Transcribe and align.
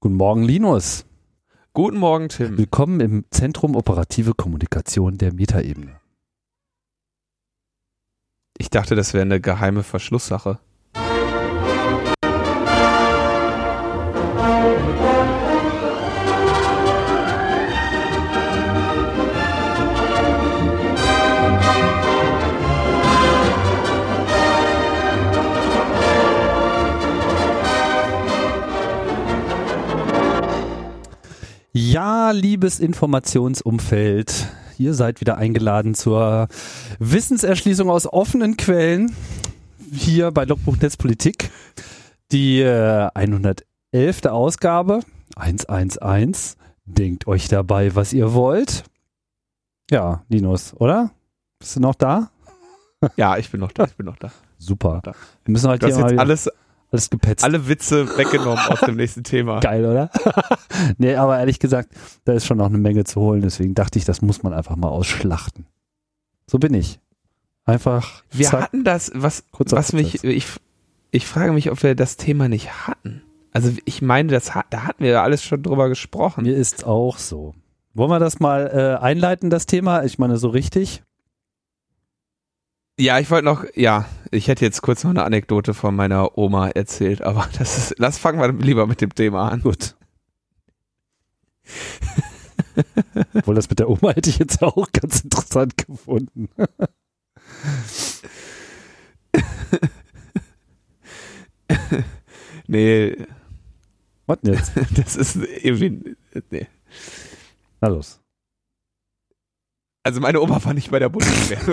Guten 0.00 0.14
Morgen, 0.14 0.44
Linus. 0.44 1.06
Guten 1.72 1.98
Morgen, 1.98 2.28
Tim. 2.28 2.56
Willkommen 2.56 3.00
im 3.00 3.24
Zentrum 3.32 3.74
Operative 3.74 4.32
Kommunikation 4.32 5.18
der 5.18 5.34
Metaebene. 5.34 5.98
Ich 8.56 8.70
dachte, 8.70 8.94
das 8.94 9.12
wäre 9.12 9.22
eine 9.22 9.40
geheime 9.40 9.82
Verschlusssache. 9.82 10.60
Ja, 32.28 32.32
liebes 32.32 32.78
Informationsumfeld, 32.78 34.48
ihr 34.76 34.92
seid 34.92 35.22
wieder 35.22 35.38
eingeladen 35.38 35.94
zur 35.94 36.48
Wissenserschließung 36.98 37.88
aus 37.88 38.06
offenen 38.06 38.58
Quellen 38.58 39.16
hier 39.90 40.30
bei 40.30 40.44
Logbuch 40.44 40.76
Netzpolitik. 40.76 41.50
Die 42.30 42.60
äh, 42.60 43.08
111. 43.14 44.26
Ausgabe 44.26 45.00
111. 45.36 46.56
Denkt 46.84 47.26
euch 47.26 47.48
dabei, 47.48 47.94
was 47.94 48.12
ihr 48.12 48.34
wollt. 48.34 48.84
Ja, 49.90 50.22
Linus, 50.28 50.74
oder? 50.74 51.12
Bist 51.58 51.76
du 51.76 51.80
noch 51.80 51.94
da? 51.94 52.30
Ja, 53.16 53.38
ich 53.38 53.50
bin 53.50 53.60
noch 53.60 53.72
da, 53.72 53.84
ich 53.84 53.96
bin 53.96 54.04
noch 54.04 54.18
da. 54.18 54.30
Super. 54.58 55.00
Wir 55.46 55.52
müssen 55.52 55.70
heute 55.70 55.86
Du 55.86 55.86
hast 55.86 55.94
hier 55.94 56.04
mal 56.04 56.10
jetzt 56.10 56.20
alles, 56.20 56.50
alles 56.90 57.10
gepetzt. 57.10 57.44
alle 57.44 57.68
Witze 57.68 58.16
weggenommen 58.16 58.64
aus 58.68 58.80
dem 58.80 58.96
nächsten 58.96 59.24
Thema. 59.24 59.60
Geil, 59.60 59.84
oder? 59.84 60.10
nee, 60.98 61.14
aber 61.14 61.38
ehrlich 61.38 61.58
gesagt, 61.58 61.90
da 62.24 62.32
ist 62.32 62.46
schon 62.46 62.58
noch 62.58 62.66
eine 62.66 62.78
Menge 62.78 63.04
zu 63.04 63.20
holen, 63.20 63.42
deswegen 63.42 63.74
dachte 63.74 63.98
ich, 63.98 64.04
das 64.04 64.22
muss 64.22 64.42
man 64.42 64.52
einfach 64.54 64.76
mal 64.76 64.88
ausschlachten. 64.88 65.66
So 66.46 66.58
bin 66.58 66.74
ich. 66.74 66.98
Einfach. 67.64 68.22
Wir 68.30 68.46
zack, 68.46 68.62
hatten 68.62 68.84
das, 68.84 69.12
was, 69.14 69.44
was 69.52 69.92
mich, 69.92 70.24
ich, 70.24 70.46
ich 71.10 71.26
frage 71.26 71.52
mich, 71.52 71.70
ob 71.70 71.82
wir 71.82 71.94
das 71.94 72.16
Thema 72.16 72.48
nicht 72.48 72.86
hatten. 72.86 73.22
Also 73.52 73.72
ich 73.84 74.00
meine, 74.00 74.30
das 74.30 74.54
hat, 74.54 74.66
da 74.70 74.84
hatten 74.84 75.04
wir 75.04 75.10
ja 75.10 75.22
alles 75.22 75.42
schon 75.42 75.62
drüber 75.62 75.88
gesprochen. 75.90 76.44
Mir 76.44 76.56
ist 76.56 76.86
auch 76.86 77.18
so. 77.18 77.54
Wollen 77.92 78.10
wir 78.10 78.20
das 78.20 78.40
mal 78.40 78.70
äh, 78.72 79.02
einleiten, 79.02 79.50
das 79.50 79.66
Thema? 79.66 80.04
Ich 80.04 80.18
meine, 80.18 80.36
so 80.36 80.48
richtig. 80.48 81.02
Ja, 83.00 83.18
ich 83.20 83.30
wollte 83.30 83.44
noch, 83.44 83.64
ja, 83.76 84.06
ich 84.32 84.48
hätte 84.48 84.64
jetzt 84.64 84.82
kurz 84.82 85.04
noch 85.04 85.10
eine 85.10 85.22
Anekdote 85.22 85.72
von 85.72 85.94
meiner 85.94 86.36
Oma 86.36 86.68
erzählt, 86.68 87.22
aber 87.22 87.48
das 87.58 87.78
ist, 87.78 87.94
lass 87.98 88.18
fangen 88.18 88.40
wir 88.40 88.52
lieber 88.52 88.86
mit 88.86 89.00
dem 89.00 89.14
Thema 89.14 89.50
an. 89.50 89.62
Gut. 89.62 89.94
Obwohl 93.34 93.54
das 93.54 93.68
mit 93.68 93.78
der 93.78 93.88
Oma 93.88 94.12
hätte 94.12 94.30
ich 94.30 94.38
jetzt 94.38 94.62
auch 94.62 94.90
ganz 94.92 95.20
interessant 95.20 95.76
gefunden. 95.76 96.48
Nee, 102.70 103.16
Was 104.26 104.40
denn 104.42 104.54
jetzt? 104.54 104.72
das 104.94 105.16
ist 105.16 105.36
irgendwie, 105.36 106.16
nee. 106.50 106.66
Na 107.80 107.88
los. 107.88 108.17
Also 110.02 110.20
meine 110.20 110.40
Oma 110.40 110.64
war 110.64 110.74
nicht 110.74 110.90
bei 110.90 110.98
der 110.98 111.08
Bundeswehr. 111.08 111.58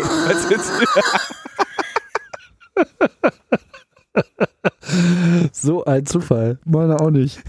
So 5.52 5.84
ein 5.86 6.06
Zufall. 6.06 6.60
Meine 6.66 7.00
auch 7.00 7.10
nicht. 7.10 7.40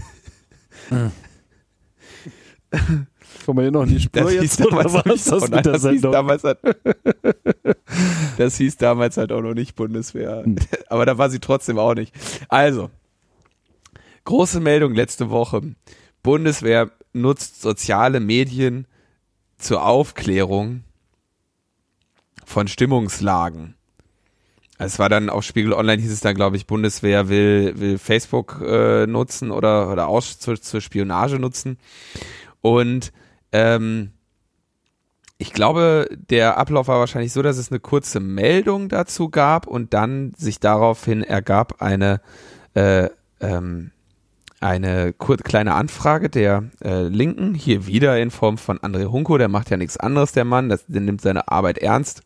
Kommen 0.89 1.11
wir 3.57 3.61
hier 3.63 3.71
noch 3.71 3.83
in 3.83 3.89
die 3.89 3.99
Spur 3.99 4.23
das 4.23 4.31
hieß 4.31 4.41
jetzt 4.41 4.61
oder 4.61 4.83
damals 4.83 4.93
was 4.93 5.05
nicht- 5.05 5.31
das 5.31 5.41
nein, 5.41 5.49
mit 5.51 5.65
der 5.65 5.73
das 5.73 5.81
hieß 5.83 5.91
Sendung? 5.91 6.11
damals 6.11 6.43
halt, 6.43 6.57
Das 8.37 8.57
hieß 8.57 8.77
damals 8.77 9.17
halt 9.17 9.31
auch 9.31 9.41
noch 9.41 9.53
nicht 9.53 9.75
Bundeswehr. 9.75 10.43
Hm. 10.43 10.57
Aber 10.89 11.05
da 11.05 11.17
war 11.17 11.29
sie 11.29 11.39
trotzdem 11.39 11.79
auch 11.79 11.93
nicht. 11.95 12.13
Also, 12.49 12.89
große 14.25 14.59
Meldung 14.59 14.93
letzte 14.93 15.29
Woche. 15.29 15.61
Bundeswehr 16.23 16.91
nutzt 17.13 17.61
soziale 17.61 18.19
Medien 18.19 18.85
zur 19.57 19.85
Aufklärung 19.85 20.83
von 22.45 22.67
Stimmungslagen. 22.67 23.75
Es 24.79 24.99
war 24.99 25.09
dann 25.09 25.29
auf 25.29 25.43
Spiegel 25.43 25.73
Online 25.73 26.01
hieß 26.01 26.11
es 26.11 26.19
dann, 26.19 26.35
glaube 26.35 26.55
ich, 26.55 26.67
Bundeswehr 26.67 27.29
will, 27.29 27.73
will 27.79 27.97
Facebook 27.97 28.61
äh, 28.63 29.07
nutzen 29.07 29.51
oder, 29.51 29.91
oder 29.91 30.07
aus, 30.07 30.37
zur, 30.37 30.61
zur 30.61 30.81
Spionage 30.81 31.39
nutzen. 31.39 31.79
Und 32.61 33.11
ähm, 33.51 34.11
ich 35.39 35.51
glaube, 35.51 36.09
der 36.29 36.57
Ablauf 36.57 36.87
war 36.87 36.99
wahrscheinlich 36.99 37.33
so, 37.33 37.41
dass 37.41 37.57
es 37.57 37.71
eine 37.71 37.79
kurze 37.79 38.19
Meldung 38.19 38.89
dazu 38.89 39.29
gab 39.29 39.67
und 39.67 39.93
dann 39.93 40.33
sich 40.37 40.59
daraufhin 40.59 41.23
ergab 41.23 41.81
eine, 41.81 42.21
äh, 42.73 43.09
ähm, 43.39 43.91
eine 44.59 45.13
kleine 45.13 45.75
Anfrage 45.75 46.29
der 46.29 46.69
äh, 46.83 47.03
Linken, 47.03 47.53
hier 47.53 47.85
wieder 47.85 48.19
in 48.19 48.31
Form 48.31 48.57
von 48.57 48.79
André 48.79 49.11
Hunko, 49.11 49.37
der 49.37 49.49
macht 49.49 49.69
ja 49.69 49.77
nichts 49.77 49.97
anderes, 49.97 50.31
der 50.31 50.45
Mann, 50.45 50.69
das, 50.69 50.85
der 50.87 51.01
nimmt 51.01 51.21
seine 51.21 51.47
Arbeit 51.49 51.77
ernst, 51.77 52.23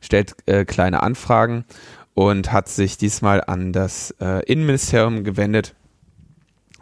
stellt 0.00 0.36
äh, 0.46 0.64
kleine 0.64 1.02
Anfragen 1.02 1.64
und 2.14 2.52
hat 2.52 2.68
sich 2.68 2.96
diesmal 2.96 3.42
an 3.42 3.72
das 3.72 4.14
äh, 4.20 4.44
Innenministerium 4.44 5.24
gewendet, 5.24 5.74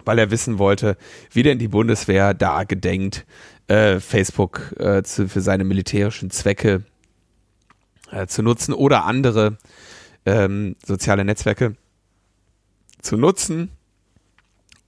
weil 0.04 0.19
er 0.19 0.30
wissen 0.30 0.58
wollte, 0.58 0.98
wie 1.30 1.42
denn 1.42 1.59
die 1.59 1.69
Bundeswehr 1.69 2.34
da 2.34 2.64
gedenkt, 2.64 3.24
äh, 3.69 3.98
Facebook 3.98 4.74
äh, 4.78 5.03
zu, 5.03 5.26
für 5.26 5.41
seine 5.41 5.64
militärischen 5.64 6.30
Zwecke 6.30 6.84
äh, 8.10 8.26
zu 8.26 8.42
nutzen 8.42 8.74
oder 8.74 9.04
andere 9.04 9.56
ähm, 10.26 10.76
soziale 10.84 11.24
Netzwerke 11.24 11.76
zu 13.00 13.16
nutzen 13.16 13.70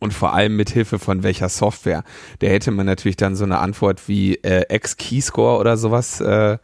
und 0.04 0.12
vor 0.12 0.34
allem 0.34 0.54
mit 0.54 0.69
Hilfe 0.69 0.98
von 0.98 1.22
welcher 1.22 1.48
Software. 1.48 2.04
Da 2.41 2.47
hätte 2.47 2.70
man 2.70 2.84
natürlich 2.84 3.16
dann 3.16 3.37
so 3.37 3.44
eine 3.44 3.59
Antwort 3.59 4.06
wie 4.06 4.34
äh, 4.34 4.66
X-Keyscore 4.69 5.59
oder 5.59 5.78
sowas 5.78 6.20
äh, 6.20 6.59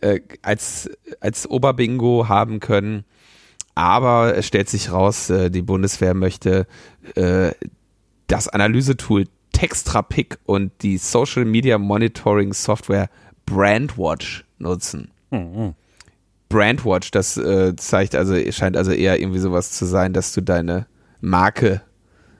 äh, 0.00 0.20
als, 0.42 0.90
als 1.20 1.48
Oberbingo 1.48 2.28
haben 2.28 2.58
können. 2.58 3.04
Aber 3.76 4.36
es 4.36 4.48
stellt 4.48 4.68
sich 4.68 4.90
raus, 4.90 5.30
äh, 5.30 5.48
die 5.48 5.62
Bundeswehr 5.62 6.12
möchte 6.12 6.66
äh, 7.14 7.52
das 8.26 8.48
Analysetool 8.48 9.26
Textrapic 9.52 10.38
und 10.44 10.72
die 10.82 10.98
Social 10.98 11.44
Media 11.44 11.78
Monitoring 11.78 12.52
Software 12.52 13.10
Brandwatch 13.46 14.44
nutzen. 14.58 15.12
Mhm. 15.30 15.74
Brandwatch, 16.48 17.12
das 17.12 17.36
äh, 17.36 17.76
zeigt 17.76 18.16
also, 18.16 18.34
scheint 18.50 18.76
also 18.76 18.90
eher 18.90 19.20
irgendwie 19.20 19.38
sowas 19.38 19.70
zu 19.70 19.86
sein, 19.86 20.12
dass 20.12 20.32
du 20.32 20.40
deine 20.40 20.88
Marke, 21.20 21.82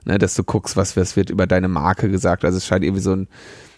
ne, 0.04 0.18
dass 0.18 0.34
du 0.34 0.44
guckst, 0.44 0.76
was, 0.76 0.96
was 0.96 1.16
wird 1.16 1.30
über 1.30 1.46
deine 1.46 1.68
Marke 1.68 2.10
gesagt. 2.10 2.44
Also 2.44 2.58
es 2.58 2.66
scheint 2.66 2.84
irgendwie 2.84 3.02
so 3.02 3.12
ein 3.12 3.28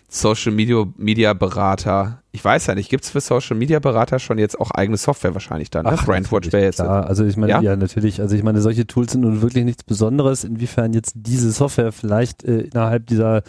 Social 0.08 0.52
Media, 0.52 0.84
Media 0.98 1.32
Berater. 1.32 2.22
Ich 2.32 2.44
weiß 2.44 2.66
ja 2.66 2.74
nicht, 2.74 2.90
gibt's 2.90 3.08
für 3.10 3.20
Social 3.20 3.56
Media 3.56 3.78
Berater 3.78 4.18
schon 4.18 4.36
jetzt 4.36 4.60
auch 4.60 4.70
eigene 4.70 4.98
Software 4.98 5.32
wahrscheinlich 5.32 5.70
dann? 5.70 5.86
Ne? 5.86 5.92
Brandwatch 5.92 6.32
natürlich, 6.32 6.52
wäre 6.52 6.64
jetzt. 6.64 6.76
Klar. 6.76 7.06
Also 7.06 7.24
ich 7.24 7.38
meine, 7.38 7.52
Ja? 7.52 7.60
ja? 7.62 7.76
natürlich. 7.76 8.20
Also 8.20 8.36
ich 8.36 8.42
meine, 8.42 8.60
solche 8.60 8.86
Tools 8.86 9.12
sind 9.12 9.22
nun 9.22 9.40
wirklich 9.40 9.64
nichts 9.64 9.84
Besonderes. 9.84 10.44
Inwiefern 10.44 10.92
jetzt 10.92 11.14
diese 11.16 11.50
Software 11.50 11.92
vielleicht 11.92 12.44
äh, 12.44 12.60
innerhalb 12.60 13.06
dieser 13.06 13.42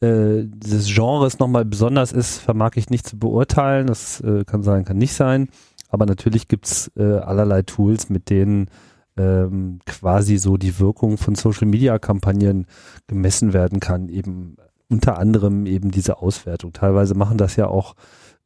äh, 0.00 0.44
dieses 0.44 0.92
Genres 0.94 1.38
nochmal 1.38 1.64
besonders 1.64 2.12
ist, 2.12 2.38
vermag 2.38 2.72
ich 2.74 2.90
nicht 2.90 3.08
zu 3.08 3.18
beurteilen. 3.18 3.86
Das 3.86 4.20
äh, 4.20 4.44
kann 4.44 4.62
sein, 4.62 4.84
kann 4.84 4.98
nicht 4.98 5.14
sein. 5.14 5.48
Aber 5.88 6.04
natürlich 6.04 6.48
gibt's 6.48 6.90
äh, 6.96 7.02
allerlei 7.02 7.62
Tools, 7.62 8.10
mit 8.10 8.28
denen 8.28 8.68
ähm, 9.16 9.78
quasi 9.86 10.38
so 10.38 10.56
die 10.56 10.78
Wirkung 10.78 11.18
von 11.18 11.34
Social 11.34 11.68
Media 11.68 11.98
Kampagnen 11.98 12.66
gemessen 13.06 13.52
werden 13.52 13.80
kann. 13.80 14.08
Eben 14.08 14.56
unter 14.88 15.18
anderem 15.18 15.66
eben 15.66 15.90
diese 15.90 16.18
Auswertung. 16.18 16.72
Teilweise 16.72 17.14
machen 17.14 17.38
das 17.38 17.56
ja 17.56 17.66
auch 17.66 17.94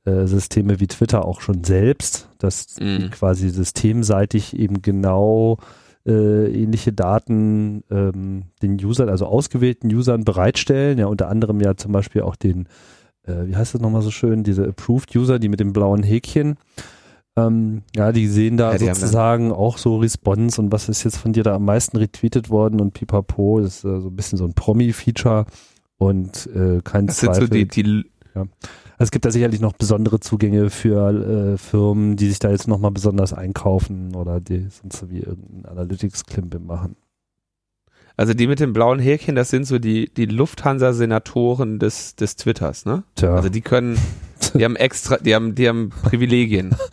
äh, 0.05 0.27
Systeme 0.27 0.81
wie 0.81 0.87
Twitter 0.87 1.25
auch 1.25 1.41
schon 1.41 1.65
selbst, 1.65 2.29
dass 2.39 2.67
die 2.67 2.85
Mhm. 2.85 3.11
quasi 3.11 3.51
systemseitig 3.51 4.57
eben 4.59 4.81
genau 4.83 5.59
äh, 6.07 6.47
ähnliche 6.63 6.93
Daten 6.93 7.83
ähm, 7.91 8.45
den 8.63 8.83
Usern, 8.83 9.09
also 9.09 9.27
ausgewählten 9.27 9.93
Usern 9.93 10.25
bereitstellen. 10.25 10.99
Ja, 10.99 11.07
unter 11.07 11.29
anderem 11.29 11.61
ja 11.61 11.77
zum 11.77 11.93
Beispiel 11.93 12.23
auch 12.23 12.37
den, 12.37 12.69
äh, 13.27 13.47
wie 13.47 13.57
heißt 13.57 13.75
das 13.75 13.81
nochmal 13.83 14.03
so 14.03 14.11
schön, 14.11 14.45
diese 14.45 14.67
Approved 14.67 15.15
User, 15.15 15.39
die 15.39 15.49
mit 15.49 15.61
dem 15.61 15.73
blauen 15.73 16.03
Häkchen. 16.03 16.57
Ähm, 17.47 17.83
ja, 17.95 18.13
die 18.13 18.27
sehen 18.27 18.57
da 18.57 18.73
Ja, 18.73 18.79
die 18.79 18.87
sozusagen 18.87 19.53
auch 19.53 19.79
so 19.79 19.97
Response 19.99 20.61
und 20.61 20.73
was 20.73 20.89
ist 20.89 21.05
jetzt 21.05 21.19
von 21.19 21.33
dir 21.33 21.43
da 21.43 21.55
am 21.55 21.65
meisten 21.65 21.97
retweetet 21.97 22.51
worden 22.51 22.81
und 22.81 22.93
pipapo, 22.95 23.61
das 23.61 23.79
ist 23.79 23.85
äh, 23.85 24.01
so 24.01 24.09
ein 24.09 24.17
bisschen 24.17 24.39
so 24.39 24.45
ein 24.45 24.55
Promi-Feature 24.55 25.47
und 25.99 26.47
äh, 26.55 26.81
kein 26.83 27.07
Das 27.07 27.21
sind 27.21 27.35
Zweifel. 27.35 27.47
so 27.49 27.55
die, 27.55 27.67
die 27.69 28.05
Also 28.35 28.49
es 28.99 29.11
gibt 29.11 29.25
da 29.25 29.31
sicherlich 29.31 29.61
noch 29.61 29.73
besondere 29.75 30.21
Zugänge 30.21 30.71
für 30.71 31.55
äh, 31.55 31.59
Firmen, 31.59 32.17
die 32.17 32.29
sich 32.29 32.39
da 32.39 32.51
jetzt 32.51 32.69
nochmal 32.69 32.91
besonders 32.91 33.33
einkaufen 33.33 34.15
oder 34.15 34.41
die 34.41 34.67
sonst 34.71 34.99
so 34.99 35.11
wie 35.11 35.21
irgendeinen 35.21 35.67
Analytics-Klimbim 35.67 36.67
machen. 36.67 36.97
Also 38.17 38.35
die 38.35 38.49
mit 38.49 38.59
dem 38.59 38.73
blauen 38.73 38.99
Häkchen, 38.99 39.37
das 39.37 39.51
sind 39.51 39.65
so 39.65 39.79
die, 39.79 40.13
die 40.13 40.27
Lufthansa-Senatoren 40.27 41.79
des, 41.79 42.17
des 42.17 42.35
Twitters, 42.35 42.85
ne? 42.85 43.05
Tja. 43.15 43.35
Also 43.37 43.49
die 43.49 43.61
können, 43.61 43.97
die 44.55 44.65
haben 44.65 44.77
extra, 44.77 45.17
die 45.19 45.35
haben, 45.35 45.55
die 45.55 45.69
haben 45.69 45.91
Privilegien. 46.03 46.75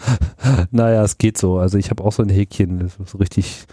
Naja, 0.69 1.04
es 1.04 1.18
geht 1.18 1.40
so. 1.40 1.57
Also 1.57 1.80
ich 1.80 1.90
habe 1.90 2.04
auch 2.04 2.12
so 2.12 2.22
ein 2.22 2.30
Häkchen. 2.30 2.92
So 3.06 3.18
richtig, 3.18 3.66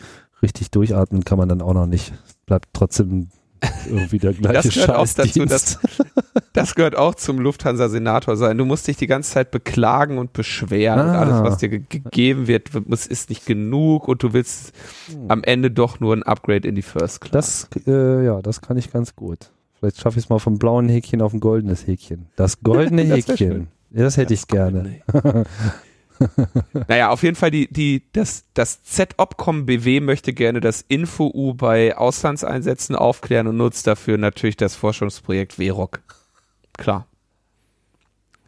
richtig 0.42 0.70
durchatmen 0.70 1.22
kann 1.22 1.36
man 1.36 1.46
dann 1.48 1.60
auch 1.60 1.74
noch 1.74 1.86
nicht. 1.86 2.14
Bleibt 2.46 2.68
trotzdem 2.72 3.28
irgendwie 3.86 4.18
der 4.18 4.32
gleiche 4.32 4.54
Das 4.68 4.74
gehört 4.74 4.90
auch 4.96 5.06
dazu, 5.06 5.44
dass, 5.44 5.78
das 6.54 6.74
gehört 6.74 6.96
auch 6.96 7.14
zum 7.14 7.38
Lufthansa-Senator 7.40 8.38
sein. 8.38 8.56
Du 8.56 8.64
musst 8.64 8.88
dich 8.88 8.96
die 8.96 9.06
ganze 9.06 9.32
Zeit 9.32 9.50
beklagen 9.50 10.16
und 10.16 10.32
beschweren 10.32 11.00
und 11.00 11.06
Ah. 11.14 11.20
alles, 11.20 11.42
was 11.42 11.58
dir 11.58 11.68
ge 11.68 11.82
gegeben 11.90 12.46
wird, 12.46 12.70
ist 12.70 13.28
nicht 13.28 13.44
genug 13.44 14.08
und 14.08 14.22
du 14.22 14.32
willst 14.32 14.72
am 15.28 15.44
Ende 15.44 15.70
doch 15.70 16.00
nur 16.00 16.16
ein 16.16 16.22
Upgrade 16.22 16.66
in 16.66 16.74
die 16.74 16.82
First 16.82 17.20
Class. 17.20 17.68
Das, 17.70 17.86
äh, 17.86 18.24
ja, 18.24 18.40
das 18.40 18.62
kann 18.62 18.78
ich 18.78 18.90
ganz 18.90 19.14
gut. 19.14 19.50
Vielleicht 19.82 20.00
schaffe 20.00 20.20
ich 20.20 20.26
es 20.26 20.28
mal 20.28 20.38
vom 20.38 20.60
blauen 20.60 20.88
Häkchen 20.88 21.20
auf 21.20 21.32
ein 21.32 21.40
goldenes 21.40 21.88
Häkchen. 21.88 22.26
Das 22.36 22.60
goldene 22.60 23.04
Das. 23.08 23.26
Häkchen. 23.26 23.66
Ja, 23.90 24.04
das 24.04 24.16
hätte 24.16 24.32
ich 24.32 24.46
gerne. 24.46 25.00
Naja, 26.86 27.08
auf 27.10 27.24
jeden 27.24 27.34
Fall 27.34 27.50
die, 27.50 27.66
die, 27.66 28.04
das, 28.12 28.44
das 28.54 28.84
Z-Opcom 28.84 29.66
BW 29.66 29.98
möchte 29.98 30.32
gerne 30.32 30.60
das 30.60 30.82
Info-U 30.86 31.54
bei 31.54 31.96
Auslandseinsätzen 31.96 32.94
aufklären 32.94 33.48
und 33.48 33.56
nutzt 33.56 33.88
dafür 33.88 34.18
natürlich 34.18 34.56
das 34.56 34.76
Forschungsprojekt 34.76 35.58
WROC. 35.58 36.00
Klar. 36.74 37.08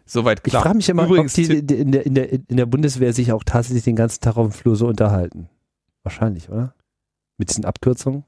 Soweit 0.07 0.39
Ich 0.45 0.53
klar. 0.53 0.63
frage 0.63 0.77
mich 0.77 0.89
immer, 0.89 1.07
Übrigens, 1.07 1.37
ob 1.37 1.47
die, 1.47 1.67
die 1.67 1.75
in, 1.75 1.91
der, 1.91 2.07
in, 2.07 2.15
der, 2.15 2.33
in 2.33 2.57
der 2.57 2.67
Bundeswehr 2.67 3.13
sich 3.13 3.33
auch 3.33 3.43
tatsächlich 3.43 3.83
den 3.83 3.97
ganzen 3.97 4.21
Tag 4.21 4.37
auf 4.37 4.47
dem 4.47 4.53
Flur 4.53 4.77
so 4.77 4.87
unterhalten. 4.87 5.49
Wahrscheinlich, 6.05 6.49
oder? 6.49 6.77
Mit 7.39 7.51
diesen 7.51 7.65
Abkürzungen? 7.65 8.23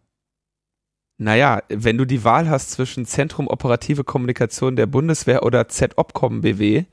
Naja, 1.18 1.62
wenn 1.68 1.96
du 1.96 2.04
die 2.04 2.24
Wahl 2.24 2.50
hast 2.50 2.72
zwischen 2.72 3.06
Zentrum 3.06 3.48
Operative 3.48 4.04
Kommunikation 4.04 4.76
der 4.76 4.86
Bundeswehr 4.86 5.44
oder 5.44 5.68
Z-Opcom 5.68 6.42
BW, 6.42 6.84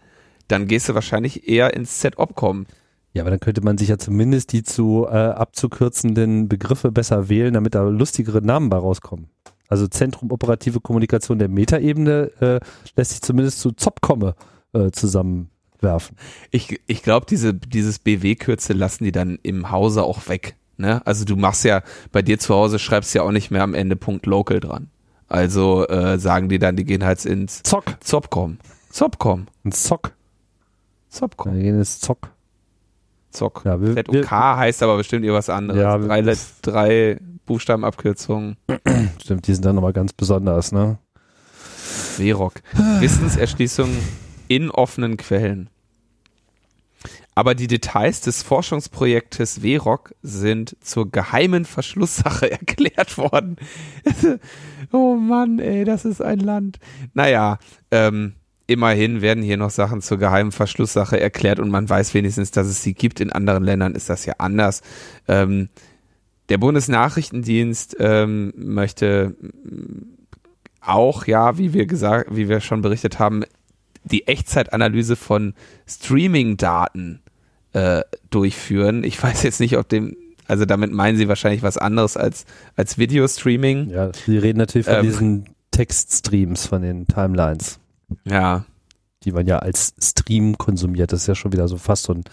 dann 0.48 0.68
gehst 0.68 0.88
du 0.88 0.96
wahrscheinlich 0.96 1.48
eher 1.48 1.74
ins 1.74 2.00
Z-Opcom. 2.00 2.66
Ja, 3.12 3.24
aber 3.24 3.32
dann 3.32 3.40
könnte 3.40 3.62
man 3.62 3.78
sich 3.78 3.90
ja 3.90 3.98
zumindest 3.98 4.54
die 4.54 4.64
zu 4.64 5.06
äh, 5.08 5.12
abzukürzenden 5.12 6.48
Begriffe 6.48 6.92
besser 6.92 7.30
wählen, 7.30 7.54
damit 7.54 7.76
da 7.76 7.84
lustigere 7.84 8.42
Namen 8.42 8.70
bei 8.70 8.78
rauskommen. 8.78 9.28
Also 9.68 9.88
Zentrum 9.88 10.32
Operative 10.32 10.80
Kommunikation 10.80 11.38
der 11.38 11.50
Metaebene 11.50 12.32
äh, 12.40 12.60
lässt 12.96 13.12
sich 13.12 13.22
zumindest 13.22 13.60
zu 13.60 13.72
ZOPCOMME 13.72 14.36
äh, 14.74 14.92
zusammenwerfen. 14.92 16.18
Ich, 16.50 16.80
ich 16.88 17.04
glaube, 17.04 17.26
diese, 17.30 17.54
dieses 17.54 18.00
BW-Kürzel 18.00 18.78
lassen 18.78 19.04
die 19.04 19.12
dann 19.12 19.38
im 19.44 19.70
Hause 19.70 20.04
auch 20.04 20.28
weg. 20.28 20.56
Ne? 20.78 21.06
Also 21.06 21.26
du 21.26 21.36
machst 21.36 21.64
ja, 21.66 21.82
bei 22.12 22.22
dir 22.22 22.40
zu 22.40 22.54
Hause 22.56 22.80
schreibst 22.80 23.14
ja 23.14 23.22
auch 23.22 23.32
nicht 23.32 23.52
mehr 23.52 23.64
am 23.64 23.74
Ende 23.74 23.96
Punkt 23.96 24.26
Local 24.26 24.60
dran. 24.60 24.90
Also 25.28 25.88
äh, 25.88 26.18
sagen 26.20 26.50
die 26.50 26.60
dann, 26.60 26.76
die 26.76 26.84
gehen 26.84 27.04
halt 27.04 27.24
ins 27.26 27.64
Zock. 27.64 27.86
Zopcom. 28.02 28.58
Zopcom. 28.90 29.48
Ein 29.66 29.72
Zock. 29.72 30.14
Zopcom. 31.10 31.56
Wir 31.56 31.64
gehen 31.64 31.78
ins 31.78 32.00
Zock. 32.00 32.30
Zock. 33.32 33.64
Ja, 33.66 33.80
wir, 33.82 33.96
ZOK 33.96 34.14
wir, 34.14 34.30
heißt 34.58 34.84
aber 34.84 34.98
bestimmt 34.98 35.24
irgendwas 35.26 35.50
anderes. 35.50 35.82
Ja, 35.82 36.00
wir- 36.00 36.08
drei, 36.08 36.22
Let- 36.22 36.40
drei 36.62 37.20
Buchstabenabkürzungen. 37.46 38.58
stimmt, 39.22 39.48
die 39.48 39.54
sind 39.54 39.66
dann 39.66 39.76
nochmal 39.76 39.94
ganz 39.94 40.14
besonders, 40.14 40.72
ne? 40.72 40.98
WROC. 42.18 42.62
Wissenserschließung 43.00 43.90
in 44.48 44.70
offenen 44.70 45.18
Quellen. 45.18 45.70
Aber 47.36 47.56
die 47.56 47.68
Details 47.68 48.22
des 48.22 48.44
Forschungsprojektes 48.44 49.64
WROC 49.64 50.14
sind 50.22 50.78
zur 50.82 51.12
geheimen 51.12 51.66
Verschlusssache 51.66 52.52
erklärt 52.52 53.18
worden. 53.18 53.58
oh 54.92 55.16
Mann, 55.16 55.60
ey, 55.60 55.84
das 55.84 56.06
ist 56.06 56.22
ein 56.22 56.40
Land. 56.40 56.80
Naja, 57.14 57.58
ähm, 57.92 58.36
immerhin 58.68 59.22
werden 59.22 59.44
hier 59.44 59.58
noch 59.58 59.72
Sachen 59.72 60.02
zur 60.02 60.18
geheimen 60.18 60.52
Verschlusssache 60.52 61.20
erklärt 61.20 61.60
und 61.60 61.70
man 61.70 61.90
weiß 61.90 62.14
wenigstens, 62.14 62.52
dass 62.52 62.68
es 62.68 62.84
sie 62.84 62.94
gibt. 62.94 63.20
In 63.20 63.32
anderen 63.32 63.64
Ländern 63.64 63.96
ist 63.96 64.10
das 64.10 64.26
ja 64.26 64.36
anders. 64.38 64.82
Ähm, 65.28 65.70
der 66.50 66.58
Bundesnachrichtendienst 66.58 67.96
ähm, 68.00 68.54
möchte 68.56 69.36
auch, 70.82 71.26
ja, 71.26 71.58
wie 71.58 71.74
wir 71.74 71.86
gesagt, 71.86 72.36
wie 72.36 72.50
wir 72.50 72.60
schon 72.60 72.82
berichtet 72.82 73.18
haben, 73.18 73.44
die 74.06 74.28
Echtzeitanalyse 74.28 75.16
von 75.16 75.54
Streaming-Daten 75.88 77.22
äh, 77.74 78.02
durchführen. 78.30 79.04
Ich 79.04 79.22
weiß 79.22 79.44
jetzt 79.44 79.60
nicht, 79.60 79.78
ob 79.78 79.90
dem, 79.90 80.16
also 80.48 80.66
damit 80.66 80.92
meinen 80.92 81.18
sie 81.18 81.28
wahrscheinlich 81.28 81.64
was 81.64 81.78
anderes 81.78 82.18
als, 82.18 82.46
als 82.76 82.98
Videostreaming. 82.98 83.90
Ja, 83.90 84.10
die 84.28 84.38
reden 84.38 84.60
natürlich 84.60 84.88
von 84.88 84.96
Ähm. 84.98 85.04
diesen 85.04 85.46
Textstreams, 85.72 86.68
von 86.68 86.82
den 86.84 87.08
Timelines, 87.08 87.80
Ja, 88.26 88.66
die 89.24 89.32
man 89.32 89.48
ja 89.48 89.60
als 89.60 89.94
Stream 90.00 90.58
konsumiert. 90.58 91.12
Das 91.12 91.22
ist 91.22 91.28
ja 91.28 91.36
schon 91.36 91.52
wieder 91.54 91.68
so 91.68 91.78
fast 91.78 92.04
so 92.04 92.14
ein 92.14 92.24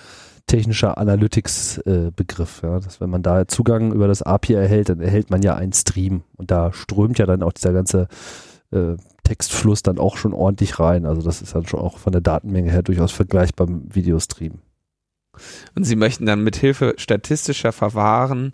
technischer 0.47 0.99
Analytics-Begriff. 0.99 2.61
ja, 2.63 2.81
dass 2.81 3.01
wenn 3.01 3.11
man 3.11 3.23
da 3.23 3.47
Zugang 3.49 3.93
über 3.93 4.09
das 4.09 4.23
API 4.23 4.55
erhält, 4.55 4.89
dann 4.89 5.01
erhält 5.01 5.31
man 5.31 5.43
ja 5.43 5.55
einen 5.55 5.73
Stream. 5.73 6.23
Und 6.37 6.51
da 6.51 6.73
strömt 6.73 7.19
ja 7.19 7.27
dann 7.27 7.43
auch 7.43 7.53
dieser 7.53 7.73
ganze 7.73 8.09
äh, 8.73 8.97
Textfluss 9.25 9.83
dann 9.83 9.99
auch 9.99 10.17
schon 10.17 10.33
ordentlich 10.33 10.79
rein. 10.79 11.07
Also 11.07 11.23
das 11.23 11.43
ist 11.43 11.55
dann 11.55 11.67
schon 11.67 11.81
auch 11.81 11.99
von 11.99 12.13
der 12.13 12.21
Datenmenge 12.21 12.71
her 12.71 12.83
durchaus 12.83 13.13
vergleichbar 13.13 13.69
mit 13.69 13.95
Videostream. 13.95 14.61
Und 15.75 15.85
sie 15.85 15.97
möchten 15.97 16.27
dann 16.27 16.43
mithilfe 16.43 16.95
statistischer 16.97 17.73
Verfahren 17.73 18.53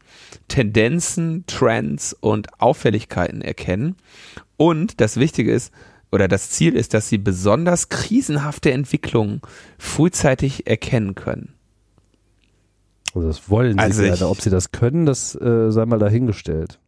Tendenzen, 0.49 1.45
Trends 1.47 2.15
und 2.19 2.61
Auffälligkeiten 2.61 3.41
erkennen. 3.41 3.97
Und 4.57 5.01
das 5.01 5.17
Wichtige 5.17 5.53
ist, 5.53 5.73
oder 6.13 6.29
das 6.29 6.51
Ziel 6.51 6.77
ist, 6.77 6.95
dass 6.95 7.09
sie 7.09 7.19
besonders 7.19 7.89
krisenhafte 7.89 8.73
Entwicklungen 8.73 9.41
frühzeitig 9.79 10.67
erkennen 10.67 11.15
können. 11.15 11.55
Also 13.15 13.29
das 13.29 13.51
wollen 13.51 13.73
sie 13.73 13.79
Also 13.79 14.03
gerne. 14.03 14.29
Ob 14.29 14.41
sie 14.41 14.51
das 14.51 14.73
können, 14.73 15.07
das 15.07 15.35
äh, 15.35 15.71
sei 15.71 15.87
mal 15.87 15.99
dahingestellt. 15.99 16.79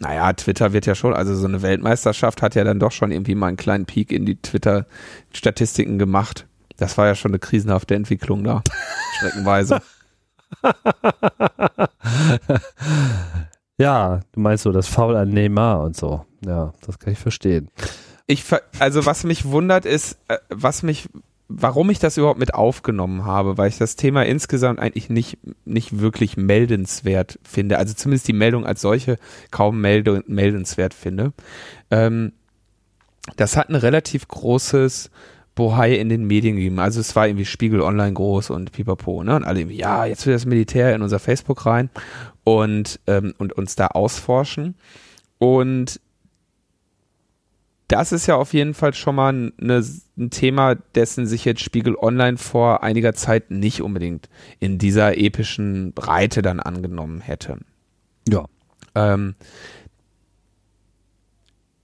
Naja, 0.00 0.32
Twitter 0.32 0.72
wird 0.72 0.86
ja 0.86 0.94
schon, 0.94 1.14
also 1.14 1.34
so 1.34 1.46
eine 1.46 1.62
Weltmeisterschaft 1.62 2.42
hat 2.42 2.54
ja 2.54 2.64
dann 2.64 2.80
doch 2.80 2.90
schon 2.90 3.12
irgendwie 3.12 3.34
mal 3.34 3.48
einen 3.48 3.56
kleinen 3.56 3.84
Peak 3.84 4.12
in 4.12 4.24
die 4.24 4.36
Twitter-Statistiken 4.36 5.98
gemacht. 5.98 6.46
Das 6.78 6.96
war 6.96 7.06
ja 7.06 7.14
schon 7.14 7.32
eine 7.32 7.38
krisenhafte 7.38 7.94
Entwicklung 7.94 8.42
da. 8.42 8.62
Streckenweise. 9.18 9.82
Ja, 13.80 14.20
du 14.32 14.40
meinst 14.40 14.64
so 14.64 14.72
das 14.72 14.88
Foul 14.88 15.16
an 15.16 15.30
Neymar 15.30 15.80
und 15.82 15.96
so. 15.96 16.26
Ja, 16.44 16.74
das 16.84 16.98
kann 16.98 17.14
ich 17.14 17.18
verstehen. 17.18 17.70
Ich, 18.26 18.44
also 18.78 19.06
was 19.06 19.24
mich 19.24 19.46
wundert 19.46 19.86
ist, 19.86 20.18
äh, 20.28 20.36
was 20.50 20.82
mich, 20.82 21.08
warum 21.52 21.90
ich 21.90 21.98
das 21.98 22.16
überhaupt 22.16 22.38
mit 22.38 22.54
aufgenommen 22.54 23.24
habe, 23.24 23.58
weil 23.58 23.68
ich 23.68 23.76
das 23.76 23.96
Thema 23.96 24.24
insgesamt 24.24 24.78
eigentlich 24.78 25.10
nicht, 25.10 25.38
nicht 25.64 25.98
wirklich 25.98 26.36
meldenswert 26.36 27.40
finde. 27.42 27.78
Also 27.78 27.92
zumindest 27.94 28.28
die 28.28 28.32
Meldung 28.32 28.64
als 28.64 28.80
solche 28.80 29.16
kaum 29.50 29.80
melde, 29.80 30.22
meldenswert 30.28 30.94
finde. 30.94 31.32
Ähm, 31.90 32.32
das 33.36 33.56
hat 33.56 33.68
ein 33.68 33.74
relativ 33.74 34.28
großes 34.28 35.10
Bohai 35.56 35.96
in 35.96 36.08
den 36.08 36.24
Medien 36.24 36.54
gegeben. 36.54 36.78
Also 36.78 37.00
es 37.00 37.16
war 37.16 37.26
irgendwie 37.26 37.44
Spiegel 37.44 37.82
Online 37.82 38.12
groß 38.12 38.50
und 38.50 38.70
pipapo, 38.70 39.24
ne? 39.24 39.34
Und 39.34 39.44
alle 39.44 39.62
ja, 39.62 40.04
jetzt 40.04 40.26
will 40.26 40.32
das 40.32 40.46
Militär 40.46 40.94
in 40.94 41.02
unser 41.02 41.18
Facebook 41.18 41.66
rein 41.66 41.90
und, 42.44 43.00
ähm, 43.08 43.34
und 43.38 43.52
uns 43.52 43.74
da 43.74 43.88
ausforschen. 43.88 44.76
Und 45.38 46.00
das 47.90 48.12
ist 48.12 48.28
ja 48.28 48.36
auf 48.36 48.52
jeden 48.52 48.72
Fall 48.74 48.94
schon 48.94 49.16
mal 49.16 49.30
eine, 49.30 49.84
ein 50.16 50.30
Thema, 50.30 50.76
dessen 50.94 51.26
sich 51.26 51.44
jetzt 51.44 51.60
Spiegel 51.60 51.96
Online 51.96 52.38
vor 52.38 52.84
einiger 52.84 53.14
Zeit 53.14 53.50
nicht 53.50 53.82
unbedingt 53.82 54.28
in 54.60 54.78
dieser 54.78 55.18
epischen 55.18 55.92
Breite 55.92 56.40
dann 56.40 56.60
angenommen 56.60 57.20
hätte. 57.20 57.58
Ja. 58.28 58.44
Ähm, 58.94 59.34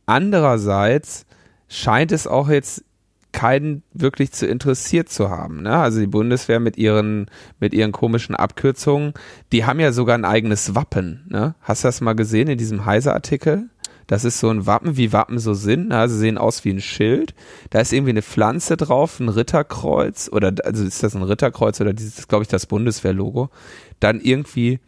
andererseits 0.07 1.27
scheint 1.69 2.13
es 2.13 2.29
auch 2.29 2.49
jetzt 2.49 2.85
keinen 3.33 3.83
wirklich 3.93 4.33
zu 4.33 4.47
interessiert 4.47 5.09
zu 5.09 5.29
haben. 5.29 5.63
Ne? 5.63 5.77
Also 5.77 5.99
die 5.99 6.07
Bundeswehr 6.07 6.61
mit 6.61 6.79
ihren, 6.79 7.27
mit 7.59 7.75
ihren 7.75 7.91
komischen 7.93 8.37
Abkürzungen, 8.37 9.13
die 9.53 9.65
haben 9.65 9.81
ja 9.81 9.93
sogar 9.93 10.17
ein 10.17 10.25
eigenes 10.25 10.75
Wappen. 10.77 11.27
Ne? 11.29 11.57
Hast 11.61 11.83
du 11.83 11.89
das 11.89 12.01
mal 12.01 12.15
gesehen 12.15 12.49
in 12.49 12.59
diesem 12.59 12.87
Heise-Artikel? 12.87 13.69
Das 14.07 14.25
ist 14.25 14.39
so 14.39 14.49
ein 14.51 14.67
Wappen, 14.67 14.97
wie 14.97 15.13
Wappen 15.13 15.39
so 15.39 15.55
sind. 15.55 15.93
Also 15.93 16.17
sehen 16.17 16.39
aus 16.39 16.65
wie 16.65 16.71
ein 16.71 16.81
Schild. 16.81 17.35
Da 17.71 17.81
ist 17.81 17.93
irgendwie 17.93 18.11
eine 18.11 18.23
Pflanze 18.23 18.77
drauf, 18.77 19.19
ein 19.19 19.29
Ritterkreuz 19.29 20.29
oder 20.33 20.55
also 20.65 20.85
ist 20.85 21.03
das 21.03 21.17
ein 21.17 21.23
Ritterkreuz 21.23 21.81
oder 21.81 21.93
dieses, 21.93 22.29
glaube 22.29 22.43
ich, 22.43 22.49
das 22.49 22.67
Bundeswehr-Logo. 22.67 23.51
Dann 23.99 24.21
irgendwie 24.21 24.79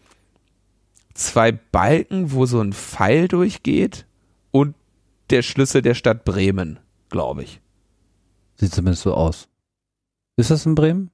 zwei 1.15 1.51
Balken, 1.51 2.33
wo 2.33 2.47
so 2.47 2.61
ein 2.61 2.73
Pfeil 2.73 3.27
durchgeht 3.27 4.07
und 4.53 4.77
der 5.31 5.43
Schlüssel 5.43 5.83
der 5.83 5.95
Stadt 5.95 6.25
Bremen, 6.25 6.79
glaube 7.11 7.43
ich. 7.43 7.61
Sieht 8.57 8.73
zumindest 8.73 9.03
so 9.03 9.15
aus. 9.15 9.49
Ist 10.37 10.51
das 10.51 10.65
in 10.65 10.77
Bremen? 10.77 11.11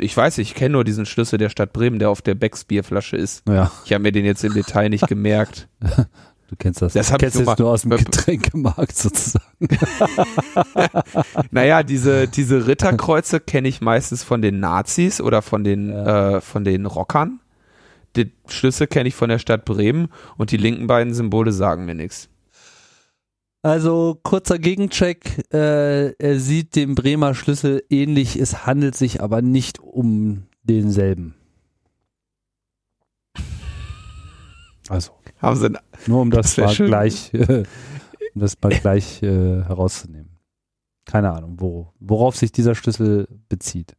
ich 0.00 0.16
weiß, 0.16 0.38
ich 0.38 0.54
kenne 0.54 0.72
nur 0.72 0.84
diesen 0.84 1.06
Schlüssel 1.06 1.38
der 1.38 1.48
Stadt 1.48 1.72
Bremen, 1.72 1.98
der 1.98 2.10
auf 2.10 2.22
der 2.22 2.34
Becks 2.34 2.64
Bierflasche 2.64 3.16
ist. 3.16 3.46
Ja, 3.48 3.70
Ich 3.84 3.92
habe 3.92 4.02
mir 4.02 4.12
den 4.12 4.24
jetzt 4.24 4.42
im 4.44 4.54
Detail 4.54 4.88
nicht 4.88 5.06
gemerkt. 5.06 5.68
du 6.50 6.56
kennst 6.58 6.82
das. 6.82 6.92
Das 6.92 7.06
du 7.06 7.12
hab 7.14 7.20
kennst 7.20 7.40
ich 7.40 7.46
jetzt 7.46 7.58
nur 7.58 7.70
aus 7.70 7.82
dem 7.82 7.90
Getränkemarkt 7.92 8.96
sozusagen. 8.96 9.46
Naja, 11.50 11.82
diese, 11.82 12.28
diese 12.28 12.66
Ritterkreuze 12.66 13.40
kenne 13.40 13.68
ich 13.68 13.80
meistens 13.80 14.22
von 14.24 14.42
den 14.42 14.60
Nazis 14.60 15.20
oder 15.20 15.42
von 15.42 15.64
den, 15.64 15.88
Ja. 15.90 16.36
äh, 16.36 16.40
von 16.40 16.64
den 16.64 16.86
Rockern. 16.86 17.40
Die 18.16 18.32
Schlüssel 18.48 18.86
kenne 18.88 19.08
ich 19.08 19.14
von 19.14 19.28
der 19.28 19.38
Stadt 19.38 19.64
Bremen 19.64 20.08
und 20.36 20.50
die 20.50 20.56
linken 20.56 20.86
beiden 20.88 21.14
Symbole 21.14 21.52
sagen 21.52 21.84
mir 21.86 21.94
nichts. 21.94 22.28
Also 23.62 24.18
kurzer 24.22 24.58
Gegencheck. 24.58 25.44
Äh, 25.52 26.12
er 26.14 26.40
sieht 26.40 26.74
dem 26.76 26.94
Bremer 26.94 27.34
Schlüssel 27.34 27.84
ähnlich. 27.90 28.36
Es 28.36 28.66
handelt 28.66 28.96
sich 28.96 29.22
aber 29.22 29.42
nicht 29.42 29.78
um 29.80 30.44
denselben. 30.62 31.34
Also 34.88 35.12
Haben 35.40 35.56
sie, 35.56 35.70
nur 36.06 36.20
um 36.20 36.30
das, 36.30 36.54
Das 36.54 36.78
mal 36.78 36.86
gleich, 36.86 37.32
äh, 37.34 37.64
um 38.34 38.40
das 38.40 38.56
mal 38.60 38.70
gleich 38.70 39.22
äh, 39.22 39.62
herauszunehmen. 39.64 40.38
Keine 41.06 41.32
Ahnung, 41.32 41.56
wo, 41.58 41.92
worauf 41.98 42.36
sich 42.36 42.52
dieser 42.52 42.74
Schlüssel 42.74 43.26
bezieht. 43.48 43.96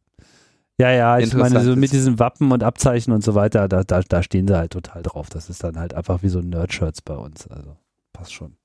Ja, 0.78 0.90
ja, 0.90 1.18
ich 1.18 1.34
meine, 1.34 1.60
so 1.62 1.76
mit 1.76 1.92
diesen 1.92 2.18
Wappen 2.18 2.50
und 2.50 2.62
Abzeichen 2.62 3.12
und 3.12 3.22
so 3.22 3.34
weiter, 3.34 3.68
da, 3.68 3.84
da, 3.84 4.00
da 4.00 4.22
stehen 4.22 4.48
sie 4.48 4.56
halt 4.56 4.72
total 4.72 5.02
drauf. 5.02 5.28
Das 5.28 5.50
ist 5.50 5.62
dann 5.62 5.78
halt 5.78 5.94
einfach 5.94 6.22
wie 6.22 6.28
so 6.28 6.40
Nerd-Shirts 6.40 7.02
bei 7.02 7.14
uns. 7.14 7.46
Also 7.46 7.76
passt 8.12 8.32
schon. 8.32 8.56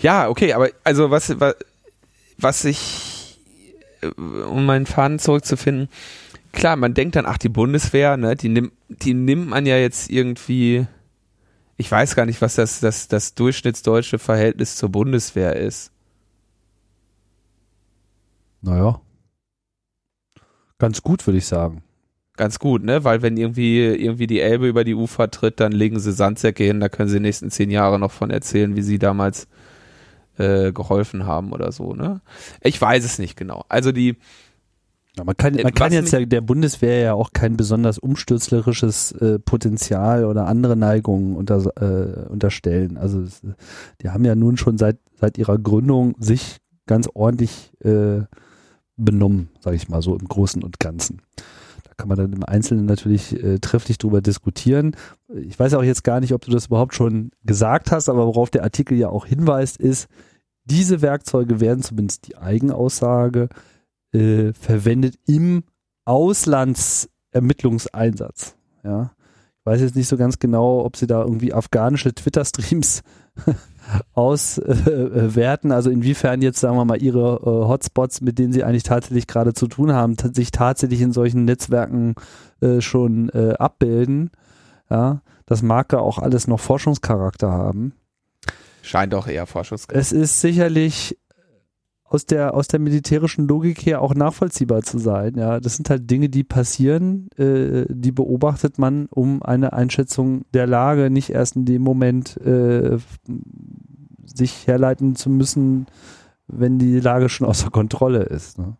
ja, 0.00 0.28
okay, 0.28 0.52
aber 0.52 0.68
also 0.84 1.10
was, 1.10 1.40
was, 1.40 1.56
was 2.36 2.64
ich, 2.64 3.40
äh, 4.02 4.08
um 4.08 4.66
meinen 4.66 4.86
Faden 4.86 5.18
zurückzufinden, 5.18 5.88
klar, 6.52 6.76
man 6.76 6.94
denkt 6.94 7.16
dann, 7.16 7.26
ach, 7.26 7.38
die 7.38 7.48
Bundeswehr, 7.48 8.16
ne, 8.16 8.36
die 8.36 8.48
nimmt, 8.48 8.72
die 8.88 9.14
nimmt 9.14 9.48
man 9.48 9.66
ja 9.66 9.76
jetzt 9.76 10.10
irgendwie, 10.10 10.86
ich 11.78 11.90
weiß 11.90 12.16
gar 12.16 12.26
nicht, 12.26 12.42
was 12.42 12.56
das, 12.56 12.80
das, 12.80 13.06
das 13.06 13.34
durchschnittsdeutsche 13.34 14.18
Verhältnis 14.18 14.76
zur 14.76 14.90
Bundeswehr 14.90 15.56
ist. 15.56 15.92
Naja. 18.60 19.00
Ganz 20.78 21.02
gut, 21.02 21.24
würde 21.26 21.38
ich 21.38 21.46
sagen. 21.46 21.82
Ganz 22.36 22.58
gut, 22.58 22.82
ne? 22.82 23.04
Weil 23.04 23.22
wenn 23.22 23.36
irgendwie, 23.36 23.78
irgendwie 23.78 24.26
die 24.26 24.40
Elbe 24.40 24.68
über 24.68 24.82
die 24.82 24.94
Ufer 24.94 25.30
tritt, 25.30 25.60
dann 25.60 25.70
legen 25.70 26.00
sie 26.00 26.12
Sandsäcke 26.12 26.64
hin, 26.64 26.80
da 26.80 26.88
können 26.88 27.08
sie 27.08 27.18
die 27.18 27.22
nächsten 27.22 27.50
zehn 27.50 27.70
Jahre 27.70 28.00
noch 28.00 28.12
von 28.12 28.30
erzählen, 28.30 28.74
wie 28.74 28.82
sie 28.82 28.98
damals 28.98 29.46
äh, 30.36 30.72
geholfen 30.72 31.26
haben 31.26 31.52
oder 31.52 31.70
so, 31.70 31.94
ne? 31.94 32.20
Ich 32.60 32.80
weiß 32.80 33.04
es 33.04 33.20
nicht 33.20 33.36
genau. 33.36 33.64
Also 33.68 33.92
die, 33.92 34.16
Ja, 35.18 35.24
man 35.24 35.36
kann, 35.36 35.56
Äh, 35.56 35.64
man 35.64 35.74
kann 35.74 35.92
jetzt 35.92 36.12
ja 36.12 36.24
der 36.24 36.40
Bundeswehr 36.40 37.00
ja 37.00 37.14
auch 37.14 37.32
kein 37.32 37.56
besonders 37.56 37.98
umstürzlerisches 37.98 39.12
äh, 39.12 39.38
Potenzial 39.38 40.24
oder 40.24 40.46
andere 40.46 40.76
Neigungen 40.76 41.36
unter, 41.36 41.58
äh, 41.80 42.28
unterstellen. 42.28 42.96
Also 42.96 43.20
es, 43.22 43.42
die 44.00 44.10
haben 44.10 44.24
ja 44.24 44.34
nun 44.34 44.56
schon 44.56 44.78
seit, 44.78 44.98
seit 45.20 45.36
ihrer 45.36 45.58
Gründung 45.58 46.14
sich 46.20 46.58
ganz 46.86 47.08
ordentlich 47.12 47.72
äh, 47.80 48.22
benommen, 48.96 49.48
sage 49.60 49.76
ich 49.76 49.88
mal 49.88 50.02
so 50.02 50.16
im 50.16 50.26
Großen 50.26 50.62
und 50.62 50.80
Ganzen. 50.80 51.20
Da 51.84 51.90
kann 51.96 52.08
man 52.08 52.16
dann 52.16 52.32
im 52.32 52.44
Einzelnen 52.44 52.86
natürlich 52.86 53.42
äh, 53.42 53.58
trefflich 53.58 53.98
drüber 53.98 54.20
diskutieren. 54.20 54.96
Ich 55.34 55.58
weiß 55.58 55.74
auch 55.74 55.82
jetzt 55.82 56.04
gar 56.04 56.20
nicht, 56.20 56.32
ob 56.32 56.44
du 56.44 56.50
das 56.50 56.66
überhaupt 56.66 56.94
schon 56.94 57.30
gesagt 57.44 57.90
hast, 57.90 58.08
aber 58.08 58.26
worauf 58.26 58.50
der 58.50 58.62
Artikel 58.62 58.96
ja 58.96 59.08
auch 59.08 59.26
hinweist, 59.26 59.78
ist, 59.78 60.08
diese 60.64 61.00
Werkzeuge 61.02 61.60
werden 61.60 61.82
zumindest 61.82 62.28
die 62.28 62.36
Eigenaussage 62.36 63.48
äh, 64.12 64.52
verwendet 64.52 65.18
im 65.26 65.64
Auslandsermittlungseinsatz. 66.04 68.54
Ja. 68.84 69.12
Ich 69.60 69.66
weiß 69.66 69.80
jetzt 69.82 69.96
nicht 69.96 70.08
so 70.08 70.16
ganz 70.16 70.38
genau, 70.38 70.84
ob 70.84 70.96
sie 70.96 71.06
da 71.06 71.20
irgendwie 71.20 71.52
afghanische 71.52 72.14
Twitter-Streams 72.14 73.02
auswerten, 74.14 75.72
also 75.72 75.90
inwiefern 75.90 76.42
jetzt, 76.42 76.60
sagen 76.60 76.76
wir 76.76 76.84
mal, 76.84 77.02
ihre 77.02 77.36
äh, 77.36 77.68
Hotspots, 77.68 78.20
mit 78.20 78.38
denen 78.38 78.52
sie 78.52 78.64
eigentlich 78.64 78.82
tatsächlich 78.82 79.26
gerade 79.26 79.54
zu 79.54 79.66
tun 79.66 79.92
haben, 79.92 80.16
sich 80.34 80.50
tatsächlich 80.50 81.00
in 81.00 81.12
solchen 81.12 81.44
Netzwerken 81.44 82.14
äh, 82.60 82.80
schon 82.80 83.28
äh, 83.30 83.54
abbilden. 83.58 84.30
Ja, 84.90 85.20
das 85.46 85.62
mag 85.62 85.92
ja 85.92 86.00
auch 86.00 86.18
alles 86.18 86.46
noch 86.46 86.60
Forschungscharakter 86.60 87.50
haben. 87.50 87.94
scheint 88.82 89.14
auch 89.14 89.26
eher 89.26 89.46
Forschungs... 89.46 89.86
Es 89.90 90.12
ist 90.12 90.40
sicherlich 90.40 91.18
aus 92.10 92.24
der, 92.24 92.54
aus 92.54 92.68
der 92.68 92.80
militärischen 92.80 93.46
Logik 93.46 93.84
her 93.84 94.00
auch 94.00 94.14
nachvollziehbar 94.14 94.82
zu 94.82 94.98
sein. 94.98 95.34
Ja, 95.36 95.60
das 95.60 95.76
sind 95.76 95.90
halt 95.90 96.10
Dinge, 96.10 96.28
die 96.28 96.44
passieren, 96.44 97.28
äh, 97.36 97.84
die 97.88 98.12
beobachtet 98.12 98.78
man, 98.78 99.06
um 99.10 99.42
eine 99.42 99.72
Einschätzung 99.74 100.42
der 100.54 100.66
Lage 100.66 101.10
nicht 101.10 101.30
erst 101.30 101.56
in 101.56 101.66
dem 101.66 101.82
Moment 101.82 102.38
äh, 102.38 102.98
sich 104.24 104.66
herleiten 104.66 105.16
zu 105.16 105.28
müssen, 105.28 105.86
wenn 106.46 106.78
die 106.78 106.98
Lage 106.98 107.28
schon 107.28 107.46
außer 107.46 107.70
Kontrolle 107.70 108.22
ist. 108.22 108.58
Ne? 108.58 108.76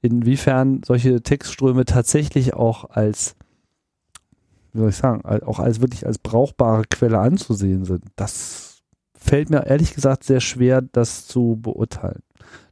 Inwiefern 0.00 0.82
solche 0.84 1.20
Textströme 1.20 1.84
tatsächlich 1.84 2.54
auch 2.54 2.90
als 2.90 3.34
wie 4.72 4.80
soll 4.80 4.90
ich 4.90 4.96
sagen, 4.96 5.24
auch 5.24 5.58
als 5.58 5.80
wirklich 5.80 6.06
als 6.06 6.18
brauchbare 6.18 6.84
Quelle 6.88 7.18
anzusehen 7.18 7.84
sind, 7.84 8.04
das 8.16 8.82
fällt 9.16 9.50
mir 9.50 9.66
ehrlich 9.66 9.94
gesagt 9.94 10.24
sehr 10.24 10.40
schwer, 10.40 10.82
das 10.82 11.26
zu 11.26 11.58
beurteilen. 11.60 12.22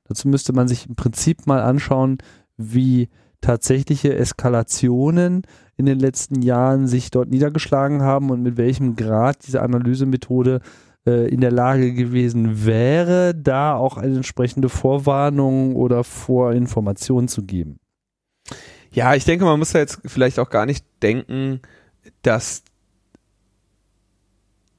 Dazu 0.08 0.28
müsste 0.28 0.52
man 0.52 0.68
sich 0.68 0.88
im 0.88 0.96
Prinzip 0.96 1.46
mal 1.46 1.62
anschauen, 1.62 2.18
wie 2.56 3.08
tatsächliche 3.40 4.14
Eskalationen 4.14 5.42
in 5.76 5.86
den 5.86 5.98
letzten 5.98 6.42
Jahren 6.42 6.86
sich 6.86 7.10
dort 7.10 7.28
niedergeschlagen 7.28 8.02
haben 8.02 8.30
und 8.30 8.42
mit 8.42 8.56
welchem 8.56 8.96
Grad 8.96 9.46
diese 9.46 9.62
Analysemethode 9.62 10.60
äh, 11.06 11.28
in 11.28 11.40
der 11.40 11.52
Lage 11.52 11.92
gewesen 11.92 12.64
wäre, 12.64 13.34
da 13.34 13.76
auch 13.76 13.96
eine 13.96 14.16
entsprechende 14.16 14.68
Vorwarnung 14.68 15.76
oder 15.76 16.02
Vorinformation 16.02 17.28
zu 17.28 17.44
geben. 17.44 17.78
Ja, 18.90 19.14
ich 19.14 19.24
denke, 19.24 19.44
man 19.44 19.58
muss 19.58 19.72
da 19.72 19.78
jetzt 19.78 20.00
vielleicht 20.06 20.38
auch 20.38 20.48
gar 20.48 20.66
nicht 20.66 20.84
denken, 21.02 21.60
dass 22.22 22.64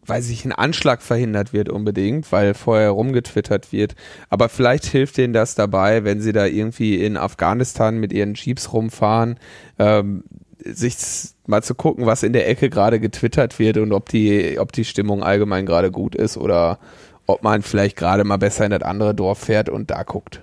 weil 0.08 0.22
sich 0.22 0.46
ein 0.46 0.52
Anschlag 0.52 1.02
verhindert 1.02 1.54
wird 1.54 1.70
unbedingt, 1.70 2.32
weil 2.32 2.54
vorher 2.54 2.90
rumgetwittert 2.92 3.72
wird. 3.72 3.96
Aber 4.30 4.50
vielleicht 4.50 4.86
hilft 4.86 5.18
denen 5.18 5.34
das 5.34 5.56
dabei, 5.56 6.04
wenn 6.04 6.22
sie 6.22 6.34
da 6.34 6.46
irgendwie 6.46 7.04
in 7.04 7.18
Afghanistan 7.18 7.98
mit 7.98 8.14
ihren 8.14 8.34
Jeeps 8.34 8.74
rumfahren, 8.74 9.40
ähm, 9.78 10.24
sich 10.64 10.98
mal 11.46 11.64
zu 11.64 11.76
gucken, 11.76 12.06
was 12.06 12.24
in 12.24 12.34
der 12.34 12.50
Ecke 12.50 12.70
gerade 12.70 13.00
getwittert 13.00 13.60
wird 13.60 13.78
und 13.78 13.94
ob 13.94 14.10
die, 14.10 14.58
ob 14.60 14.72
die 14.72 14.86
Stimmung 14.86 15.24
allgemein 15.24 15.66
gerade 15.66 15.92
gut 15.92 16.16
ist 16.16 16.38
oder 16.38 16.80
ob 17.26 17.44
man 17.44 17.62
vielleicht 17.62 17.98
gerade 17.98 18.24
mal 18.24 18.38
besser 18.38 18.66
in 18.66 18.72
das 18.72 18.82
andere 18.82 19.14
Dorf 19.14 19.40
fährt 19.40 19.70
und 19.70 19.92
da 19.92 20.04
guckt. 20.04 20.42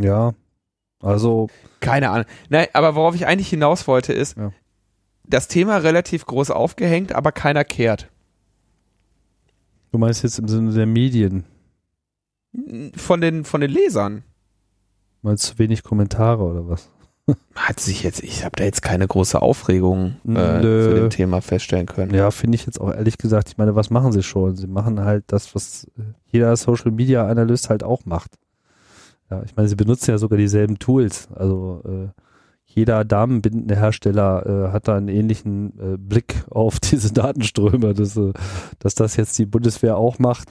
Ja, 0.00 0.34
also 1.02 1.48
Keine 1.80 2.10
Ahnung. 2.10 2.26
Nein, 2.48 2.66
aber 2.72 2.94
worauf 2.94 3.14
ich 3.14 3.26
eigentlich 3.26 3.48
hinaus 3.48 3.86
wollte 3.86 4.12
ist, 4.12 4.36
Ja. 4.36 4.52
Das 5.26 5.48
Thema 5.48 5.78
relativ 5.78 6.26
groß 6.26 6.50
aufgehängt, 6.50 7.12
aber 7.14 7.32
keiner 7.32 7.64
kehrt. 7.64 8.08
du 9.92 9.98
meinst 9.98 10.22
jetzt 10.22 10.38
im 10.38 10.48
Sinne 10.48 10.72
der 10.72 10.86
Medien, 10.86 11.44
Von 12.96 13.20
den, 13.20 13.44
von 13.44 13.60
den 13.60 13.70
Lesern. 13.70 14.22
meinst 15.22 15.44
zu 15.44 15.58
wenig 15.58 15.82
Kommentare 15.82 16.42
oder 16.44 16.68
was? 16.68 16.90
Hat 17.54 17.80
sich 17.80 18.02
jetzt, 18.02 18.22
ich 18.22 18.44
habe 18.44 18.52
da 18.56 18.64
jetzt 18.64 18.82
keine 18.82 19.06
große 19.08 19.40
Aufregung 19.40 20.16
äh, 20.28 20.60
zu 20.60 20.94
dem 20.94 21.10
Thema 21.10 21.40
feststellen 21.40 21.86
können. 21.86 22.12
Ja, 22.14 22.30
finde 22.30 22.56
ich 22.56 22.66
jetzt 22.66 22.78
auch 22.80 22.92
ehrlich 22.92 23.16
gesagt, 23.16 23.48
ich 23.48 23.56
meine, 23.56 23.74
was 23.74 23.88
machen 23.88 24.12
sie 24.12 24.22
schon? 24.22 24.56
Sie 24.56 24.66
machen 24.66 25.00
halt 25.00 25.24
das, 25.28 25.54
was 25.54 25.86
jeder 26.26 26.54
Social 26.56 26.90
Media 26.90 27.26
Analyst 27.26 27.70
halt 27.70 27.82
auch 27.82 28.04
macht. 28.04 28.32
Ja, 29.30 29.42
ich 29.42 29.56
meine, 29.56 29.68
sie 29.70 29.74
benutzen 29.76 30.10
ja 30.10 30.18
sogar 30.18 30.36
dieselben 30.36 30.78
Tools. 30.78 31.28
Also 31.34 31.82
äh, 31.86 32.08
jeder 32.74 33.04
damenbindende 33.04 33.76
Hersteller 33.76 34.68
äh, 34.68 34.72
hat 34.72 34.88
da 34.88 34.96
einen 34.96 35.08
ähnlichen 35.08 35.78
äh, 35.78 35.96
Blick 35.96 36.44
auf 36.50 36.80
diese 36.80 37.12
Datenströme, 37.12 37.94
dass, 37.94 38.16
äh, 38.16 38.32
dass 38.78 38.94
das 38.94 39.16
jetzt 39.16 39.38
die 39.38 39.46
Bundeswehr 39.46 39.96
auch 39.96 40.18
macht. 40.18 40.48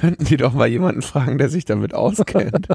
Könnten 0.00 0.24
die 0.24 0.36
doch 0.36 0.54
mal 0.54 0.68
jemanden 0.68 1.02
fragen, 1.02 1.36
der 1.36 1.48
sich 1.48 1.64
damit 1.64 1.94
auskennt. 1.94 2.68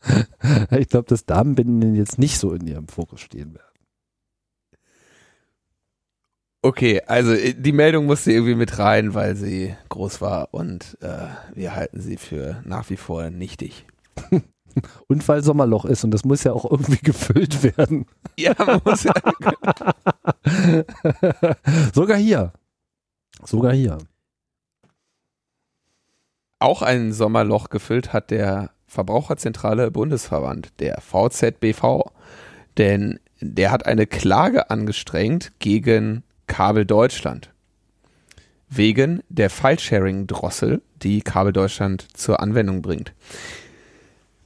ich 0.70 0.88
glaube, 0.88 1.08
dass 1.08 1.24
Damenbinden 1.24 1.94
jetzt 1.94 2.18
nicht 2.18 2.38
so 2.38 2.52
in 2.52 2.66
ihrem 2.66 2.86
Fokus 2.86 3.20
stehen 3.20 3.54
werden. 3.54 3.64
Okay, 6.60 7.00
also 7.06 7.32
äh, 7.32 7.54
die 7.54 7.72
Meldung 7.72 8.06
musste 8.06 8.32
irgendwie 8.32 8.56
mit 8.56 8.78
rein, 8.78 9.14
weil 9.14 9.36
sie 9.36 9.74
groß 9.88 10.20
war 10.20 10.52
und 10.52 10.98
äh, 11.00 11.28
wir 11.54 11.74
halten 11.74 12.00
sie 12.00 12.16
für 12.16 12.62
nach 12.64 12.90
wie 12.90 12.96
vor 12.96 13.30
nichtig. 13.30 13.86
Und 15.06 15.26
weil 15.28 15.42
Sommerloch 15.42 15.84
ist 15.84 16.04
und 16.04 16.10
das 16.10 16.24
muss 16.24 16.44
ja 16.44 16.52
auch 16.52 16.70
irgendwie 16.70 16.98
gefüllt 17.02 17.62
werden. 17.62 18.06
Ja, 18.36 18.54
man 18.58 18.80
muss 18.84 19.04
ja, 19.04 19.12
Sogar 21.94 22.18
hier. 22.18 22.52
Sogar 23.44 23.72
hier. 23.72 23.98
auch 26.60 26.82
ein 26.82 27.12
Sommerloch 27.12 27.70
gefüllt 27.70 28.12
hat 28.12 28.30
der 28.30 28.70
Verbraucherzentrale 28.86 29.90
Bundesverband, 29.90 30.72
der 30.80 31.00
VZBV. 31.00 32.10
Denn 32.78 33.20
der 33.40 33.70
hat 33.70 33.86
eine 33.86 34.06
Klage 34.06 34.70
angestrengt 34.70 35.52
gegen 35.58 36.24
Kabel 36.46 36.84
Deutschland. 36.86 37.50
Wegen 38.68 39.22
der 39.28 39.50
File-Sharing-Drossel, 39.50 40.82
die 41.02 41.22
Kabel 41.22 41.52
Deutschland 41.52 42.06
zur 42.14 42.40
Anwendung 42.40 42.82
bringt. 42.82 43.12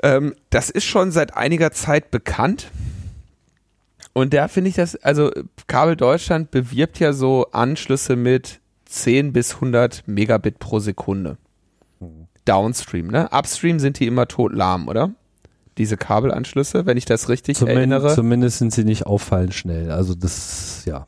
Ähm, 0.03 0.35
das 0.51 0.71
ist 0.71 0.85
schon 0.85 1.13
seit 1.13 1.37
einiger 1.37 1.73
Zeit 1.73 2.11
bekannt. 2.11 2.71
Und 4.13 4.35
da 4.35 4.49
finde 4.49 4.71
ich 4.71 4.77
das, 4.77 4.97
also 4.97 5.31
Kabel 5.67 5.97
Deutschland 5.97 6.51
bewirbt 6.51 6.99
ja 6.99 7.13
so 7.13 7.47
Anschlüsse 7.53 8.17
mit 8.17 8.61
10 8.87 9.33
bis 9.33 9.55
100 9.55 10.07
Megabit 10.07 10.59
pro 10.59 10.81
Sekunde. 10.81 11.39
Downstream, 12.45 13.07
ne? 13.07 13.29
Upstream 13.31 13.79
sind 13.79 14.01
die 14.01 14.07
immer 14.07 14.27
totlahm, 14.27 14.89
oder? 14.89 15.13
Diese 15.79 15.97
Kabelanschlüsse, 15.97 16.85
wenn 16.85 16.97
ich 16.97 17.05
das 17.05 17.29
richtig 17.29 17.57
Zumin 17.57 17.77
erinnere. 17.77 18.15
Zumindest 18.15 18.59
sind 18.59 18.75
sie 18.75 18.85
nicht 18.85 19.07
auffallend 19.07 19.55
schnell. 19.55 19.91
Also 19.91 20.15
das, 20.15 20.85
ja. 20.85 21.07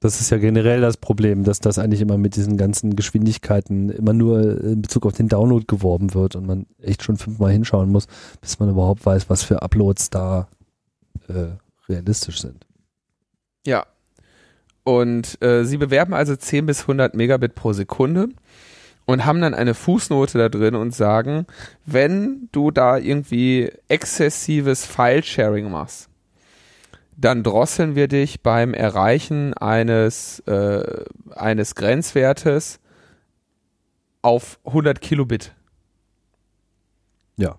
Das 0.00 0.20
ist 0.20 0.30
ja 0.30 0.38
generell 0.38 0.80
das 0.80 0.96
Problem, 0.96 1.42
dass 1.42 1.58
das 1.58 1.78
eigentlich 1.78 2.00
immer 2.00 2.18
mit 2.18 2.36
diesen 2.36 2.56
ganzen 2.56 2.94
Geschwindigkeiten 2.94 3.90
immer 3.90 4.12
nur 4.12 4.62
in 4.62 4.82
Bezug 4.82 5.06
auf 5.06 5.14
den 5.14 5.28
Download 5.28 5.64
geworben 5.66 6.14
wird 6.14 6.36
und 6.36 6.46
man 6.46 6.66
echt 6.80 7.02
schon 7.02 7.16
fünfmal 7.16 7.50
hinschauen 7.50 7.90
muss, 7.90 8.06
bis 8.40 8.60
man 8.60 8.70
überhaupt 8.70 9.04
weiß, 9.04 9.28
was 9.28 9.42
für 9.42 9.62
Uploads 9.62 10.10
da 10.10 10.48
äh, 11.28 11.48
realistisch 11.88 12.40
sind. 12.40 12.66
Ja. 13.66 13.86
Und 14.84 15.42
äh, 15.42 15.64
sie 15.64 15.76
bewerben 15.76 16.14
also 16.14 16.36
10 16.36 16.66
bis 16.66 16.82
100 16.82 17.14
Megabit 17.14 17.54
pro 17.54 17.72
Sekunde 17.72 18.28
und 19.04 19.24
haben 19.24 19.40
dann 19.40 19.54
eine 19.54 19.74
Fußnote 19.74 20.38
da 20.38 20.48
drin 20.48 20.74
und 20.74 20.94
sagen, 20.94 21.46
wenn 21.84 22.48
du 22.52 22.70
da 22.70 22.98
irgendwie 22.98 23.70
exzessives 23.88 24.84
File-Sharing 24.84 25.70
machst, 25.70 26.08
dann 27.18 27.42
drosseln 27.42 27.96
wir 27.96 28.06
dich 28.06 28.42
beim 28.42 28.72
Erreichen 28.72 29.52
eines, 29.52 30.38
äh, 30.46 31.04
eines 31.34 31.74
Grenzwertes 31.74 32.78
auf 34.22 34.60
100 34.64 35.00
Kilobit. 35.00 35.52
Ja. 37.36 37.56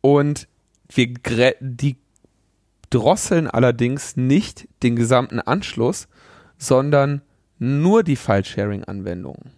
Und 0.00 0.46
wir 0.88 1.14
die 1.60 1.96
drosseln 2.90 3.48
allerdings 3.48 4.16
nicht 4.16 4.68
den 4.84 4.94
gesamten 4.94 5.40
Anschluss, 5.40 6.06
sondern 6.56 7.22
nur 7.58 8.04
die 8.04 8.16
File-Sharing-Anwendungen. 8.16 9.50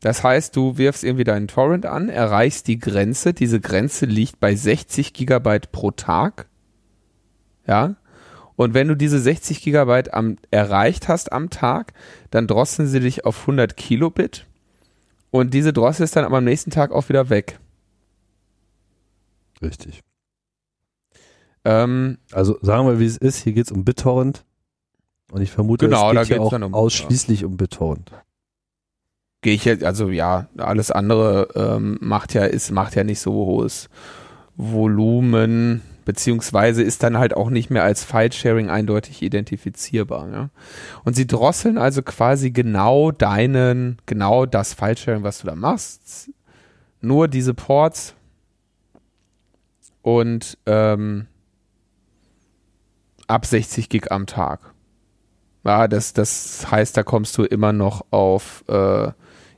Das 0.00 0.24
heißt, 0.24 0.56
du 0.56 0.76
wirfst 0.76 1.04
irgendwie 1.04 1.24
deinen 1.24 1.48
Torrent 1.48 1.86
an, 1.86 2.08
erreichst 2.08 2.66
die 2.66 2.78
Grenze. 2.80 3.32
Diese 3.32 3.60
Grenze 3.60 4.06
liegt 4.06 4.40
bei 4.40 4.56
60 4.56 5.12
Gigabyte 5.12 5.70
pro 5.70 5.92
Tag. 5.92 6.48
Ja. 7.66 7.94
Und 8.56 8.72
wenn 8.74 8.86
du 8.88 8.94
diese 8.96 9.18
60 9.18 9.62
Gigabyte 9.62 10.14
am, 10.14 10.36
erreicht 10.50 11.08
hast 11.08 11.32
am 11.32 11.50
Tag, 11.50 11.92
dann 12.30 12.46
drosseln 12.46 12.86
sie 12.88 13.00
dich 13.00 13.24
auf 13.24 13.40
100 13.42 13.76
Kilobit. 13.76 14.46
Und 15.30 15.52
diese 15.54 15.72
Drossel 15.72 16.04
ist 16.04 16.14
dann 16.14 16.24
aber 16.24 16.38
am 16.38 16.44
nächsten 16.44 16.70
Tag 16.70 16.92
auch 16.92 17.08
wieder 17.08 17.28
weg. 17.30 17.58
Richtig. 19.62 20.00
Ähm, 21.64 22.18
Also 22.32 22.58
sagen 22.62 22.86
wir, 22.86 23.00
wie 23.00 23.06
es 23.06 23.16
ist. 23.16 23.38
Hier 23.42 23.52
geht 23.52 23.66
es 23.66 23.72
um 23.72 23.84
BitTorrent. 23.84 24.44
Und 25.32 25.40
ich 25.42 25.50
vermute, 25.50 25.86
Genau, 25.86 26.10
es 26.10 26.14
da 26.14 26.20
geht 26.22 26.28
geht's 26.38 26.40
auch 26.40 26.52
um- 26.52 26.74
ausschließlich 26.74 27.44
um 27.44 27.56
BitTorrent. 27.56 28.12
gehe 29.40 29.54
ich 29.54 29.64
jetzt, 29.64 29.82
also 29.84 30.08
ja, 30.10 30.48
alles 30.56 30.90
andere 30.90 31.48
ähm, 31.54 31.98
macht 32.00 32.32
ja, 32.34 32.44
ist, 32.44 32.70
macht 32.70 32.94
ja 32.94 33.04
nicht 33.04 33.20
so 33.20 33.32
hohes 33.32 33.88
Volumen, 34.56 35.82
beziehungsweise 36.04 36.82
ist 36.82 37.02
dann 37.02 37.18
halt 37.18 37.34
auch 37.34 37.50
nicht 37.50 37.70
mehr 37.70 37.82
als 37.82 38.04
File-Sharing 38.04 38.70
eindeutig 38.70 39.22
identifizierbar. 39.22 40.28
Ja? 40.30 40.50
Und 41.04 41.14
sie 41.16 41.26
drosseln 41.26 41.78
also 41.78 42.02
quasi 42.02 42.50
genau 42.50 43.10
deinen, 43.10 43.98
genau 44.06 44.46
das 44.46 44.74
File-Sharing, 44.74 45.22
was 45.22 45.40
du 45.40 45.46
da 45.46 45.54
machst, 45.54 46.30
nur 47.00 47.28
diese 47.28 47.54
Ports 47.54 48.14
und 50.02 50.58
ähm, 50.66 51.26
ab 53.26 53.46
60 53.46 53.88
Gig 53.88 54.10
am 54.10 54.26
Tag. 54.26 54.60
Ja, 55.64 55.88
das, 55.88 56.12
das 56.12 56.70
heißt, 56.70 56.96
da 56.96 57.02
kommst 57.02 57.38
du 57.38 57.44
immer 57.44 57.72
noch 57.72 58.04
auf 58.10 58.64
äh, 58.68 59.12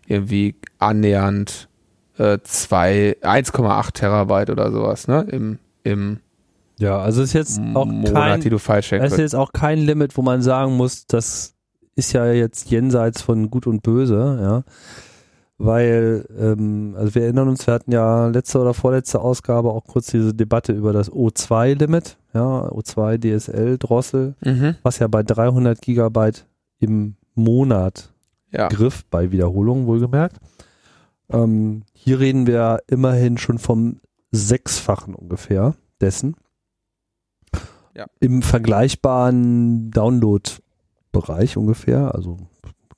irgendwie 0.07 0.55
annähernd 0.79 1.69
äh, 2.17 2.39
zwei- 2.45 3.17
1,8 3.23 3.93
Terabyte 3.93 4.51
oder 4.51 4.71
sowas, 4.71 5.09
ne? 5.09 5.27
Im, 5.29 5.59
im 5.83 6.21
Ja, 6.79 6.99
also 6.99 7.23
es 7.23 7.29
ist 7.29 7.33
jetzt 7.35 7.61
auch 7.75 7.87
Monat, 7.87 8.13
kein, 8.13 8.41
die 8.41 8.51
du 8.51 8.59
falsch 8.59 8.93
es 8.93 9.13
ist 9.13 9.19
jetzt 9.19 9.35
auch 9.35 9.53
kein 9.53 9.79
Limit, 9.79 10.17
wo 10.17 10.23
man 10.23 10.43
sagen 10.43 10.77
muss, 10.77 11.07
das 11.07 11.55
ist 11.95 12.13
ja 12.13 12.27
jetzt 12.31 12.71
jenseits 12.71 13.23
von 13.23 13.51
Gut 13.51 13.67
und 13.67 13.83
Böse, 13.83 14.39
ja. 14.43 14.63
Weil, 15.59 16.27
ähm, 16.39 16.95
also 16.99 17.15
wir 17.15 17.23
erinnern 17.23 17.49
uns, 17.49 17.67
wir 17.67 17.73
hatten 17.73 17.91
ja 17.91 18.27
letzte 18.27 18.59
oder 18.61 18.75
vorletzte 18.75 19.21
Ausgabe 19.23 19.71
auch 19.71 19.85
kurz 19.85 20.09
diese 20.09 20.35
Debatte 20.35 20.73
über 20.75 20.93
das 20.93 21.11
O2-Limit, 21.11 22.19
ja, 22.35 22.69
O2 22.71 23.17
DSL 23.19 23.79
Drossel, 23.79 24.35
Mhm. 24.45 24.77
was 24.83 24.99
ja 24.99 25.07
bei 25.07 25.23
300 25.23 25.81
Gigabyte 25.81 26.45
im 26.79 27.17
Monat 27.35 28.13
Ja. 28.53 28.69
Griff 28.69 29.07
bei 29.11 29.31
Wiederholungen 29.33 29.87
wohlgemerkt. 29.87 30.37
Ähm, 31.31 31.85
hier 31.95 32.21
reden 32.21 32.47
wir 32.47 32.81
immerhin 32.87 33.39
schon 33.39 33.59
vom 33.59 34.01
Sechsfachen 34.33 35.15
ungefähr 35.15 35.75
dessen. 36.03 36.37
Ja. 37.97 38.07
Im 38.21 38.43
vergleichbaren 38.43 39.91
Download-Bereich 39.91 41.57
ungefähr. 41.57 42.15
Also 42.15 42.37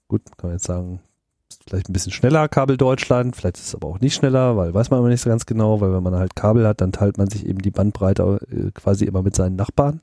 gut, 0.09 0.23
kann 0.37 0.51
man 0.51 0.57
jetzt 0.57 0.67
sagen, 0.67 1.01
ist 1.49 1.63
vielleicht 1.69 1.89
ein 1.89 1.93
bisschen 1.93 2.13
schneller 2.13 2.49
Kabel 2.49 2.77
Deutschland, 2.77 3.37
vielleicht 3.37 3.59
ist 3.59 3.69
es 3.69 3.75
aber 3.75 3.89
auch 3.89 4.01
nicht 4.01 4.15
schneller, 4.15 4.57
weil 4.57 4.75
weiß 4.75 4.91
man 4.91 4.99
aber 4.99 5.09
nicht 5.09 5.21
so 5.21 5.31
ganz 5.31 5.47
genau, 5.47 5.81
weil 5.81 5.93
wenn 5.93 6.03
man 6.03 6.17
halt 6.17 6.35
Kabel 6.35 6.67
hat, 6.67 6.81
dann 6.81 6.93
teilt 6.93 7.17
man 7.17 7.31
sich 7.31 7.47
eben 7.47 7.61
die 7.61 7.71
Bandbreite 7.71 8.41
äh, 8.51 8.71
quasi 8.73 9.05
immer 9.05 9.23
mit 9.23 9.37
seinen 9.37 9.57
Nachbarn. 9.57 10.01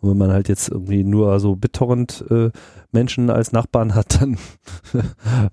Und 0.00 0.10
wenn 0.10 0.18
man 0.18 0.32
halt 0.32 0.48
jetzt 0.48 0.68
irgendwie 0.68 1.04
nur 1.04 1.38
so 1.40 1.56
BitTorrent 1.56 2.24
äh, 2.28 2.50
Menschen 2.90 3.30
als 3.30 3.52
Nachbarn 3.52 3.94
hat, 3.94 4.20
dann 4.20 4.36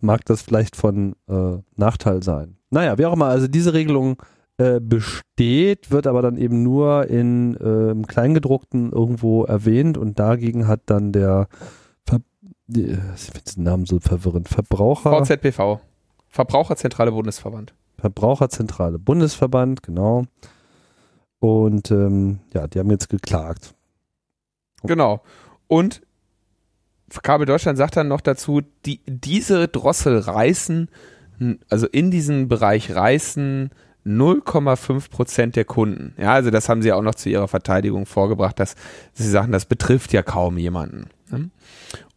mag 0.02 0.26
das 0.26 0.42
vielleicht 0.42 0.76
von 0.76 1.16
äh, 1.30 1.60
Nachteil 1.78 2.24
sein. 2.24 2.58
Naja, 2.72 2.98
wie 2.98 3.06
auch 3.06 3.14
immer, 3.14 3.28
also 3.28 3.48
diese 3.48 3.74
Regelung 3.74 4.18
äh, 4.60 4.82
besteht, 4.82 5.90
wird 5.90 6.06
aber 6.06 6.22
dann 6.22 6.36
eben 6.36 6.64
nur 6.64 7.08
in 7.08 7.56
äh, 7.56 8.06
Kleingedruckten 8.06 8.92
irgendwo 8.92 9.46
erwähnt 9.46 9.98
und 9.98 10.20
dagegen 10.20 10.68
hat 10.68 10.82
dann 10.88 11.14
der 11.14 11.48
Ver 12.06 12.20
ich 12.68 12.76
finde 12.76 13.54
den 13.56 13.64
Namen 13.64 13.86
so 13.86 14.02
verwirrend, 14.02 14.50
Verbraucher, 14.50 15.26
VZBV. 15.26 15.80
Verbraucherzentrale 16.28 17.12
Bundesverband. 17.14 17.74
Verbraucherzentrale 17.98 19.00
Bundesverband, 19.00 19.82
genau. 19.82 20.26
Und 21.40 21.90
ähm, 21.92 22.40
ja, 22.54 22.68
die 22.68 22.80
haben 22.80 22.92
jetzt 22.92 23.08
geklagt. 23.08 23.74
Genau. 24.84 25.22
Und 25.68 26.02
Kabel 27.24 27.46
Deutschland 27.46 27.78
sagt 27.78 27.96
dann 27.96 28.10
noch 28.10 28.22
dazu, 28.22 28.62
die, 28.86 29.00
diese 29.08 29.70
Drossel 29.70 30.20
reißen, 30.20 30.90
also 31.70 31.88
in 31.88 32.12
diesen 32.12 32.50
Bereich 32.50 32.94
reißen 32.94 33.72
0,5 34.06 35.10
Prozent 35.10 35.56
der 35.56 35.66
Kunden. 35.66 36.14
Ja, 36.18 36.34
also 36.34 36.52
das 36.52 36.70
haben 36.70 36.82
sie 36.82 36.94
auch 36.94 37.02
noch 37.02 37.16
zu 37.16 37.30
ihrer 37.30 37.48
Verteidigung 37.48 38.06
vorgebracht, 38.06 38.60
dass 38.60 38.76
sie 39.14 39.30
sagen, 39.30 39.52
das 39.52 39.66
betrifft 39.66 40.14
ja 40.14 40.24
kaum 40.24 40.58
jemanden. 40.58 41.10
ne? 41.30 41.50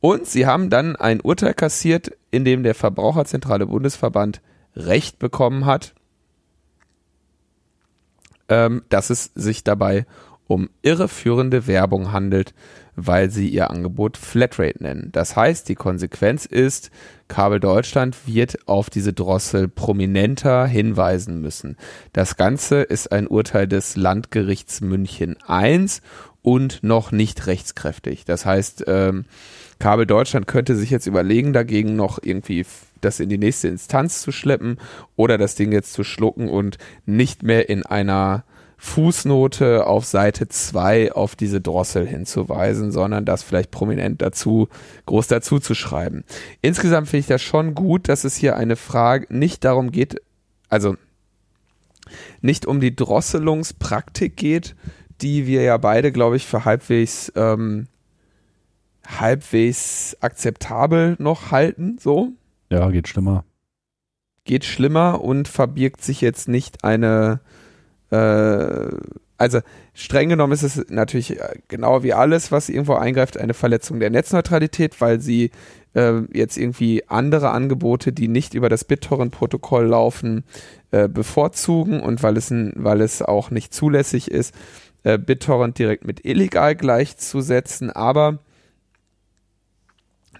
Und 0.01 0.27
sie 0.27 0.47
haben 0.47 0.71
dann 0.71 0.97
ein 0.97 1.21
Urteil 1.21 1.55
kassiert, 1.55 2.12
in 2.31 2.45
dem 2.45 2.62
der 2.62 2.75
Verbraucherzentrale 2.75 3.66
Bundesverband 3.66 4.40
Recht 4.75 5.18
bekommen 5.18 5.66
hat, 5.66 5.95
ähm, 8.49 8.83
dass 8.88 9.11
es 9.11 9.31
sich 9.35 9.64
dabei 9.64 10.07
um 10.53 10.69
irreführende 10.83 11.67
Werbung 11.67 12.12
handelt, 12.12 12.55
weil 12.95 13.31
sie 13.31 13.49
ihr 13.49 13.71
Angebot 13.71 14.17
Flatrate 14.17 14.83
nennen. 14.83 15.09
Das 15.12 15.35
heißt, 15.35 15.69
die 15.69 15.75
Konsequenz 15.75 16.45
ist, 16.45 16.91
Kabel 17.29 17.59
Deutschland 17.59 18.27
wird 18.27 18.69
auf 18.69 18.91
diese 18.91 19.15
Drossel 19.15 19.69
prominenter 19.69 20.67
hinweisen 20.67 21.41
müssen. 21.41 21.77
Das 22.12 22.37
Ganze 22.37 22.83
ist 22.83 23.11
ein 23.11 23.27
Urteil 23.27 23.67
des 23.67 23.97
Landgerichts 23.97 24.83
München 24.83 25.37
I 25.49 25.87
und 26.43 26.83
noch 26.83 27.12
nicht 27.12 27.47
rechtskräftig. 27.47 28.25
Das 28.27 28.45
heißt, 28.45 28.85
ähm, 28.88 29.25
Kabel 29.79 30.07
Deutschland 30.07 30.47
könnte 30.47 30.77
sich 30.77 30.91
jetzt 30.91 31.07
überlegen, 31.07 31.53
dagegen 31.53 31.97
noch 31.97 32.19
irgendwie 32.23 32.67
das 33.01 33.21
in 33.21 33.29
die 33.29 33.38
nächste 33.38 33.69
Instanz 33.69 34.21
zu 34.21 34.33
schleppen 34.33 34.79
oder 35.17 35.38
das 35.38 35.55
Ding 35.55 35.73
jetzt 35.73 35.93
zu 35.93 36.05
schlucken 36.05 36.49
und 36.49 36.79
nicht 37.07 37.43
mehr 37.43 37.69
in 37.69 37.85
einer 37.85 38.45
Fußnote 38.85 39.87
auf 39.87 40.05
Seite 40.05 40.49
2 40.49 41.12
auf 41.12 41.37
diese 41.37 41.61
Drossel 41.61 42.05
hinzuweisen, 42.05 42.90
sondern 42.90 43.25
das 43.25 43.45
vielleicht 43.45 43.71
prominent 43.71 44.21
dazu, 44.21 44.68
groß 45.07 45.29
dazu 45.29 45.61
zu 45.61 45.75
schreiben. 45.77 46.25
Insgesamt 46.62 47.07
finde 47.07 47.21
ich 47.21 47.27
das 47.29 47.42
schon 47.42 47.77
gut, 47.77 48.09
dass 48.09 48.25
es 48.25 48.35
hier 48.35 48.57
eine 48.57 48.75
Frage 48.75 49.33
nicht 49.33 49.62
darum 49.62 49.92
geht, 49.92 50.21
also 50.68 50.97
nicht 52.40 52.66
um 52.66 52.81
die 52.81 52.95
Drosselungspraktik 52.95 54.37
geht, 54.37 54.75
die 55.21 55.47
wir 55.47 55.62
ja 55.62 55.77
beide, 55.77 56.11
glaube 56.11 56.35
ich, 56.35 56.45
für 56.45 56.64
halbwegs, 56.64 57.33
ähm, 57.37 57.87
halbwegs 59.07 60.16
akzeptabel 60.21 61.14
noch 61.21 61.53
halten, 61.53 61.99
so. 62.01 62.33
Ja, 62.68 62.90
geht 62.90 63.07
schlimmer. 63.07 63.45
Geht 64.45 64.64
schlimmer 64.64 65.23
und 65.23 65.47
verbirgt 65.47 66.03
sich 66.03 66.21
jetzt 66.21 66.49
nicht 66.49 66.83
eine, 66.83 67.40
äh, 68.12 68.90
also 69.38 69.61
streng 69.94 70.29
genommen 70.29 70.53
ist 70.53 70.62
es 70.62 70.85
natürlich 70.88 71.40
äh, 71.40 71.59
genau 71.68 72.03
wie 72.03 72.12
alles, 72.12 72.53
was 72.53 72.68
irgendwo 72.68 72.94
eingreift, 72.94 73.38
eine 73.38 73.55
Verletzung 73.55 74.01
der 74.01 74.11
Netzneutralität, 74.11 75.01
weil 75.01 75.20
sie 75.20 75.51
äh, 75.94 76.20
jetzt 76.33 76.59
irgendwie 76.59 77.09
andere 77.09 77.51
Angebote, 77.51 78.12
die 78.12 78.29
nicht 78.29 78.55
über 78.55 78.68
das 78.68 78.85
BitTorrent-Protokoll 78.85 79.87
laufen, 79.87 80.44
äh, 80.90 81.09
bevorzugen 81.09 82.01
und 82.01 82.22
weil 82.22 82.37
es, 82.37 82.51
weil 82.51 83.01
es 83.01 83.22
auch 83.22 83.51
nicht 83.51 83.72
zulässig 83.75 84.31
ist, 84.31 84.55
äh, 85.05 85.18
BitTorrent 85.18 85.79
direkt 85.79 86.07
mit 86.07 86.25
illegal 86.25 86.77
gleichzusetzen. 86.77 87.90
Aber 87.90 88.38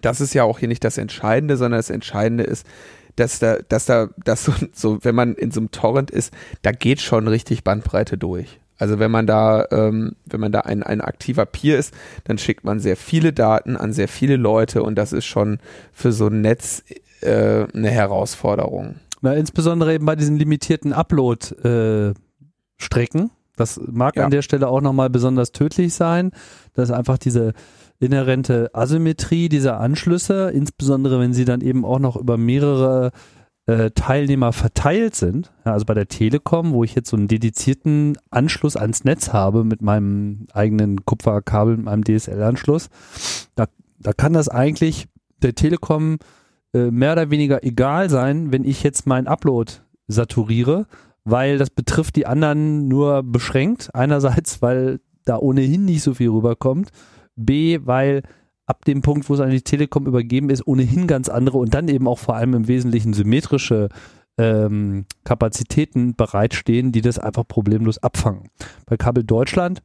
das 0.03 0.21
ist 0.21 0.35
ja 0.35 0.45
auch 0.45 0.59
hier 0.59 0.69
nicht 0.69 0.85
das 0.85 0.99
Entscheidende, 0.99 1.57
sondern 1.57 1.79
das 1.79 1.91
Entscheidende 1.91 2.45
ist, 2.45 2.67
dass 3.17 3.39
da, 3.39 3.57
dass 3.69 3.87
da, 3.87 4.09
dass 4.25 4.45
so, 4.45 4.53
so, 4.73 5.05
wenn 5.05 5.15
man 5.15 5.35
in 5.35 5.51
so 5.51 5.61
einem 5.61 5.71
Torrent 5.71 6.11
ist, 6.11 6.33
da 6.63 6.73
geht 6.73 7.01
schon 7.01 7.29
richtig 7.29 7.65
Bandbreite 7.65 8.19
durch. 8.19 8.59
Also 8.79 8.99
wenn 8.99 9.11
man 9.11 9.27
da, 9.29 9.67
ähm, 9.71 10.17
wenn 10.25 10.41
man 10.41 10.51
da 10.51 10.63
ein, 10.63 10.83
ein 10.83 11.01
aktiver 11.01 11.47
Peer 11.47 11.79
ist, 11.79 11.95
dann 12.25 12.37
schickt 12.39 12.65
man 12.65 12.81
sehr 12.81 12.97
viele 12.97 13.33
Daten 13.33 13.77
an 13.77 13.93
sehr 13.93 14.09
viele 14.09 14.35
Leute 14.37 14.83
und 14.83 14.97
das 14.97 15.13
ist 15.13 15.27
schon 15.27 15.61
für 15.93 16.11
so 16.11 16.27
ein 16.27 16.41
Netz 16.41 16.83
äh, 17.21 17.67
eine 17.73 17.91
Herausforderung. 17.91 18.97
Na, 19.21 19.35
insbesondere 19.35 19.95
eben 19.95 20.05
bei 20.05 20.17
diesen 20.17 20.37
limitierten 20.37 20.93
Upload-Strecken. 20.93 23.21
Äh, 23.21 23.29
das 23.55 23.81
mag 23.87 24.17
ja. 24.17 24.25
an 24.25 24.33
der 24.33 24.43
Stelle 24.43 24.67
auch 24.67 24.81
nochmal 24.81 25.11
besonders 25.11 25.53
tödlich 25.53 25.95
sein, 25.95 26.33
dass 26.75 26.91
einfach 26.91 27.19
diese 27.19 27.53
inhärente 28.03 28.71
Asymmetrie 28.75 29.49
dieser 29.49 29.81
Anschlüsse, 29.81 30.51
insbesondere 30.51 31.21
wenn 31.21 31.33
sie 31.33 31.45
dann 31.45 31.61
eben 31.61 31.85
auch 31.85 31.99
noch 31.99 32.17
über 32.17 32.37
mehrere 32.37 33.13
äh, 33.67 33.91
Teilnehmer 33.93 34.53
verteilt 34.53 35.15
sind, 35.15 35.53
ja, 35.65 35.73
also 35.73 35.87
bei 35.87 35.95
der 35.95 36.09
Telekom, 36.09 36.73
wo 36.73 36.83
ich 36.83 36.95
jetzt 36.95 37.11
so 37.11 37.17
einen 37.17 37.29
dedizierten 37.29 38.19
Anschluss 38.31 38.77
ans 38.77 39.05
Netz 39.05 39.33
habe 39.33 39.65
mit 39.65 39.83
meinem 39.83 40.47
eigenen 40.53 41.05
Kupferkabel, 41.05 41.77
mit 41.77 41.87
meinem 41.87 42.05
DSL-Anschluss, 42.05 42.89
da, 43.55 43.67
da 44.01 44.13
kann 44.13 44.33
das 44.33 44.49
eigentlich 44.49 45.07
der 45.43 45.55
Telekom 45.55 46.19
äh, 46.75 46.91
mehr 46.91 47.13
oder 47.13 47.31
weniger 47.31 47.63
egal 47.63 48.11
sein, 48.11 48.51
wenn 48.51 48.65
ich 48.65 48.83
jetzt 48.83 49.07
meinen 49.07 49.29
Upload 49.29 49.73
saturiere, 50.09 50.87
weil 51.25 51.59
das 51.59 51.71
betrifft 51.71 52.17
die 52.17 52.27
anderen 52.27 52.89
nur 52.89 53.23
beschränkt. 53.23 53.95
Einerseits, 53.95 54.61
weil 54.61 55.01
da 55.25 55.39
ohnehin 55.39 55.85
nicht 55.85 56.03
so 56.03 56.15
viel 56.15 56.31
rüberkommt. 56.31 56.91
B, 57.37 57.81
weil 57.85 58.23
ab 58.67 58.85
dem 58.85 59.03
Punkt, 59.03 59.29
wo 59.29 59.35
es 59.35 59.41
an 59.41 59.51
die 59.51 59.63
Telekom 59.63 60.07
übergeben 60.07 60.51
ist, 60.51 60.67
ohnehin 60.67 61.07
ganz 61.07 61.29
andere 61.29 61.59
und 61.59 61.75
dann 61.75 61.89
eben 61.89 62.09
auch 62.09 62.19
vor 62.19 62.37
allem 62.37 62.55
im 62.55 62.69
Wesentlichen 62.69 63.13
symmetrische 63.13 63.89
ähm, 64.39 65.05
Kapazitäten 65.25 66.15
bereitstehen, 66.15 66.93
die 66.93 67.03
das 67.03 67.19
einfach 67.19 67.47
problemlos 67.47 67.99
abfangen. 67.99 68.49
Bei 68.87 68.97
Kabel 68.97 69.25
Deutschland 69.25 69.83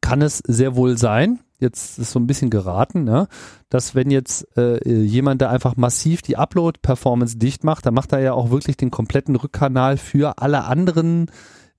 kann 0.00 0.22
es 0.22 0.38
sehr 0.38 0.76
wohl 0.76 0.98
sein, 0.98 1.40
jetzt 1.58 1.98
ist 1.98 2.10
so 2.10 2.18
ein 2.18 2.26
bisschen 2.26 2.50
geraten, 2.50 3.04
ne, 3.04 3.28
dass 3.70 3.94
wenn 3.94 4.10
jetzt 4.10 4.46
äh, 4.56 4.86
jemand 4.86 5.40
da 5.40 5.48
einfach 5.48 5.76
massiv 5.76 6.20
die 6.20 6.36
Upload-Performance 6.36 7.38
dicht 7.38 7.64
macht, 7.64 7.86
dann 7.86 7.94
macht 7.94 8.12
er 8.12 8.20
ja 8.20 8.34
auch 8.34 8.50
wirklich 8.50 8.76
den 8.76 8.90
kompletten 8.90 9.36
Rückkanal 9.36 9.96
für 9.96 10.38
alle 10.38 10.64
anderen 10.64 11.30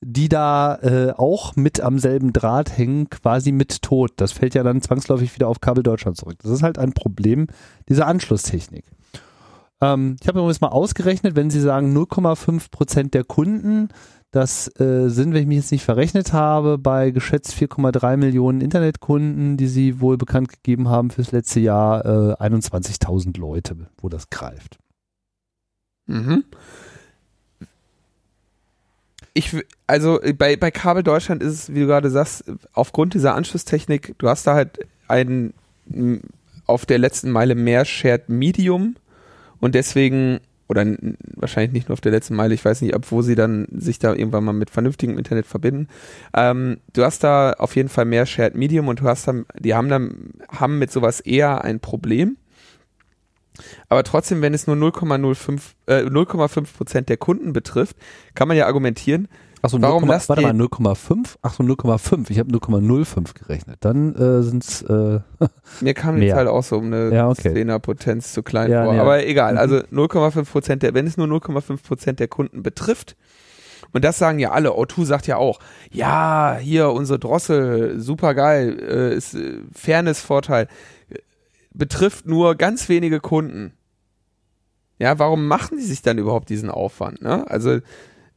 die 0.06 0.30
da 0.30 0.76
äh, 0.82 1.12
auch 1.16 1.56
mit 1.56 1.82
am 1.82 2.00
selben 2.00 2.34
Draht 2.34 2.78
hängen, 2.78 3.10
quasi 3.10 3.52
mit 3.52 3.82
tot. 3.82 4.12
Das 4.18 4.32
fällt 4.32 4.56
ja 4.56 4.64
dann 4.64 4.82
zwangsläufig 4.82 5.34
wieder 5.36 5.48
auf 5.48 5.62
Kabel 5.62 5.84
Deutschland 5.84 6.18
zurück. 6.18 6.38
Das 6.42 6.52
ist 6.52 6.64
halt 6.64 6.78
ein 6.78 6.94
Problem 6.94 7.48
dieser 7.90 8.08
Anschlusstechnik. 8.08 8.86
Ähm, 9.82 10.16
ich 10.22 10.28
habe 10.28 10.40
übrigens 10.40 10.62
mal 10.62 10.70
ausgerechnet, 10.70 11.36
wenn 11.36 11.50
Sie 11.50 11.62
sagen 11.62 11.96
0,5 11.96 12.72
Prozent 12.72 13.14
der 13.14 13.24
Kunden, 13.24 13.90
das 14.32 14.68
äh, 14.80 15.10
sind, 15.10 15.34
wenn 15.34 15.42
ich 15.42 15.48
mich 15.48 15.58
jetzt 15.58 15.72
nicht 15.72 15.84
verrechnet 15.84 16.34
habe, 16.34 16.78
bei 16.78 17.12
geschätzt 17.12 17.54
4,3 17.54 18.18
Millionen 18.18 18.62
Internetkunden, 18.62 19.58
die 19.58 19.68
Sie 19.68 20.00
wohl 20.02 20.18
bekannt 20.18 20.50
gegeben 20.50 20.90
haben 20.90 21.12
fürs 21.12 21.32
letzte 21.32 21.60
Jahr, 21.60 22.06
äh, 22.06 22.44
21.000 22.44 23.40
Leute, 23.40 23.76
wo 24.02 24.10
das 24.10 24.30
greift. 24.30 24.80
Mhm 26.08 26.44
ich, 29.34 29.56
also 29.88 30.20
bei, 30.38 30.56
bei 30.56 30.72
Kabel 30.72 31.04
Deutschland 31.04 31.42
ist 31.42 31.54
es, 31.54 31.74
wie 31.74 31.82
du 31.82 31.88
gerade 31.88 32.10
sagst, 32.10 32.46
aufgrund 32.74 33.14
dieser 33.14 33.36
Anschlusstechnik, 33.36 34.16
du 34.18 34.30
hast 34.30 34.46
da 34.46 34.54
halt 34.54 34.80
ein 35.08 35.54
auf 36.66 36.86
der 36.86 36.98
letzten 36.98 37.32
Meile 37.32 37.56
mehr 37.56 37.84
Shared 37.84 38.30
Medium 38.30 38.96
und 39.60 39.76
deswegen, 39.76 40.40
oder 40.70 40.86
wahrscheinlich 41.36 41.74
nicht 41.74 41.90
nur 41.90 41.94
auf 41.94 42.02
der 42.02 42.12
letzten 42.12 42.36
Meile, 42.36 42.54
ich 42.54 42.64
weiß 42.64 42.82
nicht, 42.82 42.94
ab 42.94 43.06
wo 43.10 43.22
sie 43.22 43.36
dann 43.36 43.68
sich 43.72 44.00
da 44.00 44.14
irgendwann 44.14 44.46
mal 44.46 44.54
mit 44.54 44.70
vernünftigem 44.70 45.18
Internet 45.18 45.46
verbinden. 45.46 45.90
Ähm, 46.34 46.78
du 46.94 47.04
hast 47.04 47.24
da 47.24 47.54
auf 47.54 47.76
jeden 47.76 47.90
Fall 47.90 48.06
mehr 48.06 48.26
Shared 48.26 48.56
Medium 48.56 48.88
und 48.88 49.02
du 49.02 49.06
hast 49.06 49.28
dann, 49.28 49.46
die 49.60 49.74
haben 49.74 49.90
dann, 49.90 50.32
haben 50.50 50.80
mit 50.80 50.92
sowas 50.92 51.20
eher 51.20 51.64
ein 51.64 51.80
Problem 51.80 52.38
aber 53.90 54.04
trotzdem, 54.04 54.42
wenn 54.42 54.54
es 54.54 54.68
nur 54.68 54.76
0,05 54.76 55.62
äh, 55.88 56.02
0,5 56.02 56.66
Prozent 56.78 57.10
der 57.10 57.18
Kunden 57.18 57.54
betrifft, 57.54 57.98
kann 58.34 58.48
man 58.48 58.58
ja 58.58 58.66
argumentieren, 58.66 59.28
Achso, 59.64 59.82
warum 59.82 60.04
0, 60.08 60.10
warte 60.28 60.42
mal, 60.42 60.52
0,5? 60.52 61.38
Achso, 61.42 61.64
0,5. 61.64 62.30
Ich 62.30 62.38
habe 62.38 62.52
0,05 62.52 63.34
gerechnet. 63.34 63.78
Dann 63.80 64.14
äh, 64.14 64.44
sind 64.44 64.62
es 64.62 64.82
äh, 64.82 65.22
Mir 65.80 65.94
kam 65.94 66.20
die 66.20 66.28
Zahl 66.28 66.50
auch 66.50 66.64
so 66.64 66.78
um 66.78 66.88
eine 66.88 67.16
ja, 67.16 67.30
okay. 67.30 67.48
10er 67.48 67.80
Potenz 67.80 68.34
zu 68.34 68.44
klein 68.44 68.70
ja, 68.70 68.84
vor. 68.84 68.94
Nee, 68.94 69.00
Aber 69.00 69.26
egal, 69.26 69.54
mhm. 69.54 69.60
also 69.60 69.78
0,5 69.78 70.52
Prozent 70.52 70.84
der, 70.84 70.94
wenn 70.94 71.08
es 71.08 71.16
nur 71.16 71.28
0,5 71.28 71.82
Prozent 71.82 72.20
der 72.20 72.28
Kunden 72.28 72.62
betrifft, 72.62 73.16
und 73.94 74.04
das 74.04 74.18
sagen 74.18 74.40
ja 74.40 74.52
alle. 74.52 74.72
O2 74.72 75.06
sagt 75.06 75.28
ja 75.28 75.38
auch, 75.38 75.60
ja, 75.92 76.58
hier 76.60 76.90
unsere 76.90 77.20
Drossel, 77.20 78.00
super 78.02 78.34
geil, 78.34 78.78
äh, 78.82 79.16
ist 79.16 79.36
äh, 79.36 79.60
Fairness-Vorteil 79.72 80.68
betrifft 81.74 82.26
nur 82.26 82.56
ganz 82.56 82.90
wenige 82.90 83.20
Kunden. 83.20 83.74
Ja, 85.00 85.20
warum 85.20 85.48
machen 85.48 85.78
die 85.78 85.84
sich 85.84 86.02
dann 86.02 86.18
überhaupt 86.18 86.50
diesen 86.50 86.70
Aufwand? 86.70 87.22
Ne? 87.22 87.50
Also 87.50 87.80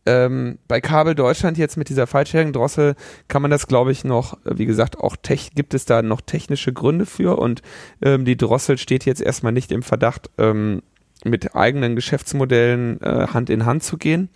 ähm, 0.06 0.58
bei 0.68 0.80
Kabel 0.80 1.14
Deutschland 1.14 1.58
jetzt 1.58 1.76
mit 1.76 1.88
dieser 1.88 2.06
File-Sharing-Drossel 2.06 2.94
kann 3.28 3.42
man 3.42 3.50
das, 3.50 3.66
glaube 3.66 3.92
ich, 3.92 4.04
noch, 4.04 4.38
wie 4.44 4.66
gesagt, 4.66 4.98
auch 4.98 5.16
tech 5.16 5.50
gibt 5.54 5.74
es 5.74 5.84
da 5.84 6.00
noch 6.02 6.20
technische 6.20 6.72
Gründe 6.72 7.06
für 7.06 7.38
und 7.38 7.62
ähm, 8.02 8.24
die 8.24 8.36
Drossel 8.36 8.78
steht 8.78 9.04
jetzt 9.04 9.20
erstmal 9.20 9.52
nicht 9.52 9.72
im 9.72 9.82
Verdacht, 9.82 10.30
ähm, 10.38 10.82
mit 11.24 11.56
eigenen 11.56 11.96
Geschäftsmodellen 11.96 13.00
äh, 13.00 13.26
Hand 13.28 13.50
in 13.50 13.66
Hand 13.66 13.82
zu 13.82 13.98
gehen. 13.98 14.28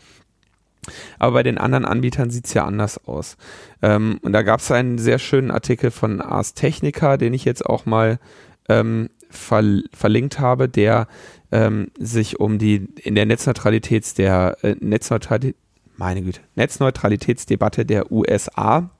Aber 1.18 1.34
bei 1.34 1.42
den 1.42 1.58
anderen 1.58 1.84
Anbietern 1.84 2.30
sieht's 2.30 2.54
ja 2.54 2.64
anders 2.64 3.06
aus. 3.06 3.36
Ähm, 3.82 4.18
und 4.22 4.32
da 4.32 4.42
gab 4.42 4.60
es 4.60 4.70
einen 4.70 4.98
sehr 4.98 5.18
schönen 5.18 5.50
Artikel 5.50 5.90
von 5.90 6.20
Ars 6.20 6.54
Technica, 6.54 7.16
den 7.16 7.34
ich 7.34 7.44
jetzt 7.44 7.64
auch 7.64 7.86
mal 7.86 8.18
ähm, 8.68 9.10
ver 9.30 9.82
verlinkt 9.92 10.38
habe, 10.38 10.68
der 10.68 11.06
ähm, 11.52 11.90
sich 11.98 12.40
um 12.40 12.58
die 12.58 12.88
in 13.02 13.14
der 13.14 13.26
Netzneutralitäts 13.26 14.14
der 14.14 14.56
äh, 14.62 14.76
Netzneutralität, 14.80 15.56
meine 15.96 16.22
Güte, 16.22 16.40
Netzneutralitätsdebatte 16.54 17.84
der 17.84 18.10
USA 18.10 18.90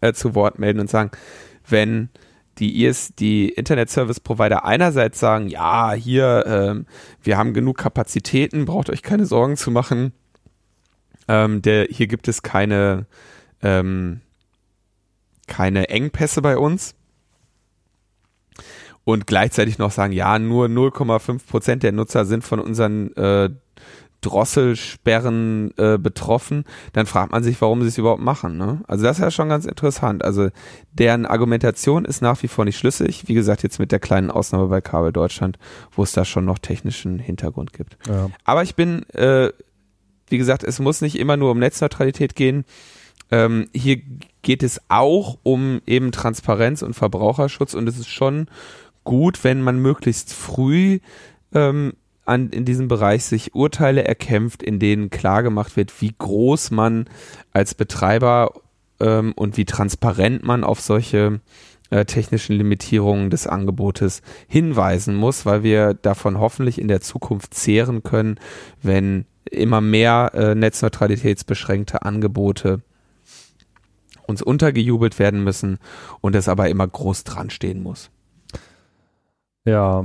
äh, 0.00 0.12
zu 0.12 0.34
Wort 0.34 0.58
melden 0.58 0.80
und 0.80 0.90
sagen, 0.90 1.10
wenn 1.68 2.08
die 2.58 2.84
IS, 2.84 3.14
die 3.14 3.48
Internet 3.48 3.90
Service 3.90 4.20
Provider 4.20 4.64
einerseits 4.64 5.18
sagen, 5.18 5.48
ja, 5.48 5.92
hier, 5.92 6.44
ähm, 6.46 6.86
wir 7.22 7.38
haben 7.38 7.54
genug 7.54 7.78
Kapazitäten, 7.78 8.66
braucht 8.66 8.90
euch 8.90 9.02
keine 9.02 9.26
Sorgen 9.26 9.56
zu 9.56 9.70
machen. 9.70 10.12
Ähm, 11.28 11.62
der, 11.62 11.86
hier 11.90 12.08
gibt 12.08 12.28
es 12.28 12.42
keine, 12.42 13.06
ähm, 13.62 14.20
keine 15.46 15.88
Engpässe 15.88 16.42
bei 16.42 16.58
uns 16.58 16.94
und 19.04 19.26
gleichzeitig 19.26 19.78
noch 19.78 19.90
sagen, 19.90 20.12
ja, 20.12 20.38
nur 20.38 20.66
0,5 20.66 21.46
Prozent 21.46 21.82
der 21.82 21.92
Nutzer 21.92 22.24
sind 22.24 22.44
von 22.44 22.60
unseren 22.60 23.14
äh, 23.16 23.50
Drosselsperren 24.22 25.72
äh, 25.76 25.98
betroffen, 25.98 26.64
dann 26.92 27.06
fragt 27.06 27.32
man 27.32 27.42
sich, 27.42 27.60
warum 27.60 27.82
sie 27.82 27.88
es 27.88 27.98
überhaupt 27.98 28.22
machen. 28.22 28.56
Ne? 28.56 28.80
Also 28.86 29.04
das 29.04 29.18
ist 29.18 29.22
ja 29.22 29.30
schon 29.32 29.48
ganz 29.48 29.66
interessant. 29.66 30.24
Also 30.24 30.48
deren 30.92 31.26
Argumentation 31.26 32.04
ist 32.04 32.22
nach 32.22 32.40
wie 32.42 32.48
vor 32.48 32.64
nicht 32.64 32.78
schlüssig. 32.78 33.24
Wie 33.26 33.34
gesagt, 33.34 33.64
jetzt 33.64 33.80
mit 33.80 33.90
der 33.90 33.98
kleinen 33.98 34.30
Ausnahme 34.30 34.68
bei 34.68 34.80
Kabel 34.80 35.12
Deutschland, 35.12 35.58
wo 35.90 36.04
es 36.04 36.12
da 36.12 36.24
schon 36.24 36.44
noch 36.44 36.60
technischen 36.60 37.18
Hintergrund 37.18 37.72
gibt. 37.72 37.98
Ja. 38.06 38.30
Aber 38.44 38.62
ich 38.62 38.76
bin, 38.76 39.08
äh, 39.10 39.50
wie 40.28 40.38
gesagt, 40.38 40.62
es 40.62 40.78
muss 40.78 41.00
nicht 41.00 41.18
immer 41.18 41.36
nur 41.36 41.50
um 41.50 41.58
Netzneutralität 41.58 42.36
gehen. 42.36 42.64
Ähm, 43.32 43.66
hier 43.74 44.00
geht 44.42 44.62
es 44.62 44.80
auch 44.88 45.38
um 45.42 45.80
eben 45.84 46.12
Transparenz 46.12 46.82
und 46.82 46.94
Verbraucherschutz 46.94 47.74
und 47.74 47.88
es 47.88 47.98
ist 47.98 48.08
schon 48.08 48.46
gut, 49.04 49.44
wenn 49.44 49.62
man 49.62 49.78
möglichst 49.78 50.32
früh 50.32 51.00
ähm, 51.54 51.94
an, 52.24 52.50
in 52.50 52.64
diesem 52.64 52.88
Bereich 52.88 53.24
sich 53.24 53.54
Urteile 53.54 54.04
erkämpft, 54.04 54.62
in 54.62 54.78
denen 54.78 55.10
klar 55.10 55.42
gemacht 55.42 55.76
wird, 55.76 56.00
wie 56.00 56.14
groß 56.16 56.70
man 56.70 57.06
als 57.52 57.74
Betreiber 57.74 58.52
ähm, 59.00 59.32
und 59.34 59.56
wie 59.56 59.64
transparent 59.64 60.44
man 60.44 60.64
auf 60.64 60.80
solche 60.80 61.40
äh, 61.90 62.04
technischen 62.04 62.56
Limitierungen 62.56 63.28
des 63.28 63.46
Angebotes 63.46 64.22
hinweisen 64.46 65.14
muss, 65.14 65.44
weil 65.44 65.62
wir 65.62 65.94
davon 65.94 66.38
hoffentlich 66.38 66.80
in 66.80 66.88
der 66.88 67.00
Zukunft 67.00 67.54
zehren 67.54 68.02
können, 68.02 68.38
wenn 68.82 69.26
immer 69.50 69.80
mehr 69.80 70.30
äh, 70.34 70.54
netzneutralitätsbeschränkte 70.54 72.02
Angebote 72.02 72.80
uns 74.26 74.40
untergejubelt 74.40 75.18
werden 75.18 75.42
müssen 75.42 75.78
und 76.20 76.36
es 76.36 76.48
aber 76.48 76.68
immer 76.68 76.86
groß 76.86 77.24
dran 77.24 77.50
stehen 77.50 77.82
muss. 77.82 78.11
Ja, 79.64 80.04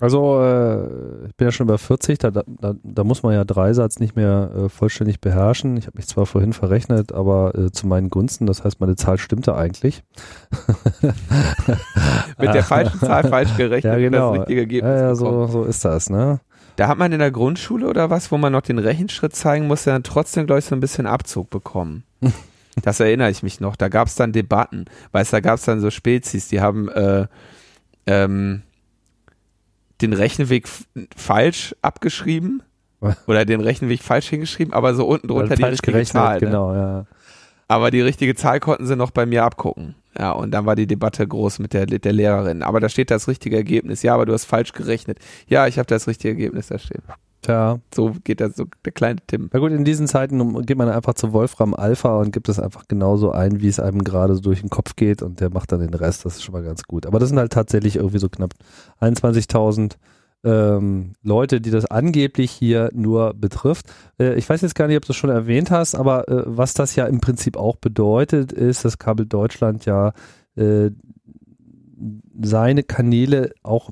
also 0.00 0.42
äh, 0.42 1.26
ich 1.26 1.36
bin 1.36 1.46
ja 1.46 1.52
schon 1.52 1.66
über 1.66 1.76
40, 1.76 2.18
da, 2.18 2.30
da, 2.30 2.42
da 2.82 3.04
muss 3.04 3.22
man 3.22 3.34
ja 3.34 3.44
Dreisatz 3.44 4.00
nicht 4.00 4.16
mehr 4.16 4.50
äh, 4.56 4.68
vollständig 4.70 5.20
beherrschen. 5.20 5.76
Ich 5.76 5.86
habe 5.86 5.98
mich 5.98 6.06
zwar 6.06 6.24
vorhin 6.24 6.54
verrechnet, 6.54 7.12
aber 7.12 7.54
äh, 7.54 7.70
zu 7.70 7.86
meinen 7.86 8.08
Gunsten, 8.08 8.46
das 8.46 8.64
heißt, 8.64 8.80
meine 8.80 8.96
Zahl 8.96 9.18
stimmte 9.18 9.54
eigentlich. 9.54 10.02
Mit 12.38 12.54
der 12.54 12.64
falschen 12.64 12.98
Zahl 12.98 13.28
falsch 13.28 13.54
gerechnet, 13.58 13.92
ja, 13.92 13.98
genau. 13.98 14.30
das 14.30 14.40
richtige 14.40 14.60
Ergebnis. 14.60 14.90
Ja, 14.90 15.08
ja 15.08 15.14
so, 15.14 15.46
so 15.48 15.64
ist 15.64 15.84
das, 15.84 16.08
ne? 16.08 16.40
Da 16.76 16.88
hat 16.88 16.96
man 16.96 17.12
in 17.12 17.18
der 17.18 17.30
Grundschule 17.30 17.86
oder 17.86 18.08
was, 18.08 18.32
wo 18.32 18.38
man 18.38 18.52
noch 18.52 18.62
den 18.62 18.78
Rechenschritt 18.78 19.36
zeigen 19.36 19.66
musste, 19.66 19.90
dann 19.90 20.02
trotzdem, 20.02 20.46
glaube 20.46 20.60
ich, 20.60 20.64
so 20.64 20.74
ein 20.74 20.80
bisschen 20.80 21.06
Abzug 21.06 21.50
bekommen. 21.50 22.04
das 22.82 23.00
erinnere 23.00 23.28
ich 23.30 23.42
mich 23.42 23.60
noch. 23.60 23.76
Da 23.76 23.88
gab 23.88 24.08
es 24.08 24.14
dann 24.14 24.32
Debatten. 24.32 24.86
Weißt 25.12 25.30
du, 25.30 25.36
da 25.36 25.40
gab 25.40 25.56
es 25.56 25.66
dann 25.66 25.82
so 25.82 25.90
Spezies, 25.90 26.48
die 26.48 26.62
haben 26.62 26.88
äh, 26.88 27.26
ähm, 28.06 28.62
den 30.02 30.12
Rechenweg 30.12 30.68
falsch 31.16 31.74
abgeschrieben 31.82 32.62
oder 33.26 33.44
den 33.44 33.60
Rechenweg 33.60 34.02
falsch 34.02 34.28
hingeschrieben, 34.28 34.72
aber 34.72 34.94
so 34.94 35.06
unten 35.06 35.28
drunter 35.28 35.56
die 35.56 35.64
richtige 35.64 36.02
Zahl. 36.04 36.34
Ne? 36.34 36.46
Genau, 36.46 36.74
ja. 36.74 37.06
Aber 37.68 37.90
die 37.92 38.00
richtige 38.00 38.34
Zahl 38.34 38.58
konnten 38.58 38.86
sie 38.86 38.96
noch 38.96 39.12
bei 39.12 39.26
mir 39.26 39.44
abgucken. 39.44 39.94
Ja, 40.18 40.32
und 40.32 40.50
dann 40.50 40.66
war 40.66 40.74
die 40.74 40.88
Debatte 40.88 41.26
groß 41.26 41.60
mit 41.60 41.72
der, 41.72 41.86
der 41.86 42.12
Lehrerin. 42.12 42.64
Aber 42.64 42.80
da 42.80 42.88
steht 42.88 43.12
das 43.12 43.28
richtige 43.28 43.56
Ergebnis. 43.56 44.02
Ja, 44.02 44.14
aber 44.14 44.26
du 44.26 44.32
hast 44.32 44.44
falsch 44.44 44.72
gerechnet. 44.72 45.18
Ja, 45.46 45.68
ich 45.68 45.78
habe 45.78 45.86
das 45.86 46.08
richtige 46.08 46.30
Ergebnis 46.30 46.66
da 46.66 46.80
stehen. 46.80 47.02
Tja. 47.42 47.80
So 47.94 48.14
geht 48.22 48.40
das 48.40 48.56
so 48.56 48.66
der 48.84 48.92
kleine 48.92 49.20
Tim. 49.26 49.48
Na 49.52 49.60
gut, 49.60 49.72
in 49.72 49.84
diesen 49.84 50.06
Zeiten 50.06 50.62
geht 50.66 50.76
man 50.76 50.90
einfach 50.90 51.14
zu 51.14 51.32
Wolfram 51.32 51.74
Alpha 51.74 52.18
und 52.18 52.32
gibt 52.32 52.48
es 52.48 52.58
einfach 52.60 52.86
genauso 52.86 53.32
ein, 53.32 53.60
wie 53.60 53.68
es 53.68 53.80
einem 53.80 54.04
gerade 54.04 54.34
so 54.34 54.40
durch 54.40 54.60
den 54.60 54.68
Kopf 54.68 54.94
geht 54.96 55.22
und 55.22 55.40
der 55.40 55.50
macht 55.50 55.72
dann 55.72 55.80
den 55.80 55.94
Rest. 55.94 56.24
Das 56.26 56.36
ist 56.36 56.42
schon 56.42 56.52
mal 56.52 56.62
ganz 56.62 56.82
gut. 56.82 57.06
Aber 57.06 57.18
das 57.18 57.30
sind 57.30 57.38
halt 57.38 57.52
tatsächlich 57.52 57.96
irgendwie 57.96 58.18
so 58.18 58.28
knapp 58.28 58.52
21.000 59.00 59.94
ähm, 60.42 61.12
Leute, 61.22 61.60
die 61.60 61.70
das 61.70 61.86
angeblich 61.86 62.50
hier 62.50 62.90
nur 62.92 63.34
betrifft. 63.34 63.86
Äh, 64.18 64.34
ich 64.34 64.48
weiß 64.48 64.60
jetzt 64.60 64.74
gar 64.74 64.86
nicht, 64.86 64.96
ob 64.96 65.04
du 65.04 65.12
es 65.12 65.16
schon 65.16 65.30
erwähnt 65.30 65.70
hast, 65.70 65.94
aber 65.94 66.28
äh, 66.28 66.42
was 66.46 66.74
das 66.74 66.96
ja 66.96 67.06
im 67.06 67.20
Prinzip 67.20 67.56
auch 67.56 67.76
bedeutet, 67.76 68.52
ist, 68.52 68.84
dass 68.84 68.98
Kabel 68.98 69.26
Deutschland 69.26 69.84
ja 69.86 70.12
äh, 70.56 70.90
seine 72.42 72.82
Kanäle 72.82 73.52
auch 73.62 73.90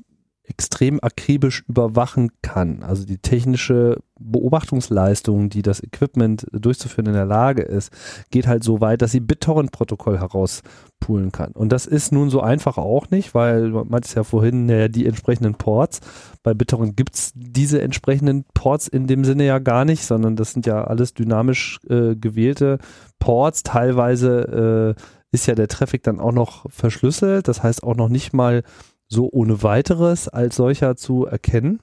extrem 0.49 0.99
akribisch 1.01 1.63
überwachen 1.67 2.31
kann. 2.41 2.83
Also 2.83 3.05
die 3.05 3.19
technische 3.19 3.97
Beobachtungsleistung, 4.19 5.49
die 5.49 5.61
das 5.61 5.81
Equipment 5.81 6.47
durchzuführen 6.51 7.05
in 7.05 7.13
der 7.13 7.25
Lage 7.25 7.61
ist, 7.61 7.91
geht 8.31 8.47
halt 8.47 8.63
so 8.63 8.81
weit, 8.81 9.01
dass 9.01 9.11
sie 9.11 9.19
BitTorrent-Protokoll 9.19 10.17
herauspulen 10.17 11.31
kann. 11.31 11.51
Und 11.51 11.71
das 11.71 11.85
ist 11.85 12.11
nun 12.11 12.29
so 12.29 12.41
einfach 12.41 12.77
auch 12.77 13.11
nicht, 13.11 13.33
weil 13.35 13.69
man 13.69 13.87
meinte 13.87 14.07
es 14.07 14.15
ja 14.15 14.23
vorhin, 14.23 14.65
naja, 14.65 14.87
die 14.87 15.05
entsprechenden 15.05 15.53
Ports. 15.53 16.01
Bei 16.43 16.53
BitTorrent 16.53 16.97
gibt's 16.97 17.31
diese 17.35 17.81
entsprechenden 17.81 18.43
Ports 18.53 18.87
in 18.87 19.07
dem 19.07 19.23
Sinne 19.23 19.45
ja 19.45 19.59
gar 19.59 19.85
nicht, 19.85 20.03
sondern 20.03 20.35
das 20.35 20.51
sind 20.51 20.65
ja 20.65 20.83
alles 20.83 21.13
dynamisch 21.13 21.79
äh, 21.87 22.15
gewählte 22.15 22.79
Ports. 23.19 23.63
Teilweise 23.63 24.95
äh, 24.97 25.01
ist 25.31 25.45
ja 25.45 25.55
der 25.55 25.67
Traffic 25.67 26.03
dann 26.03 26.19
auch 26.19 26.31
noch 26.31 26.69
verschlüsselt, 26.71 27.47
das 27.47 27.61
heißt 27.61 27.83
auch 27.83 27.95
noch 27.95 28.09
nicht 28.09 28.33
mal 28.33 28.63
so 29.09 29.29
ohne 29.31 29.63
weiteres 29.63 30.27
als 30.29 30.55
solcher 30.55 30.95
zu 30.95 31.25
erkennen. 31.25 31.79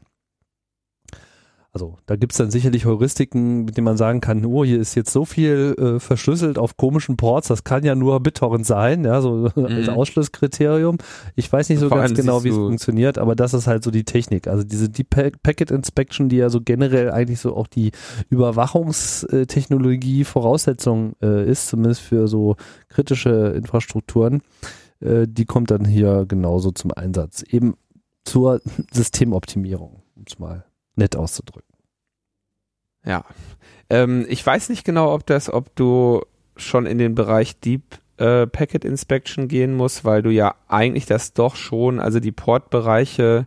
Also 1.76 1.98
da 2.06 2.16
gibt's 2.16 2.38
dann 2.38 2.50
sicherlich 2.50 2.86
Heuristiken, 2.86 3.66
mit 3.66 3.76
denen 3.76 3.84
man 3.84 3.98
sagen 3.98 4.22
kann, 4.22 4.46
oh, 4.46 4.64
hier 4.64 4.80
ist 4.80 4.94
jetzt 4.94 5.12
so 5.12 5.26
viel 5.26 5.74
äh, 5.78 6.00
verschlüsselt 6.00 6.56
auf 6.56 6.78
komischen 6.78 7.18
Ports, 7.18 7.48
das 7.48 7.64
kann 7.64 7.84
ja 7.84 7.94
nur 7.94 8.18
BitTorrent 8.20 8.64
sein, 8.64 9.04
ja, 9.04 9.20
so 9.20 9.50
mhm. 9.54 9.66
als 9.66 9.90
Ausschlusskriterium. 9.90 10.96
Ich 11.34 11.52
weiß 11.52 11.68
nicht 11.68 11.80
so 11.80 11.90
Vor 11.90 11.98
ganz 11.98 12.14
genau, 12.14 12.44
wie 12.44 12.48
es 12.48 12.54
funktioniert, 12.54 13.18
aber 13.18 13.36
das 13.36 13.52
ist 13.52 13.66
halt 13.66 13.84
so 13.84 13.90
die 13.90 14.04
Technik. 14.04 14.48
Also 14.48 14.64
diese 14.64 14.88
Deep 14.88 15.10
Packet 15.42 15.70
Inspection, 15.70 16.30
die 16.30 16.36
ja 16.36 16.48
so 16.48 16.62
generell 16.62 17.10
eigentlich 17.10 17.40
so 17.40 17.54
auch 17.54 17.66
die 17.66 17.90
Überwachungstechnologie 18.30 20.24
Voraussetzung 20.24 21.12
äh, 21.22 21.46
ist, 21.46 21.68
zumindest 21.68 22.00
für 22.00 22.26
so 22.26 22.56
kritische 22.88 23.52
Infrastrukturen 23.54 24.40
äh, 25.00 25.26
die 25.28 25.44
kommt 25.44 25.70
dann 25.70 25.84
hier 25.84 26.24
genauso 26.26 26.70
zum 26.70 26.92
Einsatz. 26.92 27.42
Eben 27.42 27.76
zur 28.24 28.60
Systemoptimierung, 28.92 30.02
um 30.14 30.24
es 30.26 30.38
mal 30.38 30.64
nett 30.96 31.16
auszudrücken. 31.16 31.74
Ja. 33.04 33.24
Ähm, 33.88 34.26
ich 34.28 34.44
weiß 34.44 34.68
nicht 34.68 34.84
genau, 34.84 35.14
ob 35.14 35.26
das, 35.26 35.52
ob 35.52 35.74
du 35.76 36.22
schon 36.56 36.86
in 36.86 36.98
den 36.98 37.14
Bereich 37.14 37.60
Deep 37.60 37.98
äh, 38.16 38.46
Packet 38.46 38.84
Inspection 38.84 39.46
gehen 39.46 39.74
musst, 39.74 40.04
weil 40.04 40.22
du 40.22 40.30
ja 40.30 40.54
eigentlich 40.68 41.06
das 41.06 41.32
doch 41.32 41.54
schon, 41.54 42.00
also 42.00 42.18
die 42.18 42.32
Portbereiche 42.32 43.46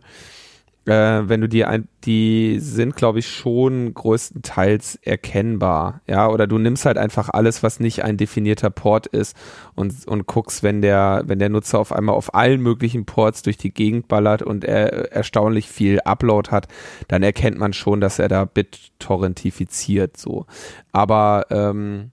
äh, 0.90 1.28
wenn 1.28 1.40
du 1.40 1.48
die 1.48 1.64
ein, 1.64 1.86
die 2.02 2.58
sind, 2.58 2.96
glaube 2.96 3.20
ich, 3.20 3.28
schon 3.28 3.94
größtenteils 3.94 4.96
erkennbar, 5.02 6.00
ja, 6.08 6.28
oder 6.28 6.48
du 6.48 6.58
nimmst 6.58 6.84
halt 6.84 6.98
einfach 6.98 7.28
alles, 7.28 7.62
was 7.62 7.78
nicht 7.78 8.02
ein 8.02 8.16
definierter 8.16 8.70
Port 8.70 9.06
ist 9.06 9.36
und, 9.76 10.06
und 10.08 10.26
guckst, 10.26 10.64
wenn 10.64 10.82
der, 10.82 11.22
wenn 11.26 11.38
der 11.38 11.48
Nutzer 11.48 11.78
auf 11.78 11.92
einmal 11.92 12.16
auf 12.16 12.34
allen 12.34 12.60
möglichen 12.60 13.04
Ports 13.04 13.42
durch 13.42 13.56
die 13.56 13.72
Gegend 13.72 14.08
ballert 14.08 14.42
und 14.42 14.64
er 14.64 15.12
erstaunlich 15.12 15.68
viel 15.68 16.00
Upload 16.00 16.50
hat, 16.50 16.66
dann 17.06 17.22
erkennt 17.22 17.56
man 17.56 17.72
schon, 17.72 18.00
dass 18.00 18.18
er 18.18 18.26
da 18.26 18.44
BitTorrentifiziert, 18.44 20.16
so. 20.16 20.46
Aber, 20.90 21.46
ähm, 21.50 22.10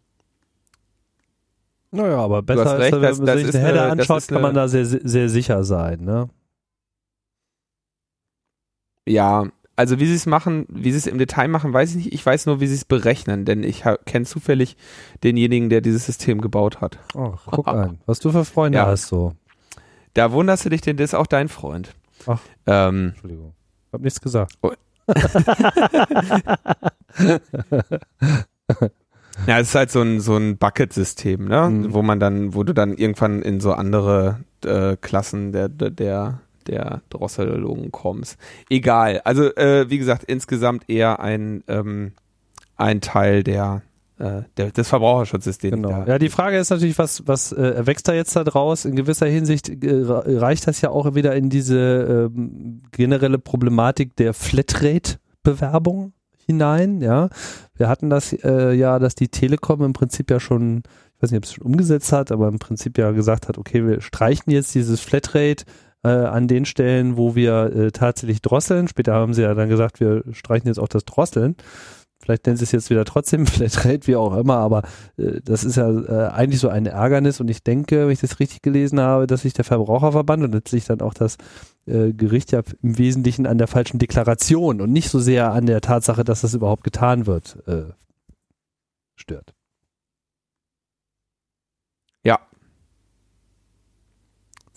naja, 1.90 2.18
aber 2.18 2.44
besser 2.44 2.78
recht, 2.78 2.94
ist, 2.94 3.02
wenn 3.02 3.26
man 3.26 3.38
sich 3.40 3.52
den 3.52 3.62
Header 3.62 3.92
anschaut, 3.92 4.28
kann 4.28 4.42
man 4.44 4.54
da 4.54 4.68
sehr, 4.68 4.86
sehr 4.86 5.30
sicher 5.30 5.64
sein, 5.64 6.04
ne? 6.04 6.30
Ja, 9.08 9.48
also 9.78 10.00
wie 10.00 10.08
sie 10.08 10.16
es 10.16 10.26
machen, 10.26 10.66
wie 10.70 10.92
sie 10.92 10.98
es 10.98 11.08
im 11.08 11.20
Detail 11.20 11.48
machen, 11.48 11.72
weiß 11.72 11.92
ich 11.92 11.96
nicht. 11.98 12.14
Ich 12.14 12.26
weiß 12.26 12.48
nur, 12.48 12.60
wie 12.60 12.68
sie 12.68 12.76
es 12.76 12.84
berechnen, 12.84 13.46
denn 13.46 13.64
ich 13.64 13.84
kenne 14.06 14.26
zufällig 14.26 14.76
denjenigen, 15.24 15.70
der 15.70 15.82
dieses 15.82 16.06
System 16.06 16.42
gebaut 16.42 16.82
hat. 16.82 16.98
Oh, 17.14 17.36
guck 17.46 17.68
an, 17.68 18.00
was 18.08 18.20
du 18.20 18.32
für 18.32 18.44
Freunde 18.44 18.80
ja. 18.80 18.88
hast 18.88 19.08
so. 19.08 19.34
Da 20.16 20.32
wunderst 20.32 20.66
du 20.66 20.70
dich, 20.70 20.82
denn 20.82 20.98
das 20.98 21.12
ist 21.12 21.14
auch 21.14 21.28
dein 21.28 21.48
Freund. 21.48 21.94
Ach, 22.26 22.42
ähm, 22.66 23.10
Entschuldigung. 23.10 23.54
Hab 23.94 24.02
nichts 24.02 24.20
gesagt. 24.20 24.54
Oh. 24.64 24.72
ja, 29.46 29.60
es 29.60 29.70
ist 29.70 29.76
halt 29.76 29.92
so 29.92 30.02
ein, 30.02 30.20
so 30.20 30.36
ein 30.36 30.58
Bucket-System, 30.58 31.48
ne? 31.48 31.70
Mhm. 31.70 31.94
Wo 31.94 32.02
man 32.02 32.20
dann, 32.20 32.56
wo 32.56 32.64
du 32.64 32.74
dann 32.74 32.98
irgendwann 32.98 33.44
in 33.44 33.60
so 33.60 33.74
andere 33.74 34.40
äh, 34.66 34.98
Klassen 34.98 35.52
der, 35.52 35.70
der, 35.70 35.92
der 35.92 36.42
der 36.68 37.02
Drosselung 37.10 37.92
kommst. 37.92 38.38
Egal. 38.70 39.22
Also, 39.24 39.56
äh, 39.56 39.90
wie 39.90 39.98
gesagt, 39.98 40.24
insgesamt 40.24 40.90
eher 40.90 41.20
ein, 41.20 41.64
ähm, 41.68 42.14
ein 42.76 43.02
Teil 43.02 43.44
der, 43.44 43.82
äh, 44.20 44.44
der, 44.58 44.72
des 44.72 44.88
Verbraucherschutzes. 44.88 45.58
Den 45.58 45.72
genau. 45.72 46.06
Ja, 46.06 46.20
die 46.20 46.30
Frage 46.30 46.58
ist 46.58 46.70
natürlich, 46.70 46.98
was, 46.98 47.28
was 47.28 47.52
äh, 47.52 47.62
erwächst 47.62 48.08
da 48.08 48.14
jetzt 48.14 48.36
da 48.36 48.44
draus? 48.44 48.86
In 48.86 48.96
gewisser 48.96 49.28
Hinsicht 49.28 49.70
äh, 49.70 50.04
reicht 50.04 50.68
das 50.68 50.82
ja 50.82 50.90
auch 50.90 51.16
wieder 51.16 51.36
in 51.36 51.50
diese 51.50 52.30
ähm, 52.36 52.82
generelle 52.92 53.40
Problematik 53.40 54.16
der 54.16 54.34
Flatrate-Bewerbung 54.34 56.14
hinein. 56.46 57.02
Ja, 57.02 57.30
wir 57.76 57.90
hatten 57.90 58.10
das 58.10 58.34
äh, 58.34 58.74
ja, 58.74 59.00
dass 59.00 59.16
die 59.16 59.28
Telekom 59.28 59.84
im 59.84 59.94
Prinzip 59.94 60.32
ja 60.32 60.40
schon 60.40 60.84
ich 61.18 61.24
weiß 61.24 61.32
nicht, 61.32 61.38
ob 61.40 61.44
es 61.46 61.54
schon 61.54 61.66
umgesetzt 61.66 62.12
hat, 62.12 62.32
aber 62.32 62.48
im 62.48 62.60
Prinzip 62.60 62.98
ja 63.00 63.10
gesagt 63.10 63.48
hat, 63.48 63.58
okay, 63.58 63.86
wir 63.86 64.02
streichen 64.02 64.52
jetzt 64.52 64.76
dieses 64.76 65.02
Flatrate 65.02 65.66
äh, 66.04 66.10
an 66.10 66.48
den 66.48 66.66
Stellen, 66.66 67.18
wo 67.18 67.36
wir 67.36 67.76
äh, 67.76 67.92
tatsächlich 67.92 68.42
drosseln. 68.42 68.88
Später 68.88 69.14
haben 69.14 69.34
sie 69.34 69.44
ja 69.44 69.54
dann 69.54 69.70
gesagt, 69.70 70.00
wir 70.00 70.24
streichen 70.32 70.68
jetzt 70.68 70.80
auch 70.80 70.88
das 70.88 71.06
Drosseln. 71.06 71.56
Vielleicht 72.20 72.46
nennen 72.46 72.58
sie 72.58 72.64
es 72.64 72.72
jetzt 72.72 72.90
wieder 72.90 73.06
trotzdem 73.06 73.46
Flatrate, 73.48 74.08
wie 74.08 74.16
auch 74.16 74.36
immer, 74.36 74.58
aber 74.58 74.84
äh, 75.18 75.40
das 75.44 75.64
ist 75.64 75.78
ja 75.78 75.90
äh, 75.90 76.30
eigentlich 76.32 76.60
so 76.60 76.70
ein 76.70 76.86
Ärgernis 76.86 77.40
und 77.40 77.50
ich 77.50 77.64
denke, 77.64 78.06
wenn 78.06 78.12
ich 78.12 78.20
das 78.20 78.40
richtig 78.40 78.62
gelesen 78.62 79.00
habe, 79.00 79.28
dass 79.28 79.44
sich 79.44 79.54
der 79.54 79.66
Verbraucherverband 79.66 80.44
und 80.44 80.54
letztlich 80.54 80.86
dann 80.86 81.02
auch 81.02 81.14
das 81.14 81.38
äh, 81.86 82.14
Gericht 82.14 82.52
ja 82.52 82.62
im 82.82 82.98
Wesentlichen 82.98 83.46
an 83.46 83.58
der 83.58 83.68
falschen 83.68 84.00
Deklaration 84.00 84.82
und 84.82 84.92
nicht 84.92 85.10
so 85.10 85.20
sehr 85.20 85.52
an 85.52 85.68
der 85.68 85.82
Tatsache, 85.82 86.24
dass 86.24 86.42
das 86.42 86.54
überhaupt 86.54 86.84
getan 86.84 87.28
wird, 87.28 87.58
äh, 87.68 87.94
stört. 89.16 89.54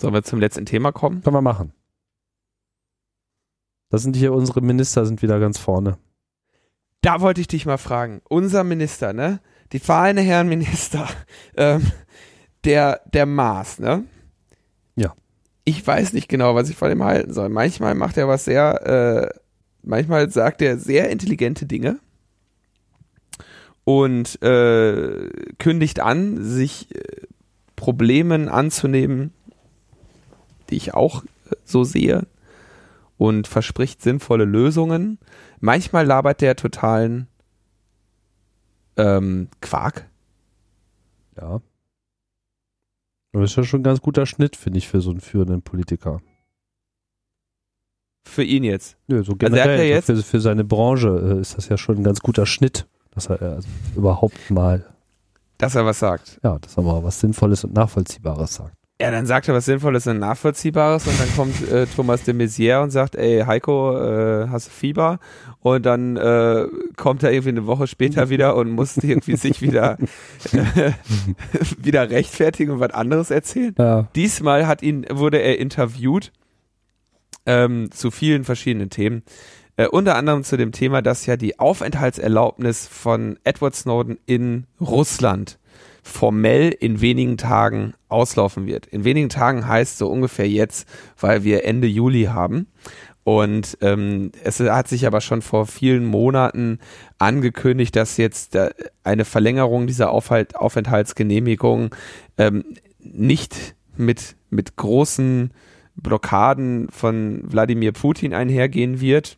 Sollen 0.00 0.14
wir 0.14 0.22
zum 0.22 0.40
letzten 0.40 0.64
Thema 0.64 0.92
kommen? 0.92 1.20
Können 1.20 1.36
wir 1.36 1.42
machen. 1.42 1.74
Da 3.90 3.98
sind 3.98 4.16
hier 4.16 4.32
unsere 4.32 4.62
Minister 4.62 5.04
sind 5.04 5.20
wieder 5.20 5.38
ganz 5.38 5.58
vorne. 5.58 5.98
Da 7.02 7.20
wollte 7.20 7.42
ich 7.42 7.48
dich 7.48 7.66
mal 7.66 7.76
fragen. 7.76 8.22
Unser 8.30 8.64
Minister, 8.64 9.12
ne? 9.12 9.40
Die 9.72 9.78
feine 9.78 10.22
Herren 10.22 10.48
Minister, 10.48 11.06
ähm, 11.56 11.92
der, 12.64 13.02
der 13.12 13.26
Maas, 13.26 13.78
ne? 13.78 14.04
Ja. 14.96 15.14
Ich 15.64 15.86
weiß 15.86 16.14
nicht 16.14 16.30
genau, 16.30 16.54
was 16.54 16.70
ich 16.70 16.76
von 16.76 16.90
ihm 16.90 17.04
halten 17.04 17.34
soll. 17.34 17.50
Manchmal 17.50 17.94
macht 17.94 18.16
er 18.16 18.26
was 18.26 18.46
sehr, 18.46 18.86
äh, 18.86 19.38
manchmal 19.82 20.30
sagt 20.30 20.62
er 20.62 20.78
sehr 20.78 21.10
intelligente 21.10 21.66
Dinge 21.66 22.00
und 23.84 24.40
äh, 24.42 25.28
kündigt 25.58 26.00
an, 26.00 26.42
sich 26.42 26.94
äh, 26.94 27.26
Problemen 27.76 28.48
anzunehmen, 28.48 29.32
die 30.70 30.76
ich 30.76 30.94
auch 30.94 31.24
äh, 31.24 31.28
so 31.64 31.84
sehe 31.84 32.26
und 33.18 33.46
verspricht 33.46 34.00
sinnvolle 34.02 34.44
Lösungen. 34.44 35.18
Manchmal 35.60 36.06
labert 36.06 36.40
der 36.40 36.56
totalen 36.56 37.26
ähm, 38.96 39.48
Quark. 39.60 40.08
Ja. 41.36 41.60
Aber 43.32 43.44
ist 43.44 43.56
ja 43.56 43.62
schon 43.64 43.80
ein 43.80 43.84
ganz 43.84 44.00
guter 44.00 44.26
Schnitt, 44.26 44.56
finde 44.56 44.78
ich, 44.78 44.88
für 44.88 45.00
so 45.00 45.10
einen 45.10 45.20
führenden 45.20 45.62
Politiker. 45.62 46.20
Für 48.24 48.42
ihn 48.42 48.64
jetzt. 48.64 48.96
Ja, 49.06 49.22
so 49.22 49.32
Also 49.32 49.32
er 49.32 49.36
generell, 49.48 49.78
ja 49.88 49.96
jetzt- 49.96 50.06
für, 50.06 50.16
für 50.22 50.40
seine 50.40 50.64
Branche 50.64 51.36
äh, 51.36 51.40
ist 51.40 51.56
das 51.56 51.68
ja 51.68 51.78
schon 51.78 51.98
ein 51.98 52.04
ganz 52.04 52.20
guter 52.20 52.46
Schnitt, 52.46 52.86
dass 53.12 53.26
er 53.28 53.40
also 53.40 53.68
überhaupt 53.96 54.50
mal, 54.50 54.84
Dass 55.58 55.74
er 55.74 55.84
was 55.86 55.98
sagt. 56.00 56.40
ja, 56.42 56.58
dass 56.58 56.76
er 56.76 56.82
mal 56.82 57.02
was 57.04 57.20
Sinnvolles 57.20 57.64
und 57.64 57.72
Nachvollziehbares 57.74 58.54
sagt. 58.54 58.74
Ja, 59.00 59.10
dann 59.10 59.24
sagt 59.24 59.48
er 59.48 59.54
was 59.54 59.64
Sinnvolles 59.64 60.06
und 60.06 60.18
Nachvollziehbares 60.18 61.06
und 61.06 61.18
dann 61.18 61.34
kommt 61.34 61.72
äh, 61.72 61.86
Thomas 61.86 62.22
de 62.24 62.34
Maizière 62.34 62.82
und 62.82 62.90
sagt, 62.90 63.16
ey 63.16 63.40
Heiko, 63.46 63.96
äh, 63.96 64.48
hast 64.48 64.66
du 64.66 64.70
Fieber? 64.72 65.18
Und 65.60 65.86
dann 65.86 66.18
äh, 66.18 66.66
kommt 66.96 67.22
er 67.22 67.32
irgendwie 67.32 67.48
eine 67.48 67.66
Woche 67.66 67.86
später 67.86 68.28
wieder 68.28 68.56
und 68.56 68.70
muss 68.70 68.98
irgendwie 68.98 69.36
sich 69.36 69.62
wieder, 69.62 69.96
äh, 70.52 70.92
wieder 71.78 72.10
rechtfertigen 72.10 72.72
und 72.72 72.80
was 72.80 72.90
anderes 72.90 73.30
erzählen. 73.30 73.74
Ja. 73.78 74.06
Diesmal 74.14 74.66
hat 74.66 74.82
ihn, 74.82 75.06
wurde 75.10 75.38
er 75.38 75.58
interviewt 75.58 76.30
ähm, 77.46 77.90
zu 77.92 78.10
vielen 78.10 78.44
verschiedenen 78.44 78.90
Themen. 78.90 79.22
Äh, 79.76 79.86
unter 79.86 80.16
anderem 80.16 80.44
zu 80.44 80.58
dem 80.58 80.72
Thema, 80.72 81.00
dass 81.00 81.24
ja 81.24 81.38
die 81.38 81.58
Aufenthaltserlaubnis 81.58 82.86
von 82.86 83.38
Edward 83.44 83.74
Snowden 83.74 84.18
in 84.26 84.66
Russland 84.78 85.58
formell 86.02 86.70
in 86.70 87.00
wenigen 87.00 87.36
Tagen 87.36 87.94
auslaufen 88.08 88.66
wird. 88.66 88.86
In 88.86 89.04
wenigen 89.04 89.28
Tagen 89.28 89.66
heißt 89.66 89.98
so 89.98 90.08
ungefähr 90.08 90.48
jetzt, 90.48 90.88
weil 91.18 91.44
wir 91.44 91.64
Ende 91.64 91.86
Juli 91.86 92.24
haben. 92.24 92.66
Und 93.22 93.76
ähm, 93.82 94.32
es 94.42 94.60
hat 94.60 94.88
sich 94.88 95.06
aber 95.06 95.20
schon 95.20 95.42
vor 95.42 95.66
vielen 95.66 96.06
Monaten 96.06 96.78
angekündigt, 97.18 97.94
dass 97.94 98.16
jetzt 98.16 98.54
äh, 98.56 98.70
eine 99.04 99.24
Verlängerung 99.24 99.86
dieser 99.86 100.10
Aufhalt, 100.10 100.56
Aufenthaltsgenehmigung 100.56 101.94
ähm, 102.38 102.64
nicht 102.98 103.74
mit, 103.96 104.36
mit 104.48 104.76
großen 104.76 105.52
Blockaden 105.96 106.88
von 106.90 107.42
Wladimir 107.44 107.92
Putin 107.92 108.32
einhergehen 108.32 109.00
wird, 109.00 109.36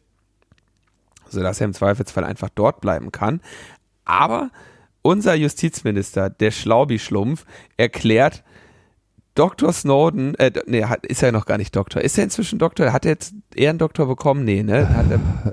sodass 1.28 1.60
er 1.60 1.66
im 1.66 1.74
Zweifelsfall 1.74 2.24
einfach 2.24 2.50
dort 2.54 2.80
bleiben 2.80 3.10
kann. 3.10 3.40
Aber 4.04 4.50
unser 5.02 5.34
Justizminister, 5.34 6.30
der 6.30 6.50
Schlaubi-Schlumpf, 6.50 7.44
erklärt, 7.76 8.44
Dr. 9.34 9.72
Snowden, 9.72 10.34
äh, 10.34 10.52
nee, 10.66 10.84
ist 11.02 11.22
er 11.22 11.32
noch 11.32 11.46
gar 11.46 11.56
nicht 11.56 11.74
Doktor. 11.74 12.02
Ist 12.02 12.18
er 12.18 12.24
inzwischen 12.24 12.58
Doktor? 12.58 12.92
Hat 12.92 13.06
er 13.06 13.12
jetzt 13.12 13.34
Ehrendoktor 13.54 14.06
bekommen? 14.06 14.44
Nee, 14.44 14.62
ne? 14.62 14.86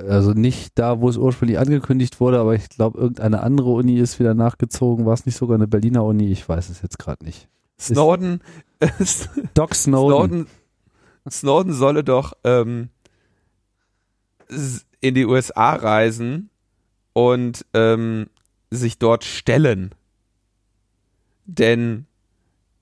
Also 0.10 0.32
nicht 0.32 0.78
da, 0.78 1.00
wo 1.00 1.08
es 1.08 1.16
ursprünglich 1.16 1.58
angekündigt 1.58 2.20
wurde, 2.20 2.40
aber 2.40 2.56
ich 2.56 2.68
glaube, 2.68 3.00
irgendeine 3.00 3.42
andere 3.42 3.70
Uni 3.70 3.98
ist 3.98 4.20
wieder 4.20 4.34
nachgezogen. 4.34 5.06
War 5.06 5.14
es 5.14 5.26
nicht 5.26 5.38
sogar 5.38 5.56
eine 5.56 5.68
Berliner 5.68 6.04
Uni? 6.04 6.30
Ich 6.30 6.48
weiß 6.48 6.70
es 6.70 6.82
jetzt 6.82 7.00
gerade 7.00 7.24
nicht. 7.24 7.48
Snowden, 7.80 8.42
Doc 9.54 9.74
Snowden. 9.74 10.20
Snowden, 10.20 10.48
Snowden 11.32 11.74
solle 11.74 12.04
doch 12.04 12.34
ähm, 12.44 12.90
in 15.00 15.16
die 15.16 15.26
USA 15.26 15.76
reisen 15.76 16.50
und 17.14 17.66
ähm, 17.74 18.28
sich 18.72 19.00
dort 19.00 19.24
stellen. 19.24 19.96
Denn 21.46 22.06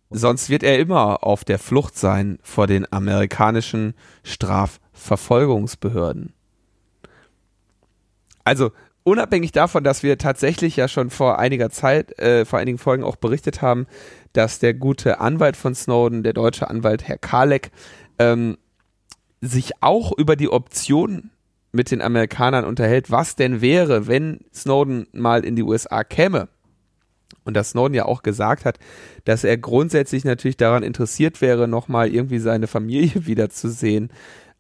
sonst 0.10 0.50
wird 0.50 0.64
er 0.64 0.80
immer 0.80 1.24
auf 1.24 1.46
der 1.46 1.60
Flucht 1.60 1.98
sein 1.98 2.40
vor 2.42 2.68
den 2.68 2.92
amerikanischen 2.92 3.94
Strafverfolgungsbehörden. 4.24 6.34
Also 8.44 8.72
unabhängig 9.04 9.52
davon, 9.52 9.84
dass 9.84 10.04
wir 10.04 10.18
tatsächlich 10.18 10.76
ja 10.76 10.88
schon 10.88 11.10
vor 11.10 11.40
einiger 11.40 11.70
Zeit, 11.70 12.18
äh, 12.20 12.46
vor 12.46 12.60
einigen 12.60 12.78
Folgen 12.78 13.04
auch 13.04 13.18
berichtet 13.18 13.62
haben, 13.62 13.88
dass 14.34 14.60
der 14.60 14.74
gute 14.74 15.20
Anwalt 15.20 15.58
von 15.58 15.76
Snowden, 15.76 16.24
der 16.24 16.34
deutsche 16.34 16.70
Anwalt 16.70 17.08
Herr 17.08 17.18
Kalek, 17.18 17.72
ähm, 18.20 18.58
sich 19.42 19.72
auch 19.82 20.18
über 20.18 20.36
die 20.36 20.50
Option 20.50 21.32
mit 21.78 21.92
den 21.92 22.02
Amerikanern 22.02 22.66
unterhält, 22.66 23.12
was 23.12 23.36
denn 23.38 23.62
wäre, 23.62 24.08
wenn 24.08 24.40
Snowden 24.54 25.08
mal 25.14 25.46
in 25.46 25.56
die 25.56 25.64
USA 25.64 26.04
käme. 26.04 26.50
Und 27.46 27.54
dass 27.54 27.70
Snowden 27.70 27.94
ja 27.94 28.06
auch 28.06 28.24
gesagt 28.24 28.66
hat, 28.66 28.80
dass 29.24 29.46
er 29.46 29.58
grundsätzlich 29.58 30.26
natürlich 30.26 30.58
daran 30.58 30.84
interessiert 30.84 31.40
wäre, 31.40 31.68
nochmal 31.68 32.10
irgendwie 32.14 32.40
seine 32.40 32.68
Familie 32.68 33.12
wiederzusehen, 33.26 34.10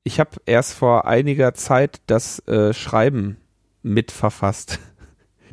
Ich 0.05 0.19
habe 0.19 0.31
erst 0.47 0.75
vor 0.75 1.07
einiger 1.07 1.55
Zeit 1.55 2.01
das 2.07 2.41
äh, 2.49 2.73
Schreiben 2.73 3.37
mitverfasst, 3.83 4.79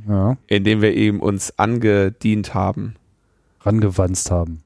Ja, 0.07 0.37
in 0.47 0.63
dem 0.63 0.81
wir 0.81 0.93
eben 0.95 1.19
uns 1.19 1.57
angedient 1.59 2.53
haben. 2.53 2.95
rangewanzt 3.61 4.31
haben. 4.31 4.63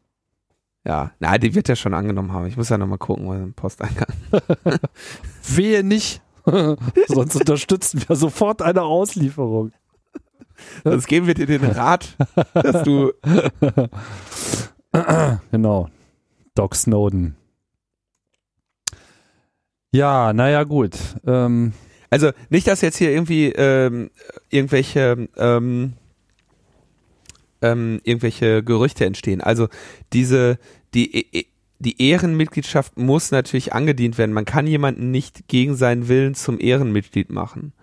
Ja, 0.85 1.11
na, 1.19 1.37
die 1.37 1.55
wird 1.55 1.69
er 1.69 1.75
schon 1.75 1.93
angenommen 1.93 2.31
haben. 2.33 2.45
Ich 2.47 2.57
muss 2.57 2.69
ja 2.69 2.77
nochmal 2.77 2.97
gucken, 2.97 3.27
was 3.27 3.37
im 3.37 3.53
Posteingang. 3.53 4.07
Wehe 5.47 5.83
nicht. 5.83 6.21
Sonst 7.07 7.35
unterstützen 7.37 8.03
wir 8.05 8.15
sofort 8.17 8.61
eine 8.61 8.81
Auslieferung. 8.81 9.71
Sonst 10.83 11.07
geben 11.07 11.25
wir 11.27 11.33
dir 11.33 11.45
den 11.47 11.63
Rat, 11.63 12.15
dass 12.53 12.83
du. 12.83 13.11
genau. 15.51 15.89
Doc 16.53 16.75
Snowden. 16.75 17.35
Ja, 19.93 20.33
naja, 20.33 20.63
gut. 20.63 20.95
Ähm, 21.25 21.73
Also 22.09 22.31
nicht, 22.49 22.67
dass 22.67 22.81
jetzt 22.81 22.97
hier 22.97 23.11
irgendwie 23.11 23.47
ähm, 23.55 24.09
irgendwelche 24.49 25.29
ähm, 25.37 25.93
ähm, 27.61 28.01
irgendwelche 28.03 28.63
Gerüchte 28.63 29.05
entstehen. 29.05 29.41
Also 29.41 29.67
diese 30.13 30.57
die 30.93 31.15
E- 31.15 31.39
E- 31.39 31.45
die 31.79 32.01
Ehrenmitgliedschaft 32.01 32.97
muss 32.97 33.31
natürlich 33.31 33.73
angedient 33.73 34.17
werden. 34.17 34.31
Man 34.33 34.45
kann 34.45 34.67
jemanden 34.67 35.11
nicht 35.11 35.47
gegen 35.47 35.75
seinen 35.75 36.07
Willen 36.07 36.33
zum 36.35 36.59
Ehrenmitglied 36.59 37.29
machen. 37.29 37.73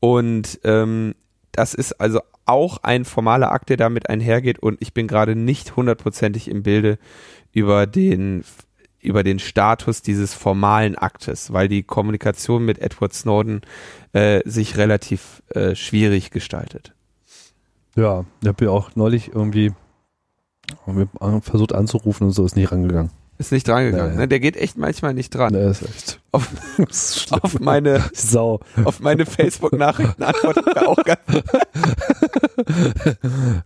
Und 0.00 0.58
ähm, 0.64 1.14
das 1.52 1.72
ist 1.74 2.00
also 2.00 2.20
auch 2.44 2.78
ein 2.82 3.04
formaler 3.04 3.52
Akt, 3.52 3.68
der 3.70 3.76
damit 3.76 4.08
einhergeht 4.08 4.58
und 4.58 4.80
ich 4.80 4.94
bin 4.94 5.06
gerade 5.08 5.36
nicht 5.36 5.76
hundertprozentig 5.76 6.48
im 6.48 6.62
Bilde 6.62 6.98
über 7.52 7.86
den 7.86 8.44
über 9.06 9.22
den 9.22 9.38
Status 9.38 10.02
dieses 10.02 10.34
formalen 10.34 10.96
Aktes, 10.96 11.52
weil 11.52 11.68
die 11.68 11.82
Kommunikation 11.82 12.64
mit 12.64 12.78
Edward 12.78 13.14
Snowden 13.14 13.62
äh, 14.12 14.40
sich 14.44 14.76
relativ 14.76 15.42
äh, 15.50 15.74
schwierig 15.74 16.30
gestaltet. 16.30 16.92
Ja, 17.94 18.24
ich 18.42 18.48
habe 18.48 18.64
ja 18.66 18.70
auch 18.70 18.94
neulich 18.94 19.32
irgendwie 19.34 19.72
versucht 21.42 21.74
anzurufen 21.74 22.26
und 22.26 22.32
so 22.32 22.44
ist 22.44 22.56
nicht 22.56 22.70
rangegangen. 22.72 23.10
Ist 23.38 23.52
nicht 23.52 23.68
drangegangen. 23.68 24.06
Ja, 24.06 24.14
ja. 24.14 24.20
Ne? 24.20 24.28
Der 24.28 24.40
geht 24.40 24.56
echt 24.56 24.78
manchmal 24.78 25.12
nicht 25.12 25.34
dran. 25.34 25.52
Der 25.52 25.70
ist 25.70 25.82
echt. 25.82 26.20
Auf, 26.32 26.48
ist 26.78 27.32
auf 27.42 27.60
meine 27.60 28.02
Sau. 28.14 28.60
Auf 28.84 29.00
meine 29.00 29.26
Facebook-Nachrichten 29.26 30.22
antwortet 30.22 30.66
er 30.74 30.88
auch 30.88 31.04
ganz. 31.04 31.20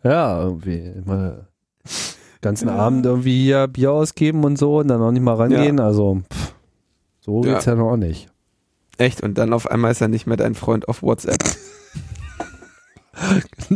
ja, 0.02 0.42
irgendwie 0.42 0.78
immer 0.78 1.46
ganzen 2.40 2.68
ja. 2.68 2.76
Abend 2.76 3.06
irgendwie 3.06 3.44
hier 3.44 3.68
Bier 3.68 3.92
ausgeben 3.92 4.44
und 4.44 4.58
so 4.58 4.78
und 4.78 4.88
dann 4.88 5.02
auch 5.02 5.10
nicht 5.10 5.22
mal 5.22 5.34
rangehen. 5.34 5.80
Also 5.80 6.22
pff, 6.32 6.54
so 7.20 7.40
geht's 7.40 7.66
ja. 7.66 7.74
noch 7.74 7.96
nicht. 7.96 8.28
Echt? 8.98 9.22
Und 9.22 9.38
dann 9.38 9.52
auf 9.52 9.70
einmal 9.70 9.92
ist 9.92 10.00
er 10.00 10.08
nicht 10.08 10.26
mehr 10.26 10.36
dein 10.36 10.54
Freund 10.54 10.88
auf 10.88 11.02
WhatsApp. 11.02 11.38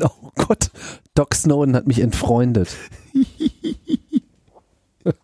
oh 0.00 0.30
Gott, 0.34 0.70
Doc 1.14 1.34
Snowden 1.34 1.76
hat 1.76 1.86
mich 1.86 2.00
entfreundet. 2.00 2.76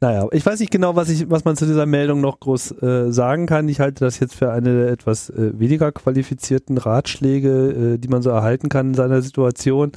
Naja, 0.00 0.28
ich 0.30 0.46
weiß 0.46 0.60
nicht 0.60 0.70
genau, 0.70 0.94
was 0.94 1.08
ich, 1.08 1.28
was 1.28 1.44
man 1.44 1.56
zu 1.56 1.66
dieser 1.66 1.84
Meldung 1.84 2.20
noch 2.20 2.38
groß 2.38 2.82
äh, 2.82 3.12
sagen 3.12 3.46
kann. 3.46 3.68
Ich 3.68 3.80
halte 3.80 4.04
das 4.04 4.20
jetzt 4.20 4.36
für 4.36 4.52
eine 4.52 4.86
etwas 4.86 5.28
äh, 5.28 5.58
weniger 5.58 5.90
qualifizierten 5.90 6.78
Ratschläge, 6.78 7.94
äh, 7.94 7.98
die 7.98 8.06
man 8.06 8.22
so 8.22 8.30
erhalten 8.30 8.68
kann 8.68 8.88
in 8.88 8.94
seiner 8.94 9.22
Situation. 9.22 9.90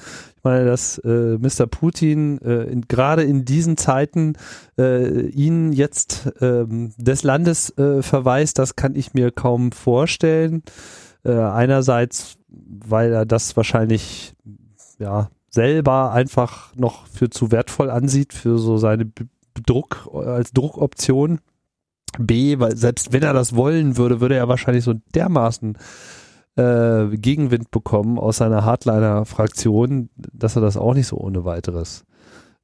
Meine, 0.44 0.66
dass 0.66 0.98
äh, 1.00 1.38
Mr. 1.38 1.68
Putin 1.68 2.39
äh, 2.42 2.64
in, 2.64 2.82
gerade 2.88 3.24
in 3.24 3.46
diesen 3.46 3.78
Zeiten 3.78 4.34
äh, 4.78 5.28
ihn 5.28 5.72
jetzt 5.72 6.28
äh, 6.42 6.66
des 6.68 7.24
Landes 7.24 7.78
äh, 7.78 8.02
verweist, 8.02 8.58
das 8.58 8.76
kann 8.76 8.96
ich 8.96 9.14
mir 9.14 9.32
kaum 9.32 9.72
vorstellen. 9.72 10.64
Äh, 11.24 11.34
einerseits, 11.34 12.38
weil 12.48 13.14
er 13.14 13.26
das 13.26 13.56
wahrscheinlich 13.56 14.34
ja 14.98 15.30
selber 15.50 16.12
einfach 16.12 16.76
noch 16.76 17.06
für 17.08 17.30
zu 17.30 17.52
wertvoll 17.52 17.89
ansieht 17.89 18.34
für 18.34 18.58
so 18.58 18.78
seine 18.78 19.12
Druck, 19.66 20.10
als 20.14 20.52
Druckoption. 20.54 21.39
B, 22.18 22.60
weil 22.60 22.76
selbst 22.76 23.14
wenn 23.14 23.24
er 23.24 23.34
das 23.34 23.56
wollen 23.56 23.96
würde, 23.96 24.20
würde 24.20 24.36
er 24.36 24.50
wahrscheinlich 24.50 24.84
so 24.84 24.96
dermaßen 25.16 25.78
äh, 26.56 27.08
Gegenwind 27.18 27.72
bekommen 27.72 28.20
aus 28.20 28.38
seiner 28.38 28.66
Hardliner-Fraktion, 28.66 30.10
dass 30.16 30.56
er 30.56 30.62
das 30.62 30.78
auch 30.78 30.93
nicht 30.93 31.08
so 31.08 31.18
ohne 31.18 31.45
weiteres 31.45 32.06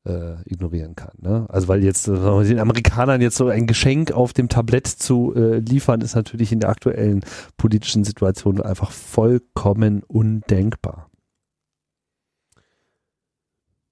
äh, 0.05 0.41
ignorieren 0.45 0.95
kann. 0.95 1.11
Ne? 1.19 1.45
Also 1.49 1.67
weil 1.67 1.83
jetzt 1.83 2.07
äh, 2.07 2.43
den 2.43 2.59
Amerikanern 2.59 3.21
jetzt 3.21 3.37
so 3.37 3.47
ein 3.49 3.67
Geschenk 3.67 4.11
auf 4.11 4.33
dem 4.33 4.49
Tablett 4.49 4.87
zu 4.87 5.33
äh, 5.35 5.59
liefern, 5.59 6.01
ist 6.01 6.15
natürlich 6.15 6.51
in 6.51 6.59
der 6.59 6.69
aktuellen 6.69 7.21
politischen 7.57 8.03
Situation 8.03 8.61
einfach 8.61 8.91
vollkommen 8.91 10.03
undenkbar. 10.03 11.09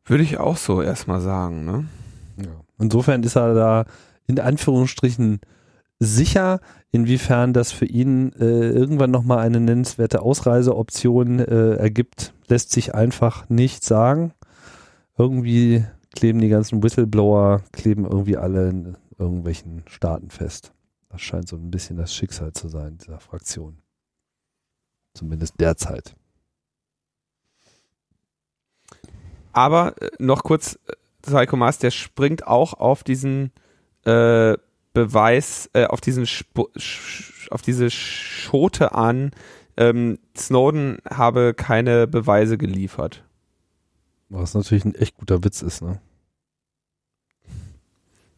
Würde 0.05 0.23
ich 0.23 0.37
auch 0.37 0.57
so 0.57 0.81
erstmal 0.81 1.19
sagen, 1.19 1.65
ne? 1.65 1.85
Ja. 2.37 2.51
Insofern 2.77 3.23
ist 3.23 3.35
er 3.35 3.53
da 3.55 3.85
in 4.27 4.39
Anführungsstrichen 4.39 5.39
sicher, 6.05 6.59
inwiefern 6.91 7.53
das 7.53 7.71
für 7.71 7.85
ihn 7.85 8.31
äh, 8.33 8.69
irgendwann 8.69 9.11
nochmal 9.11 9.39
eine 9.39 9.59
nennenswerte 9.59 10.21
Ausreiseoption 10.21 11.39
äh, 11.39 11.75
ergibt, 11.75 12.33
lässt 12.47 12.71
sich 12.71 12.95
einfach 12.95 13.49
nicht 13.49 13.83
sagen. 13.83 14.33
Irgendwie 15.17 15.85
kleben 16.15 16.39
die 16.39 16.49
ganzen 16.49 16.81
Whistleblower, 16.81 17.63
kleben 17.71 18.05
irgendwie 18.05 18.37
alle 18.37 18.69
in 18.69 18.97
irgendwelchen 19.17 19.83
Staaten 19.87 20.29
fest. 20.29 20.73
Das 21.09 21.21
scheint 21.21 21.47
so 21.47 21.55
ein 21.55 21.71
bisschen 21.71 21.97
das 21.97 22.13
Schicksal 22.13 22.53
zu 22.53 22.67
sein, 22.67 22.97
dieser 22.97 23.19
Fraktion. 23.19 23.79
Zumindest 25.13 25.59
derzeit. 25.59 26.15
Aber 29.53 29.95
äh, 30.01 30.09
noch 30.19 30.43
kurz 30.43 30.77
äh, 30.87 30.93
Psycho 31.21 31.55
Mars, 31.55 31.79
der 31.79 31.91
springt 31.91 32.45
auch 32.45 32.73
auf 32.73 33.03
diesen 33.03 33.51
äh, 34.05 34.57
Beweis, 34.95 35.69
äh, 35.73 35.85
auf 35.85 36.01
diesen 36.01 36.23
Sp 36.25 36.65
auf 37.51 37.61
diese 37.61 37.91
Schote 37.91 38.95
an, 38.95 39.29
ähm, 39.77 40.17
Snowden 40.35 40.97
habe 41.07 41.53
keine 41.53 42.07
Beweise 42.07 42.57
geliefert. 42.57 43.23
Was 44.29 44.55
natürlich 44.55 44.83
ein 44.85 44.95
echt 44.95 45.15
guter 45.17 45.43
Witz 45.43 45.61
ist, 45.61 45.83
ne? 45.83 46.01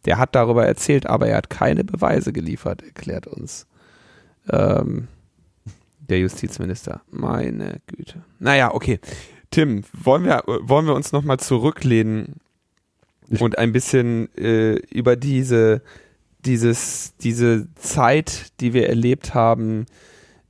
Der 0.04 0.18
hat 0.18 0.36
darüber 0.36 0.66
erzählt, 0.66 1.06
aber 1.06 1.28
er 1.28 1.38
hat 1.38 1.50
keine 1.50 1.86
Beweise 1.86 2.34
geliefert, 2.34 2.82
erklärt 2.82 3.28
uns 3.28 3.66
ähm, 4.50 5.08
der 6.00 6.20
Justizminister. 6.20 7.02
Meine 7.10 7.82
Güte. 7.88 8.24
Naja, 8.40 8.74
okay. 8.74 9.00
Tim, 9.52 9.84
wollen 9.94 10.26
wir, 10.26 10.44
wollen 10.46 10.86
wir 10.86 10.96
uns 10.96 11.14
nochmal 11.14 11.40
zurücklehnen 11.40 12.42
ich 13.30 13.42
und 13.42 13.58
ein 13.58 13.72
bisschen 13.72 14.34
äh, 14.36 14.76
über 14.90 15.16
diese, 15.16 15.82
dieses, 16.48 17.16
diese 17.18 17.68
Zeit, 17.76 18.60
die 18.60 18.74
wir 18.74 18.90
erlebt 18.90 19.34
haben, 19.34 19.86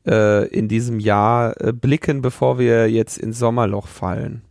äh, 0.05 0.47
in 0.47 0.67
diesem 0.67 0.99
Jahr 0.99 1.59
äh, 1.59 1.73
blicken, 1.73 2.21
bevor 2.21 2.59
wir 2.59 2.89
jetzt 2.89 3.17
ins 3.17 3.39
Sommerloch 3.39 3.87
fallen. 3.87 4.43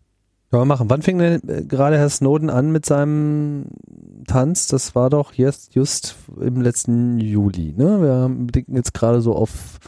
Können 0.50 0.62
wir 0.62 0.66
machen. 0.66 0.90
Wann 0.90 1.02
fing 1.02 1.18
denn 1.18 1.48
äh, 1.48 1.62
gerade 1.64 1.96
Herr 1.96 2.10
Snowden 2.10 2.50
an 2.50 2.70
mit 2.70 2.84
seinem 2.84 3.66
Tanz? 4.26 4.66
Das 4.66 4.94
war 4.94 5.08
doch 5.08 5.32
jetzt 5.34 5.74
just 5.74 6.16
im 6.40 6.60
letzten 6.60 7.18
Juli. 7.18 7.74
Ne? 7.76 8.02
Wir 8.02 8.28
blicken 8.28 8.76
jetzt 8.76 8.92
gerade 8.92 9.20
so 9.20 9.34
auf 9.34 9.78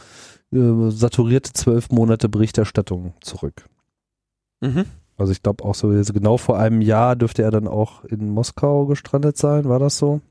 äh, 0.51 0.89
saturierte 0.89 1.53
zwölf 1.53 1.89
Monate 1.91 2.29
Berichterstattung 2.29 3.13
zurück. 3.21 3.65
Mhm. 4.61 4.85
Also 5.17 5.33
ich 5.33 5.43
glaube 5.43 5.65
auch 5.65 5.75
so, 5.75 5.89
genau 5.89 6.37
vor 6.37 6.57
einem 6.57 6.81
Jahr 6.81 7.15
dürfte 7.15 7.43
er 7.43 7.51
dann 7.51 7.67
auch 7.67 8.05
in 8.05 8.29
Moskau 8.29 8.85
gestrandet 8.85 9.37
sein, 9.37 9.67
war 9.67 9.79
das 9.79 9.97
so? 9.97 10.21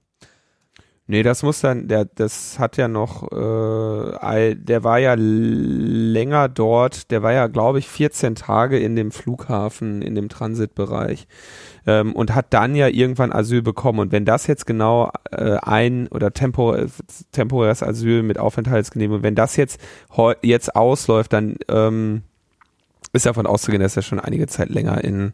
Nee, 1.11 1.23
das 1.23 1.43
muss 1.43 1.63
dann, 1.63 1.89
der, 1.89 2.05
das 2.05 2.59
hat 2.59 2.77
ja 2.77 2.87
noch, 2.87 3.33
äh, 3.33 4.55
der 4.55 4.85
war 4.85 4.99
ja 4.99 5.15
länger 5.17 6.51
dort, 6.51 7.11
der 7.11 7.23
war 7.23 7.33
ja, 7.33 7.47
glaube 7.47 7.79
ich, 7.79 7.89
14 7.89 8.35
Tage 8.35 8.79
in 8.79 8.95
dem 8.95 9.11
Flughafen, 9.11 10.03
in 10.03 10.15
dem 10.15 10.29
Transitbereich 10.29 11.27
ähm, 11.87 12.13
und 12.15 12.35
hat 12.35 12.49
dann 12.51 12.75
ja 12.75 12.89
irgendwann 12.89 13.33
Asyl 13.33 13.63
bekommen. 13.63 14.01
Und 14.01 14.13
wenn 14.13 14.27
das 14.27 14.47
jetzt 14.47 14.67
genau 14.67 15.11
äh, 15.31 15.57
ein 15.63 16.09
oder 16.09 16.35
tempor 16.35 16.77
temporäres 17.33 17.83
Asyl 17.83 18.23
mit 18.23 18.39
Aufenthaltsgenehmigung, 18.39 19.23
wenn 19.23 19.35
das 19.35 19.57
jetzt 19.57 19.81
jetzt 20.43 20.77
ausläuft, 20.77 21.33
dann 21.33 21.57
ähm, 21.71 22.21
ist 23.15 23.25
davon 23.25 23.47
auszugehen, 23.47 23.81
dass 23.81 23.97
er 23.97 24.03
schon 24.03 24.21
einige 24.21 24.47
Zeit 24.47 24.69
länger 24.69 25.03
in, 25.03 25.33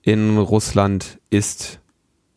in 0.00 0.38
Russland 0.38 1.18
ist. 1.28 1.81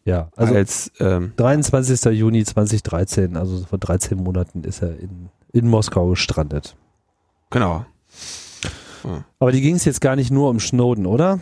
Ja, 0.06 0.30
also 0.36 0.54
als, 0.54 0.92
ähm, 1.00 1.34
23. 1.36 2.12
Juni 2.12 2.46
2013, 2.46 3.36
also 3.36 3.66
vor 3.66 3.80
13 3.80 4.18
Monaten 4.18 4.64
ist 4.64 4.84
er 4.84 5.00
in, 5.00 5.30
in 5.52 5.68
Moskau 5.68 6.10
gestrandet. 6.10 6.76
Genau. 7.50 7.86
Ja. 9.04 9.26
Aber 9.40 9.52
die 9.52 9.62
ging 9.62 9.76
es 9.76 9.86
jetzt 9.86 10.02
gar 10.02 10.16
nicht 10.16 10.32
nur 10.32 10.50
um 10.50 10.60
Snowden, 10.60 11.08
oder? 11.08 11.40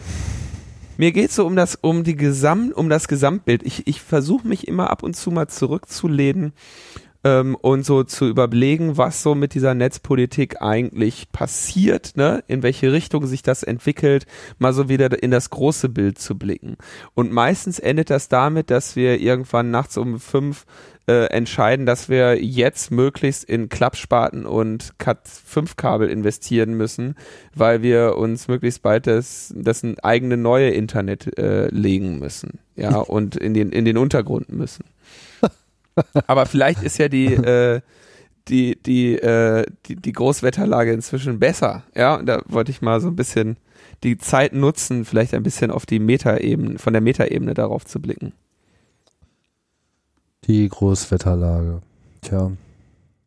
Mir 0.98 1.12
geht 1.12 1.32
es 1.32 1.36
so 1.36 1.46
um 1.46 1.56
das, 1.56 1.76
um 1.76 2.04
die 2.04 2.16
Gesamt, 2.16 2.74
um 2.74 2.88
das 2.88 3.08
Gesamtbild. 3.08 3.64
Ich, 3.64 3.86
ich 3.88 4.02
versuche 4.02 4.48
mich 4.48 4.68
immer 4.68 4.92
ab 4.92 5.04
und 5.04 5.16
zu 5.16 5.32
mal 5.32 5.48
zurückzulehnen 5.48 6.54
ähm, 7.24 7.56
und 7.56 7.86
so 7.86 8.04
zu 8.04 8.28
überlegen, 8.28 8.98
was 8.98 9.24
so 9.24 9.36
mit 9.36 9.54
dieser 9.54 9.74
Netzpolitik 9.74 10.62
eigentlich 10.62 11.32
passiert, 11.32 12.14
ne? 12.16 12.44
in 12.48 12.64
welche 12.64 12.92
Richtung 12.92 13.26
sich 13.26 13.44
das 13.44 13.64
entwickelt, 13.64 14.26
mal 14.60 14.74
so 14.74 14.90
wieder 14.90 15.22
in 15.24 15.32
das 15.32 15.50
große 15.50 15.90
Bild 15.90 16.20
zu 16.20 16.38
blicken. 16.38 16.78
Und 17.14 17.32
meistens 17.32 17.80
endet 17.80 18.10
das 18.10 18.28
damit, 18.28 18.70
dass 18.70 18.96
wir 18.96 19.20
irgendwann 19.20 19.72
nachts 19.72 19.98
um 19.98 20.20
fünf 20.20 20.66
äh, 21.08 21.26
entscheiden, 21.26 21.86
dass 21.86 22.08
wir 22.08 22.42
jetzt 22.42 22.92
möglichst 22.92 23.44
in 23.44 23.68
Klappspaten 23.68 24.46
und 24.46 24.94
Cat-5-Kabel 25.00 26.10
investieren 26.10 26.76
müssen, 26.76 27.16
weil 27.54 27.82
wir 27.82 28.16
uns 28.18 28.48
möglichst 28.48 28.82
bald 28.82 29.08
das, 29.08 29.54
das 29.56 29.84
eigene 30.02 30.38
neue 30.38 30.70
Internet 30.70 31.38
äh, 31.38 31.68
legen 31.68 32.20
müssen, 32.20 32.60
ja, 32.76 32.98
und 33.00 33.36
in 33.36 33.54
den, 33.54 33.72
in 33.72 33.84
den 33.84 33.98
Untergrund 33.98 34.50
müssen. 34.50 34.86
Aber 36.28 36.46
vielleicht 36.46 36.84
ist 36.84 36.98
ja 36.98 37.10
die, 37.10 37.34
äh, 37.34 37.82
die, 38.48 38.78
die, 38.82 39.16
äh, 39.16 39.66
die, 39.86 39.96
die 39.96 40.12
Großwetterlage 40.12 40.92
inzwischen 40.94 41.40
besser. 41.40 41.84
Ja, 41.96 42.16
und 42.16 42.26
da 42.26 42.42
wollte 42.46 42.72
ich 42.72 42.82
mal 42.82 43.00
so 43.02 43.08
ein 43.08 43.16
bisschen 43.16 43.58
die 44.04 44.18
Zeit 44.18 44.54
nutzen, 44.54 45.06
vielleicht 45.06 45.34
ein 45.34 45.44
bisschen 45.44 45.72
auf 45.72 45.86
die 45.86 46.00
Metaebene, 46.00 46.78
von 46.78 46.94
der 46.94 47.02
Metaebene 47.02 47.54
darauf 47.54 47.86
zu 47.86 48.02
blicken. 48.02 48.34
Die 50.46 50.68
Großwetterlage. 50.68 51.82
Tja, 52.22 52.52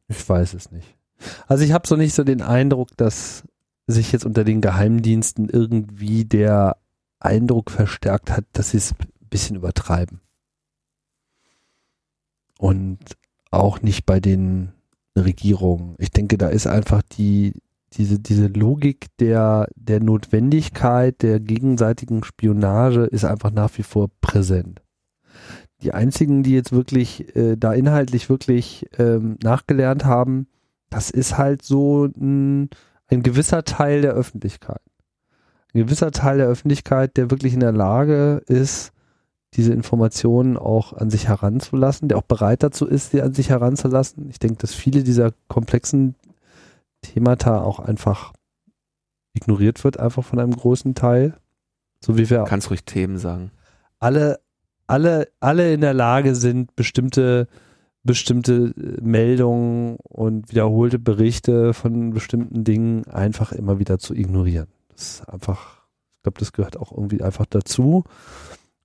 ich 0.09 0.29
weiß 0.29 0.55
es 0.55 0.71
nicht. 0.71 0.95
Also 1.47 1.65
ich 1.65 1.73
habe 1.73 1.87
so 1.87 1.97
nicht 1.97 2.15
so 2.15 2.25
den 2.25 2.43
Eindruck, 2.43 2.91
dass 2.97 3.45
sich 3.87 4.13
jetzt 4.13 4.27
unter 4.27 4.45
den 4.45 4.61
Geheimdiensten 4.61 5.49
irgendwie 5.49 6.25
der 6.25 6.77
Eindruck 7.21 7.71
verstärkt 7.71 8.31
hat, 8.31 8.45
dass 8.53 8.71
sie 8.71 8.77
es 8.79 8.93
ein 8.93 9.29
bisschen 9.31 9.57
übertreiben. 9.57 10.21
Und 12.59 12.99
auch 13.51 13.83
nicht 13.83 14.07
bei 14.07 14.21
den 14.21 14.73
Regierungen. 15.17 15.95
Ich 15.99 16.11
denke, 16.11 16.39
da 16.39 16.49
ist 16.49 16.67
einfach 16.67 17.03
die, 17.03 17.55
diese, 17.95 18.19
diese 18.19 18.49
Logik 18.49 19.07
der, 19.19 19.69
der 19.75 20.01
Notwendigkeit 20.01 21.23
der 21.23 21.41
gegenseitigen 21.41 22.23
Spionage 22.25 23.05
ist 23.05 23.25
einfach 23.25 23.51
nach 23.51 23.71
wie 23.79 23.83
vor 23.83 24.09
präsent. 24.21 24.83
Die 25.83 25.93
einzigen, 25.93 26.43
die 26.43 26.55
jetzt 26.55 26.73
wirklich 26.73 27.37
äh, 27.37 27.57
da 27.57 27.73
inhaltlich 27.73 28.29
wirklich 28.29 28.87
ähm, 28.99 29.37
nachgelernt 29.43 30.05
haben, 30.05 30.47
das 30.91 31.11
ist 31.11 31.37
halt 31.37 31.63
so 31.63 32.07
ein, 32.07 32.71
ein 33.09 33.23
gewisser 33.23 33.65
Teil 33.65 34.03
der 34.03 34.13
Öffentlichkeit. 34.13 34.81
Ein 35.75 35.85
gewisser 35.85 36.11
Teil 36.11 36.39
der 36.39 36.49
Öffentlichkeit, 36.49 37.17
der 37.17 37.31
wirklich 37.31 37.55
in 37.55 37.61
der 37.61 37.73
Lage 37.73 38.43
ist, 38.47 38.93
diese 39.55 39.73
Informationen 39.73 40.57
auch 40.57 40.93
an 40.93 41.11
sich 41.11 41.29
heranzulassen, 41.29 42.09
der 42.09 42.19
auch 42.19 42.23
bereit 42.23 42.63
dazu 42.63 42.87
ist, 42.87 43.11
sie 43.11 43.23
an 43.23 43.33
sich 43.33 43.51
heranzulassen. 43.51 44.29
Ich 44.29 44.39
denke, 44.39 44.59
dass 44.59 44.75
viele 44.75 45.03
dieser 45.03 45.33
komplexen 45.49 46.15
Themata 47.03 47.63
auch 47.63 47.79
einfach 47.79 48.33
ignoriert 49.33 49.85
wird, 49.85 49.99
einfach 49.99 50.25
von 50.25 50.39
einem 50.39 50.57
großen 50.57 50.95
Teil. 50.95 51.35
So 52.01 52.19
wie 52.19 52.29
wir 52.29 52.45
Kannst 52.45 52.71
ruhig 52.71 52.85
Themen 52.85 53.19
sagen. 53.19 53.51
alle, 53.99 54.41
alle, 54.87 55.29
alle 55.41 55.73
in 55.73 55.81
der 55.81 55.95
Lage 55.95 56.35
sind, 56.35 56.77
bestimmte, 56.77 57.49
bestimmte 58.03 58.73
Meldungen 59.01 59.97
und 60.03 60.51
wiederholte 60.51 60.99
Berichte 60.99 61.75
von 61.75 62.11
bestimmten 62.11 62.65
Dingen 62.65 63.07
einfach 63.09 63.53
immer 63.53 63.79
wieder 63.79 63.99
zu 63.99 64.15
ignorieren. 64.15 64.69
Das 64.91 65.21
ist 65.21 65.29
einfach, 65.29 65.83
ich 66.17 66.23
glaube, 66.23 66.39
das 66.39 66.53
gehört 66.53 66.77
auch 66.77 66.93
irgendwie 66.93 67.23
einfach 67.23 67.47
dazu, 67.47 68.05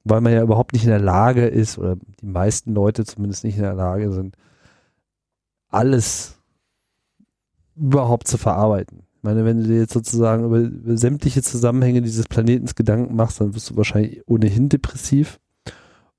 weil 0.04 0.22
man 0.22 0.34
ja 0.34 0.42
überhaupt 0.42 0.74
nicht 0.74 0.84
in 0.84 0.90
der 0.90 1.00
Lage 1.00 1.46
ist, 1.46 1.78
oder 1.78 1.96
die 2.22 2.26
meisten 2.26 2.74
Leute 2.74 3.06
zumindest 3.06 3.44
nicht 3.44 3.58
in 3.58 3.64
der 3.64 3.74
Lage 3.74 4.12
sind, 4.12 4.36
alles 5.70 6.38
überhaupt 7.76 8.28
zu 8.28 8.38
verarbeiten. 8.38 9.04
Ich 9.18 9.24
meine, 9.24 9.46
wenn 9.46 9.62
du 9.62 9.68
dir 9.68 9.78
jetzt 9.78 9.94
sozusagen 9.94 10.46
über, 10.46 10.98
sämtliche 10.98 11.44
Zusammenhänge 11.44 12.02
dieses 12.02 12.28
Planetens 12.28 12.76
Gedanken 12.76 13.16
machst, 13.16 13.40
dann 13.40 13.54
wirst 13.54 13.70
du 13.70 13.78
wahrscheinlich 13.78 14.28
ohnehin 14.28 14.70
depressiv. 14.70 15.40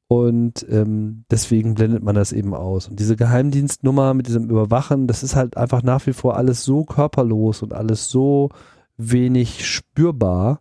Und 0.06 0.66
ähm, 0.68 1.24
deswegen 1.30 1.74
blendet 1.74 2.02
man 2.02 2.14
das 2.14 2.32
eben 2.32 2.54
aus. 2.54 2.86
Und 2.86 3.00
diese 3.00 3.16
Geheimdienstnummer 3.16 4.14
mit 4.14 4.26
diesem 4.28 4.50
Überwachen, 4.50 5.06
das 5.06 5.22
ist 5.22 5.34
halt 5.34 5.56
einfach 5.56 5.82
nach 5.82 6.06
wie 6.06 6.12
vor 6.12 6.36
alles 6.36 6.64
so 6.64 6.84
körperlos 6.84 7.62
und 7.62 7.72
alles 7.72 8.10
so 8.10 8.50
wenig 8.98 9.66
spürbar, 9.66 10.60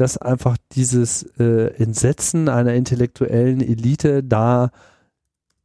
dass 0.00 0.16
einfach 0.16 0.56
dieses 0.72 1.24
äh, 1.38 1.74
Entsetzen 1.74 2.48
einer 2.48 2.72
intellektuellen 2.72 3.60
Elite 3.60 4.24
da 4.24 4.70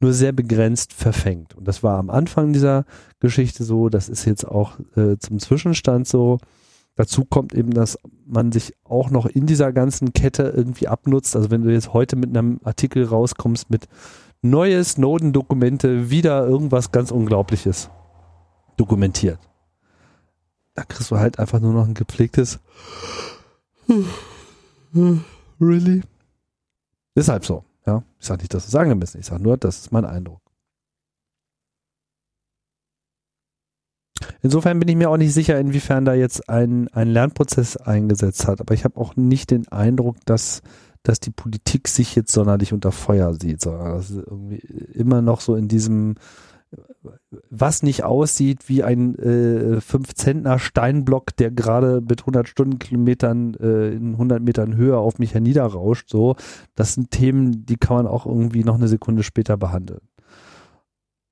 nur 0.02 0.12
sehr 0.12 0.34
begrenzt 0.34 0.92
verfängt. 0.92 1.56
Und 1.56 1.68
das 1.68 1.84
war 1.84 1.98
am 1.98 2.10
Anfang 2.10 2.52
dieser 2.52 2.84
Geschichte 3.22 3.64
so, 3.64 3.88
das 3.88 4.10
ist 4.10 4.26
jetzt 4.26 4.46
auch 4.46 4.78
äh, 4.98 5.18
zum 5.20 5.40
Zwischenstand 5.40 6.06
so. 6.06 6.40
Dazu 6.96 7.24
kommt 7.24 7.54
eben, 7.54 7.72
dass 7.72 7.98
man 8.26 8.52
sich 8.52 8.74
auch 8.84 9.10
noch 9.10 9.26
in 9.26 9.46
dieser 9.46 9.72
ganzen 9.72 10.12
Kette 10.12 10.54
irgendwie 10.56 10.90
abnutzt. 10.90 11.38
Also 11.38 11.50
wenn 11.50 11.64
du 11.64 11.72
jetzt 11.72 11.94
heute 11.94 12.18
mit 12.18 12.30
einem 12.30 12.60
Artikel 12.64 13.06
rauskommst 13.06 13.70
mit 13.70 13.88
neue 14.42 14.84
Snowden-Dokumente, 14.84 16.10
wieder 16.10 16.46
irgendwas 16.46 16.92
ganz 16.92 17.12
Unglaubliches 17.12 17.90
dokumentiert. 18.76 19.40
Da 20.74 20.84
kriegst 20.84 21.10
du 21.10 21.18
halt 21.18 21.40
einfach 21.40 21.62
nur 21.62 21.72
noch 21.72 21.88
ein 21.88 21.94
gepflegtes 21.94 22.60
Really? 25.60 26.02
Ist 27.16 27.30
halt 27.30 27.44
so. 27.44 27.64
Ja, 27.86 28.04
ich 28.20 28.26
sage 28.26 28.42
nicht, 28.42 28.54
dass 28.54 28.68
es 28.68 28.76
angemessen 28.76 29.20
ist. 29.20 29.28
Ich 29.28 29.30
sage 29.30 29.44
nur, 29.44 29.58
das 29.58 29.80
ist 29.80 29.92
mein 29.92 30.06
Eindruck. 30.06 30.42
Insofern 34.42 34.80
bin 34.80 34.88
ich 34.88 34.96
mir 34.96 35.10
auch 35.10 35.18
nicht 35.18 35.34
sicher, 35.34 35.60
inwiefern 35.60 36.06
da 36.06 36.14
jetzt 36.14 36.50
ein, 36.50 36.88
ein 36.90 37.10
Lernprozess 37.10 37.78
eingesetzt 37.78 38.48
hat. 38.48 38.62
Aber 38.62 38.74
ich 38.74 38.84
habe 38.84 39.00
auch 39.00 39.16
nicht 39.16 39.52
den 39.52 39.68
Eindruck, 39.68 40.18
dass, 40.26 40.62
dass 41.04 41.20
die 41.20 41.32
Politik 41.32 41.88
sich 41.88 42.16
jetzt 42.16 42.32
sonderlich 42.32 42.74
unter 42.74 42.92
Feuer 42.92 43.34
sieht, 43.34 43.62
sondern 43.62 43.98
das 43.98 44.10
ist 44.10 44.24
irgendwie 44.26 44.60
immer 44.94 45.22
noch 45.22 45.42
so 45.42 45.56
in 45.56 45.68
diesem, 45.68 46.16
was 47.50 47.84
nicht 47.84 48.04
aussieht 48.04 48.68
wie 48.68 48.84
ein 48.84 49.16
äh, 49.16 49.78
5-Zentner 49.78 50.60
Steinblock, 50.60 51.36
der 51.36 51.52
gerade 51.52 52.02
mit 52.02 52.22
100 52.22 52.48
Stundenkilometern 52.48 53.56
äh, 53.56 53.90
in 53.90 54.14
100 54.14 54.42
Metern 54.42 54.76
Höhe 54.76 54.98
auf 54.98 55.20
mich 55.20 55.34
herniederrauscht, 55.34 56.10
so, 56.10 56.36
das 56.76 56.94
sind 56.94 57.12
Themen, 57.12 57.66
die 57.66 57.76
kann 57.78 57.98
man 57.98 58.08
auch 58.08 58.26
irgendwie 58.26 58.64
noch 58.64 58.76
eine 58.76 58.88
Sekunde 58.88 59.24
später 59.24 59.58
behandeln. 59.58 60.02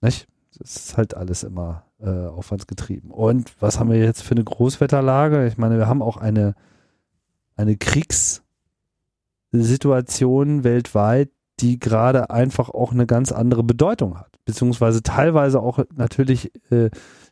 Nicht? 0.01 0.27
Das 0.59 0.75
ist 0.75 0.97
halt 0.97 1.15
alles 1.15 1.43
immer 1.43 1.85
äh, 1.99 2.27
aufwandsgetrieben. 2.27 3.11
Und 3.11 3.55
was 3.59 3.79
haben 3.79 3.89
wir 3.89 3.97
jetzt 3.97 4.21
für 4.21 4.35
eine 4.35 4.43
Großwetterlage? 4.43 5.47
Ich 5.47 5.57
meine, 5.57 5.77
wir 5.77 5.87
haben 5.87 6.03
auch 6.03 6.17
eine, 6.17 6.53
eine 7.55 7.75
Kriegssituation 7.75 10.63
weltweit, 10.63 11.31
die 11.63 11.79
gerade 11.79 12.29
einfach 12.29 12.69
auch 12.69 12.91
eine 12.91 13.07
ganz 13.07 13.31
andere 13.31 13.63
Bedeutung 13.63 14.19
hat 14.19 14.33
beziehungsweise 14.45 15.03
teilweise 15.03 15.61
auch 15.61 15.79
natürlich 15.95 16.51
äh, 16.71 16.89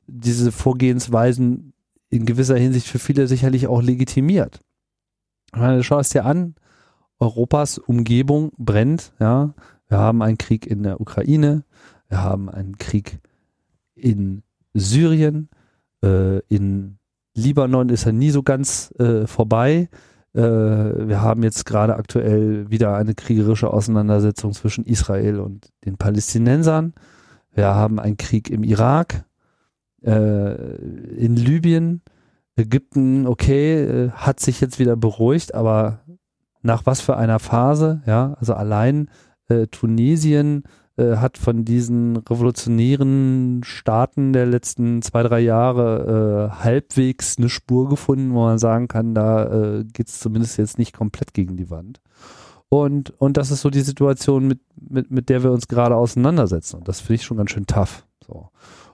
diese 0.08 0.52
Vorgehensweisen 0.52 1.74
in 2.10 2.26
gewisser 2.26 2.58
Hinsicht 2.58 2.88
für 2.88 3.00
viele 3.00 3.28
sicherlich 3.28 3.68
auch 3.68 3.82
legitimiert. 3.82 4.60
Ich 5.54 5.60
meine, 5.60 5.84
schau 5.84 6.00
es 6.00 6.10
dir 6.10 6.26
an, 6.26 6.56
Europas 7.20 7.78
Umgebung 7.78 8.52
brennt, 8.58 9.14
ja. 9.20 9.54
Wir 9.88 9.98
haben 9.98 10.22
einen 10.22 10.38
Krieg 10.38 10.66
in 10.66 10.84
der 10.84 11.02
Ukraine, 11.02 11.66
wir 12.08 12.24
haben 12.24 12.50
einen 12.50 12.78
Krieg 12.78 13.20
in 13.94 14.42
Syrien, 14.74 15.50
äh, 16.02 16.40
in 16.48 16.98
Libanon 17.34 17.90
ist 17.90 18.06
er 18.06 18.14
nie 18.14 18.32
so 18.32 18.42
ganz 18.42 18.94
äh, 19.00 19.28
vorbei. 19.28 19.90
Äh, 20.34 21.08
wir 21.08 21.22
haben 21.22 21.44
jetzt 21.44 21.66
gerade 21.66 21.96
aktuell 21.96 22.70
wieder 22.70 22.96
eine 22.96 23.16
kriegerische 23.16 23.72
Auseinandersetzung 23.72 24.54
zwischen 24.54 24.86
Israel 24.86 25.40
und 25.40 25.70
den 25.86 25.98
Palästinensern. 25.98 26.94
Wir 27.54 27.68
haben 27.68 28.00
einen 28.00 28.18
Krieg 28.18 28.50
im 28.50 28.64
Irak, 28.64 29.26
äh, 30.04 30.76
in 31.16 31.36
Libyen, 31.36 32.02
Ägypten, 32.56 33.28
okay, 33.28 33.84
äh, 33.84 34.10
hat 34.12 34.40
sich 34.40 34.62
jetzt 34.62 34.80
wieder 34.80 34.96
beruhigt, 34.96 35.54
aber 35.54 36.00
nach 36.62 36.86
was 36.86 37.02
für 37.02 37.18
einer 37.18 37.40
Phase, 37.40 38.02
ja, 38.06 38.36
also 38.40 38.54
allein 38.54 39.10
Tunesien 39.72 40.64
äh, 41.02 41.18
hat 41.18 41.38
von 41.38 41.66
diesen 41.66 42.18
revolutionären 42.18 43.62
Staaten 43.64 44.34
der 44.34 44.46
letzten 44.46 45.02
zwei, 45.02 45.24
drei 45.24 45.40
Jahre 45.40 46.52
äh, 46.54 46.64
halbwegs 46.64 47.38
eine 47.38 47.50
Spur 47.50 47.90
gefunden, 47.90 48.34
wo 48.34 48.44
man 48.44 48.60
sagen 48.60 48.88
kann, 48.88 49.16
da 49.16 49.80
äh, 49.80 49.84
geht 49.84 50.08
es 50.08 50.20
zumindest 50.20 50.58
jetzt 50.58 50.78
nicht 50.78 50.94
komplett 50.94 51.34
gegen 51.34 51.58
die 51.58 51.70
Wand. 51.70 52.00
Und, 52.70 53.14
und 53.20 53.36
das 53.36 53.52
ist 53.52 53.62
so 53.62 53.70
die 53.70 53.82
Situation, 53.82 54.48
mit, 54.48 54.60
mit, 54.80 55.12
mit 55.12 55.28
der 55.28 55.44
wir 55.44 55.52
uns 55.52 55.68
gerade 55.68 55.96
auseinandersetzen. 55.96 56.78
Und 56.78 56.88
das 56.88 57.02
finde 57.02 57.16
ich 57.16 57.24
schon 57.24 57.38
ganz 57.38 57.52
schön 57.52 57.68
tough. 57.68 58.06
So. 58.26 58.50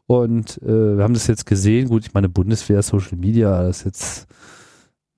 Und 0.08 0.60
äh, 0.64 0.98
wir 0.98 1.04
haben 1.04 1.14
das 1.14 1.28
jetzt 1.28 1.46
gesehen, 1.46 1.90
gut, 1.90 2.06
ich 2.06 2.14
meine, 2.14 2.30
Bundeswehr, 2.30 2.82
Social 2.82 3.18
Media, 3.18 3.62
das 3.64 3.80
ist 3.80 3.86
jetzt, 3.86 4.28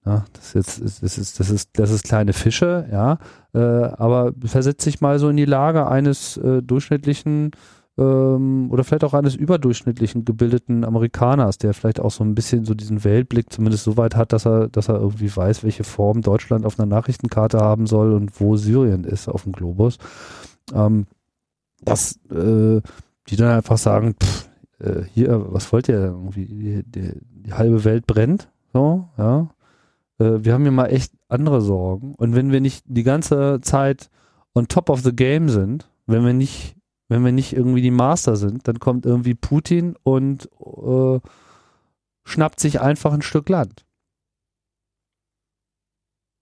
ja, 0.10 0.26
das 0.34 0.56
ist 0.56 0.82
jetzt, 0.82 1.04
das 1.04 1.18
ist, 1.18 1.40
das 1.40 1.50
ist, 1.52 1.70
das 1.80 1.92
ist 1.92 2.04
kleine 2.04 2.34
Fische, 2.34 2.88
ja. 2.92 3.20
Äh, 3.54 3.60
aber 3.60 4.34
versetzt 4.44 4.82
sich 4.82 5.02
mal 5.02 5.20
so 5.20 5.30
in 5.30 5.38
die 5.38 5.46
Lage 5.46 5.88
eines 5.88 6.38
äh, 6.38 6.64
durchschnittlichen 6.64 7.52
ähm, 7.96 8.72
oder 8.72 8.84
vielleicht 8.84 9.04
auch 9.04 9.14
eines 9.14 9.36
überdurchschnittlichen 9.36 10.26
gebildeten 10.26 10.84
Amerikaners, 10.84 11.60
der 11.60 11.76
vielleicht 11.76 12.00
auch 12.00 12.10
so 12.10 12.24
ein 12.24 12.34
bisschen 12.34 12.66
so 12.66 12.74
diesen 12.74 13.04
Weltblick 13.04 13.54
zumindest 13.54 13.84
so 13.84 13.98
weit 13.98 14.16
hat, 14.16 14.34
dass 14.34 14.48
er, 14.48 14.68
dass 14.68 14.90
er 14.90 14.96
irgendwie 14.96 15.36
weiß, 15.36 15.64
welche 15.64 15.84
Form 15.84 16.24
Deutschland 16.24 16.66
auf 16.66 16.80
einer 16.80 16.88
Nachrichtenkarte 16.88 17.60
haben 17.60 17.86
soll 17.86 18.14
und 18.14 18.40
wo 18.42 18.58
Syrien 18.58 19.04
ist 19.04 19.28
auf 19.28 19.44
dem 19.44 19.52
Globus. 19.52 20.00
Ähm, 20.74 21.06
dass 21.84 22.20
äh, 22.32 22.82
die 23.28 23.36
dann 23.36 23.52
einfach 23.52 23.78
sagen, 23.78 24.16
pff, 24.20 24.50
äh, 24.80 25.04
hier, 25.14 25.54
was 25.54 25.72
wollt 25.72 25.88
ihr 25.88 26.00
irgendwie? 26.00 26.46
Die, 26.48 26.84
die, 26.84 27.12
die 27.22 27.54
halbe 27.54 27.84
Welt 27.84 28.08
brennt, 28.08 28.50
so, 28.74 29.08
ja. 29.20 29.50
Äh, 30.20 30.44
wir 30.44 30.54
haben 30.54 30.64
hier 30.64 30.72
mal 30.72 30.88
echt 30.88 31.14
andere 31.28 31.62
Sorgen. 31.62 32.14
Und 32.16 32.36
wenn 32.36 32.52
wir 32.52 32.62
nicht 32.62 32.84
die 32.88 33.04
ganze 33.04 33.60
Zeit 33.62 34.10
on 34.54 34.68
top 34.68 34.90
of 34.90 35.02
the 35.02 35.16
game 35.16 35.50
sind, 35.50 35.90
wenn 36.06 36.26
wir 36.26 36.34
nicht, 36.34 36.76
wenn 37.08 37.24
wir 37.24 37.32
nicht 37.32 37.54
irgendwie 37.54 37.82
die 37.82 37.92
Master 37.92 38.36
sind, 38.36 38.68
dann 38.68 38.80
kommt 38.80 39.06
irgendwie 39.06 39.36
Putin 39.36 39.96
und 40.04 40.50
äh, 40.60 41.20
schnappt 42.24 42.60
sich 42.60 42.82
einfach 42.82 43.14
ein 43.14 43.22
Stück 43.22 43.50
Land. 43.50 43.86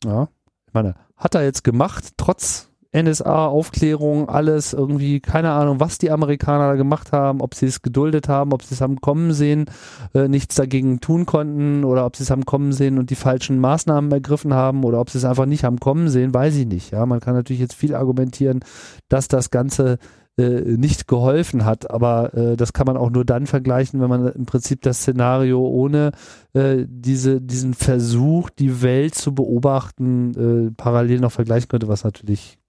Ja, 0.04 0.30
ich 0.68 0.74
meine, 0.74 0.96
hat 1.16 1.36
er 1.36 1.44
jetzt 1.44 1.64
gemacht, 1.64 2.14
trotz 2.18 2.67
NSA-Aufklärung, 3.04 4.30
alles 4.30 4.74
irgendwie, 4.74 5.20
keine 5.20 5.52
Ahnung, 5.52 5.80
was 5.80 5.98
die 5.98 6.12
Amerikaner 6.12 6.68
da 6.70 6.76
gemacht 6.76 7.12
haben, 7.12 7.42
ob 7.42 7.56
sie 7.56 7.66
es 7.66 7.82
geduldet 7.82 8.28
haben, 8.28 8.54
ob 8.54 8.64
sie 8.64 8.74
es 8.74 8.82
haben 8.82 9.02
kommen 9.02 9.34
sehen, 9.34 9.66
äh, 10.14 10.28
nichts 10.28 10.56
dagegen 10.56 11.00
tun 11.00 11.26
konnten 11.26 11.84
oder 11.84 12.06
ob 12.06 12.16
sie 12.16 12.24
es 12.24 12.32
haben 12.32 12.46
kommen 12.46 12.72
sehen 12.72 12.98
und 12.98 13.10
die 13.10 13.16
falschen 13.16 13.60
Maßnahmen 13.60 14.12
ergriffen 14.12 14.54
haben 14.54 14.84
oder 14.84 15.00
ob 15.00 15.10
sie 15.10 15.18
es 15.18 15.26
einfach 15.26 15.46
nicht 15.46 15.64
haben 15.64 15.80
kommen 15.80 16.10
sehen, 16.10 16.34
weiß 16.34 16.56
ich 16.56 16.66
nicht. 16.66 16.92
Ja, 16.92 17.06
man 17.06 17.20
kann 17.20 17.36
natürlich 17.36 17.62
jetzt 17.62 17.76
viel 17.76 17.96
argumentieren, 17.96 18.62
dass 19.10 19.28
das 19.28 19.52
Ganze 19.52 19.98
äh, 20.40 20.78
nicht 20.78 21.08
geholfen 21.08 21.66
hat. 21.66 21.90
Aber 21.90 22.34
äh, 22.36 22.56
das 22.56 22.72
kann 22.74 22.86
man 22.86 22.96
auch 22.96 23.10
nur 23.10 23.26
dann 23.26 23.48
vergleichen, 23.48 24.00
wenn 24.00 24.10
man 24.10 24.28
im 24.28 24.46
Prinzip 24.46 24.82
das 24.84 25.00
Szenario 25.00 25.66
ohne 25.68 26.12
äh, 26.54 26.86
diese, 26.88 27.42
diesen 27.42 27.74
Versuch, 27.74 28.52
die 28.52 28.82
Welt 28.84 29.16
zu 29.16 29.34
beobachten, 29.34 30.68
äh, 30.68 30.72
parallel 30.78 31.22
noch 31.22 31.32
vergleichen 31.32 31.70
könnte, 31.70 31.88
was 31.88 32.04
natürlich 32.04 32.60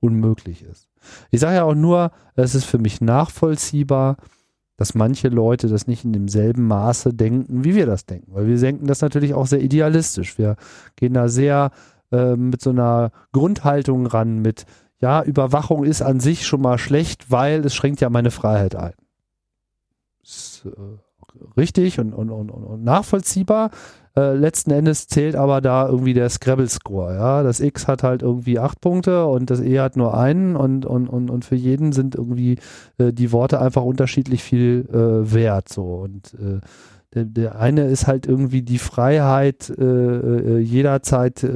unmöglich 0.00 0.62
ist. 0.62 0.88
Ich 1.30 1.40
sage 1.40 1.56
ja 1.56 1.64
auch 1.64 1.74
nur, 1.74 2.10
es 2.34 2.54
ist 2.54 2.64
für 2.64 2.78
mich 2.78 3.00
nachvollziehbar, 3.00 4.16
dass 4.76 4.94
manche 4.94 5.28
Leute 5.28 5.68
das 5.68 5.86
nicht 5.86 6.04
in 6.04 6.12
demselben 6.12 6.66
Maße 6.66 7.12
denken, 7.12 7.64
wie 7.64 7.74
wir 7.74 7.86
das 7.86 8.06
denken. 8.06 8.32
Weil 8.34 8.46
wir 8.46 8.58
denken 8.58 8.86
das 8.86 9.02
natürlich 9.02 9.34
auch 9.34 9.46
sehr 9.46 9.60
idealistisch. 9.60 10.38
Wir 10.38 10.56
gehen 10.96 11.12
da 11.12 11.28
sehr 11.28 11.70
äh, 12.12 12.34
mit 12.34 12.62
so 12.62 12.70
einer 12.70 13.12
Grundhaltung 13.32 14.06
ran, 14.06 14.38
mit 14.40 14.64
ja, 15.00 15.22
Überwachung 15.22 15.84
ist 15.84 16.02
an 16.02 16.20
sich 16.20 16.46
schon 16.46 16.60
mal 16.60 16.78
schlecht, 16.78 17.30
weil 17.30 17.64
es 17.64 17.74
schränkt 17.74 18.00
ja 18.00 18.10
meine 18.10 18.30
Freiheit 18.30 18.74
ein. 18.74 18.94
Ist, 20.22 20.64
äh, 20.66 20.70
richtig 21.56 21.98
und, 21.98 22.12
und, 22.12 22.30
und, 22.30 22.50
und 22.50 22.84
nachvollziehbar. 22.84 23.70
Äh, 24.16 24.34
letzten 24.34 24.72
Endes 24.72 25.06
zählt 25.06 25.36
aber 25.36 25.60
da 25.60 25.88
irgendwie 25.88 26.14
der 26.14 26.28
Scrabble-Score. 26.28 27.14
Ja? 27.14 27.42
Das 27.42 27.60
X 27.60 27.86
hat 27.86 28.02
halt 28.02 28.22
irgendwie 28.22 28.58
acht 28.58 28.80
Punkte 28.80 29.26
und 29.26 29.50
das 29.50 29.60
E 29.60 29.78
hat 29.78 29.96
nur 29.96 30.18
einen 30.18 30.56
und, 30.56 30.84
und, 30.84 31.08
und, 31.08 31.30
und 31.30 31.44
für 31.44 31.54
jeden 31.54 31.92
sind 31.92 32.16
irgendwie 32.16 32.58
äh, 32.98 33.12
die 33.12 33.30
Worte 33.30 33.60
einfach 33.60 33.82
unterschiedlich 33.82 34.42
viel 34.42 34.88
äh, 34.92 35.32
wert. 35.32 35.68
So. 35.68 35.84
Und 35.84 36.34
äh, 36.34 36.60
der, 37.14 37.24
der 37.24 37.58
eine 37.60 37.84
ist 37.84 38.06
halt 38.06 38.26
irgendwie 38.26 38.62
die 38.62 38.78
Freiheit, 38.78 39.70
äh, 39.70 39.84
äh, 39.84 40.58
jederzeit 40.58 41.46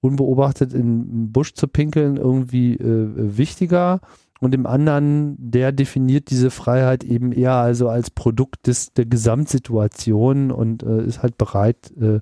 unbeobachtet 0.00 0.74
in 0.74 1.30
Busch 1.30 1.54
zu 1.54 1.68
pinkeln 1.68 2.16
irgendwie 2.16 2.76
wichtiger 2.80 4.00
und 4.42 4.56
im 4.56 4.66
anderen, 4.66 5.36
der 5.38 5.70
definiert 5.70 6.28
diese 6.30 6.50
Freiheit 6.50 7.04
eben 7.04 7.30
eher 7.30 7.52
also 7.52 7.88
als 7.88 8.10
Produkt 8.10 8.66
des, 8.66 8.92
der 8.92 9.06
Gesamtsituation 9.06 10.50
und 10.50 10.82
äh, 10.82 11.04
ist 11.04 11.22
halt 11.22 11.38
bereit, 11.38 11.92
äh, 11.96 12.18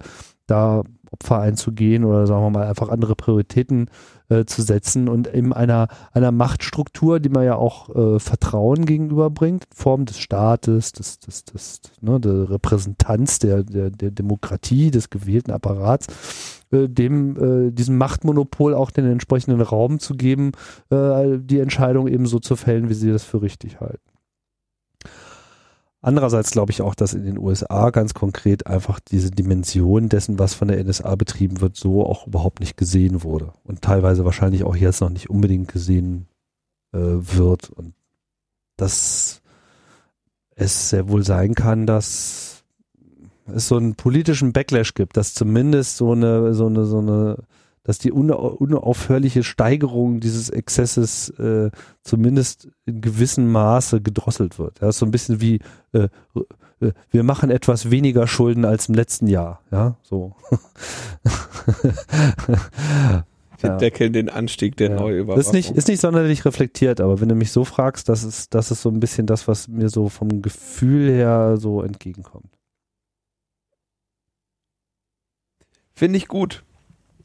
da 0.47 0.83
Opfer 1.11 1.41
einzugehen 1.41 2.05
oder 2.05 2.27
sagen 2.27 2.43
wir 2.43 2.51
mal 2.51 2.66
einfach 2.66 2.91
andere 2.91 3.16
Prioritäten 3.16 3.89
äh, 4.29 4.45
zu 4.45 4.61
setzen 4.61 5.09
und 5.09 5.29
in 5.29 5.55
einer, 5.55 5.89
einer 6.12 6.31
Machtstruktur, 6.31 7.21
die 7.21 7.31
man 7.31 7.45
ja 7.45 7.57
auch 7.57 7.89
äh, 7.89 8.18
Vertrauen 8.18 8.85
gegenüberbringt, 8.85 9.64
Form 9.75 10.05
des 10.05 10.18
Staates, 10.18 10.93
des, 10.93 11.21
des, 11.21 11.45
des, 11.47 11.81
ne, 12.03 12.21
der 12.21 12.51
Repräsentanz 12.51 13.39
der, 13.39 13.62
der, 13.64 13.89
der 13.89 14.11
Demokratie, 14.11 14.91
des 14.91 15.09
gewählten 15.09 15.53
Apparats, 15.53 16.07
äh, 16.73 16.89
dem, 16.89 17.68
äh, 17.68 17.71
diesem 17.73 17.99
Machtmonopol 17.99 18.75
auch 18.75 18.91
den 18.91 19.07
entsprechenden 19.07 19.61
Raum 19.61 19.99
zu 19.99 20.14
geben, 20.14 20.53
äh, 20.91 21.39
die 21.39 21.59
Entscheidung 21.59 22.07
eben 22.09 22.27
so 22.27 22.39
zu 22.39 22.57
fällen, 22.57 22.89
wie 22.89 22.95
sie 22.95 23.11
das 23.11 23.25
für 23.25 23.43
richtig 23.43 23.81
halten. 23.81 24.11
Andererseits 26.03 26.51
glaube 26.51 26.73
ich 26.73 26.81
auch, 26.81 26.95
dass 26.95 27.12
in 27.12 27.25
den 27.25 27.39
USA 27.39 27.91
ganz 27.91 28.14
konkret 28.14 28.66
einfach 28.66 29.01
diese 29.01 29.31
Dimension 29.31 30.09
dessen, 30.09 30.39
was 30.39 30.55
von 30.55 30.68
der 30.68 30.83
NSA 30.83 31.14
betrieben 31.14 31.61
wird, 31.61 31.77
so 31.77 32.07
auch 32.07 32.27
überhaupt 32.27 32.61
nicht 32.61 32.79
gesehen 32.79 33.23
wurde 33.23 33.53
und 33.64 33.83
teilweise 33.83 34.25
wahrscheinlich 34.25 34.64
auch 34.64 34.77
jetzt 34.77 35.03
noch 35.03 35.11
nicht 35.11 35.29
unbedingt 35.29 35.68
gesehen 35.68 36.27
äh, 36.93 36.99
wird 36.99 37.68
und 37.68 37.93
dass 38.79 39.43
es 40.55 40.89
sehr 40.89 41.09
wohl 41.11 41.23
sein 41.23 41.55
kann, 41.55 41.87
dass 41.87 42.60
es 43.55 43.69
so 43.69 43.77
einen 43.77 43.95
politischen 43.95 44.53
Backlash 44.53 44.95
gibt, 44.95 45.17
dass 45.17 45.35
zumindest 45.35 45.97
so 45.97 46.13
eine 46.13 46.55
so 46.55 46.67
eine 46.67 46.85
so 46.85 46.99
eine 46.99 47.37
dass 47.83 47.99
die 47.99 48.13
unaufhörliche 48.13 49.43
Steigerung 49.43 50.21
dieses 50.21 50.51
Exzesses 50.51 51.31
äh, 51.39 51.71
zumindest 52.03 52.69
in 52.85 53.01
gewissem 53.01 53.51
Maße 53.51 54.03
gedrosselt 54.03 54.59
wird. 54.59 54.81
Ja, 54.81 54.91
ist 54.91 54.99
so 54.99 55.07
ein 55.07 55.11
bisschen 55.11 55.41
wie 55.41 55.61
äh, 55.93 56.09
äh, 56.81 56.93
wir 57.11 57.23
machen 57.23 57.51
etwas 57.51 57.91
weniger 57.91 58.27
Schulden 58.27 58.65
als 58.65 58.89
im 58.89 58.95
letzten 58.95 59.27
Jahr. 59.27 59.63
Ja, 59.71 59.97
so. 60.03 60.35
Wir 63.63 63.71
ja. 63.71 63.77
deckeln 63.77 64.13
den 64.15 64.31
Anstieg 64.31 64.77
der 64.79 64.91
ja. 64.91 64.97
Neuüberwachung. 64.97 65.41
Ist 65.41 65.53
nicht, 65.53 65.71
ist 65.73 65.89
nicht 65.89 66.01
sonderlich 66.01 66.47
reflektiert, 66.47 67.01
aber 67.01 67.21
wenn 67.21 67.29
du 67.29 67.35
mich 67.35 67.53
so 67.53 67.65
fragst, 67.65 68.09
das 68.09 68.25
ist, 68.25 68.55
das 68.55 68.71
ist 68.71 68.81
so 68.81 68.89
ein 68.89 69.01
bisschen 69.01 69.27
das, 69.27 69.49
was 69.49 69.69
mir 69.69 69.91
so 69.91 70.09
vom 70.09 70.41
Gefühl 70.41 71.11
her 71.11 71.57
so 71.59 71.83
entgegenkommt. 71.83 72.49
Finde 76.01 76.17
ich 76.17 76.29
gut 76.29 76.65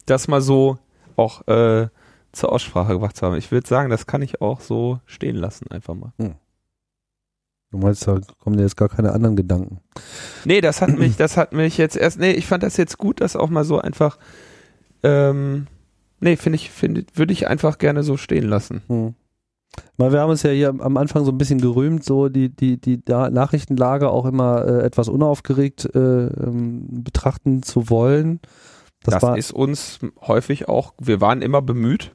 das 0.06 0.28
mal 0.28 0.42
so 0.42 0.78
auch 1.16 1.48
äh, 1.48 1.88
zur 2.32 2.52
Aussprache 2.52 2.92
gebracht 2.94 3.16
zu 3.16 3.26
haben. 3.26 3.38
Ich 3.38 3.50
würde 3.50 3.66
sagen, 3.66 3.90
das 3.90 4.06
kann 4.06 4.22
ich 4.22 4.42
auch 4.42 4.60
so 4.60 5.00
stehen 5.06 5.38
lassen, 5.38 5.72
einfach 5.72 5.96
mal. 5.96 6.12
Hm. 6.18 6.36
Du 7.72 7.78
meinst, 7.78 8.06
da 8.06 8.20
kommen 8.40 8.58
dir 8.58 8.64
jetzt 8.64 8.76
gar 8.76 8.90
keine 8.90 9.14
anderen 9.14 9.38
Gedanken. 9.38 9.80
Nee, 10.44 10.60
das 10.60 10.82
hat 10.82 10.90
mich, 10.98 11.16
das 11.18 11.38
hat 11.38 11.54
mich 11.54 11.78
jetzt 11.78 11.98
erst, 11.98 12.20
nee, 12.20 12.32
ich 12.32 12.48
fand 12.48 12.64
das 12.64 12.78
jetzt 12.78 12.98
gut, 12.98 13.22
dass 13.22 13.38
auch 13.38 13.50
mal 13.50 13.64
so 13.64 13.80
einfach, 13.80 14.18
ähm, 15.04 15.68
nee, 16.20 16.36
finde 16.36 16.58
ich, 16.58 16.70
finde, 16.70 17.06
würde 17.14 17.34
ich 17.34 17.48
einfach 17.48 17.78
gerne 17.78 18.04
so 18.04 18.18
stehen 18.18 18.48
lassen. 18.48 18.82
Hm. 18.88 19.16
Weil 19.98 20.12
wir 20.12 20.20
haben 20.20 20.30
uns 20.30 20.44
ja 20.44 20.52
hier 20.52 20.70
am 20.70 20.98
Anfang 20.98 21.24
so 21.26 21.32
ein 21.32 21.38
bisschen 21.38 21.62
gerühmt, 21.62 22.04
so 22.04 22.28
die, 22.30 22.50
die, 22.50 22.80
die 22.80 23.02
Nachrichtenlage 23.08 24.10
auch 24.10 24.26
immer 24.26 24.66
äh, 24.66 24.84
etwas 24.84 25.08
unaufgeregt 25.08 25.90
äh, 25.96 26.00
ähm, 26.00 27.04
betrachten 27.04 27.64
zu 27.64 27.90
wollen. 27.90 28.40
Das, 29.04 29.22
das 29.22 29.38
ist 29.38 29.54
uns 29.54 30.00
häufig 30.22 30.68
auch, 30.68 30.94
wir 31.00 31.22
waren 31.22 31.42
immer 31.42 31.62
bemüht. 31.62 32.12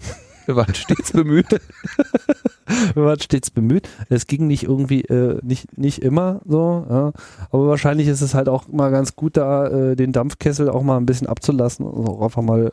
Wir 0.47 0.57
waren 0.57 0.75
stets 0.75 1.13
bemüht. 1.13 1.47
wir 2.95 3.05
waren 3.05 3.21
stets 3.21 3.51
bemüht. 3.51 3.89
Es 4.09 4.27
ging 4.27 4.49
nicht 4.49 4.65
irgendwie, 4.65 5.03
äh, 5.03 5.39
nicht, 5.43 5.79
nicht 5.79 6.03
immer 6.03 6.41
so, 6.45 6.87
ja. 6.89 7.13
aber 7.51 7.69
wahrscheinlich 7.69 8.09
ist 8.09 8.21
es 8.21 8.35
halt 8.35 8.49
auch 8.49 8.67
mal 8.67 8.91
ganz 8.91 9.15
gut, 9.15 9.37
da 9.37 9.69
äh, 9.69 9.97
den 9.97 10.13
Dampfkessel 10.13 10.69
auch 10.69 10.83
mal 10.83 10.97
ein 10.97 11.07
bisschen 11.07 11.29
abzulassen 11.29 11.87
und 11.87 12.09
auch 12.09 12.23
einfach 12.23 12.43
mal 12.43 12.73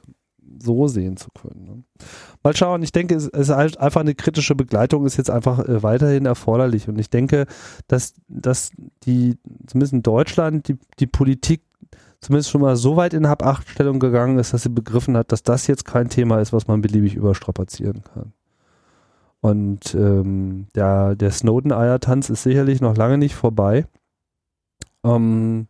so 0.61 0.87
sehen 0.87 1.17
zu 1.17 1.29
können. 1.31 1.63
Ne. 1.63 1.83
Mal 2.43 2.55
schauen, 2.55 2.83
ich 2.83 2.91
denke, 2.91 3.15
es 3.15 3.27
ist 3.27 3.49
halt 3.49 3.77
einfach 3.77 4.01
eine 4.01 4.15
kritische 4.15 4.55
Begleitung 4.55 5.05
ist 5.05 5.17
jetzt 5.17 5.29
einfach 5.29 5.59
äh, 5.59 5.83
weiterhin 5.83 6.25
erforderlich 6.25 6.87
und 6.87 6.99
ich 6.99 7.09
denke, 7.09 7.45
dass, 7.87 8.13
dass 8.27 8.71
die, 9.03 9.37
zumindest 9.67 9.93
in 9.93 10.03
Deutschland, 10.03 10.67
die, 10.67 10.77
die 10.99 11.07
Politik 11.07 11.61
zumindest 12.19 12.49
schon 12.49 12.61
mal 12.61 12.75
so 12.75 12.95
weit 12.95 13.13
in 13.13 13.27
Hab-Acht-Stellung 13.27 13.99
gegangen 13.99 14.39
ist, 14.39 14.53
dass 14.53 14.63
sie 14.63 14.69
begriffen 14.69 15.15
hat, 15.17 15.31
dass 15.31 15.43
das 15.43 15.67
jetzt 15.67 15.85
kein 15.85 16.09
Thema 16.09 16.39
ist, 16.39 16.53
was 16.53 16.67
man 16.67 16.81
beliebig 16.81 17.15
überstrapazieren 17.15 18.03
kann. 18.03 18.33
Und 19.39 19.93
ähm, 19.93 20.67
der, 20.75 21.15
der 21.15 21.31
Snowden-Eiertanz 21.31 22.29
ist 22.29 22.43
sicherlich 22.43 22.81
noch 22.81 22.97
lange 22.97 23.17
nicht 23.17 23.35
vorbei. 23.35 23.85
Ähm, 25.03 25.67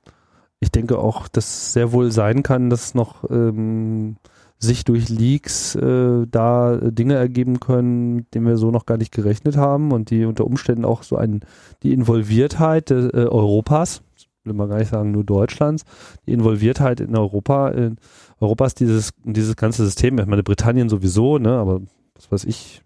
ich 0.60 0.72
denke 0.72 0.98
auch, 0.98 1.28
dass 1.28 1.74
sehr 1.74 1.92
wohl 1.92 2.12
sein 2.12 2.44
kann, 2.44 2.70
dass 2.70 2.96
noch 2.96 3.30
ähm, 3.30 4.18
sich 4.60 4.86
durch 4.86 5.10
Leaks 5.10 5.76
äh, 5.76 6.26
da 6.30 6.78
Dinge 6.78 7.16
ergeben 7.16 7.60
können, 7.60 8.16
mit 8.16 8.34
denen 8.34 8.48
wir 8.48 8.58
so 8.58 8.72
noch 8.72 8.86
gar 8.86 8.98
nicht 8.98 9.12
gerechnet 9.12 9.56
haben 9.56 9.92
und 9.92 10.10
die 10.10 10.26
unter 10.26 10.46
Umständen 10.46 10.86
auch 10.86 11.04
so 11.04 11.16
ein, 11.16 11.42
die 11.84 11.94
Involviertheit 11.94 12.92
äh, 12.92 13.12
Europas 13.14 14.02
will 14.48 14.56
man 14.56 14.70
gar 14.70 14.78
nicht 14.78 14.90
sagen 14.90 15.12
nur 15.12 15.24
Deutschlands, 15.24 15.84
die 16.26 16.34
Involviertheit 16.34 17.00
in 17.00 17.16
Europa, 17.16 17.70
in 17.70 17.98
Europas 18.40 18.74
dieses, 18.74 19.12
dieses 19.24 19.56
ganze 19.56 19.86
System, 19.86 20.18
ich 20.18 20.26
meine 20.26 20.44
Britannien 20.44 20.90
sowieso, 20.90 21.38
ne, 21.38 21.52
aber 21.58 21.82
was 22.16 22.32
weiß 22.32 22.46
ich, 22.46 22.82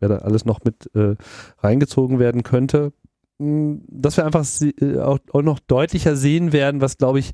wer 0.00 0.08
da 0.08 0.16
alles 0.18 0.44
noch 0.44 0.60
mit 0.64 0.90
äh, 0.94 1.14
reingezogen 1.58 2.18
werden 2.18 2.42
könnte, 2.42 2.92
hm, 3.38 3.82
dass 3.88 4.16
wir 4.16 4.24
einfach 4.24 4.46
äh, 4.62 4.98
auch, 4.98 5.18
auch 5.32 5.42
noch 5.42 5.60
deutlicher 5.60 6.16
sehen 6.16 6.52
werden, 6.52 6.80
was 6.80 6.98
glaube 6.98 7.18
ich 7.18 7.32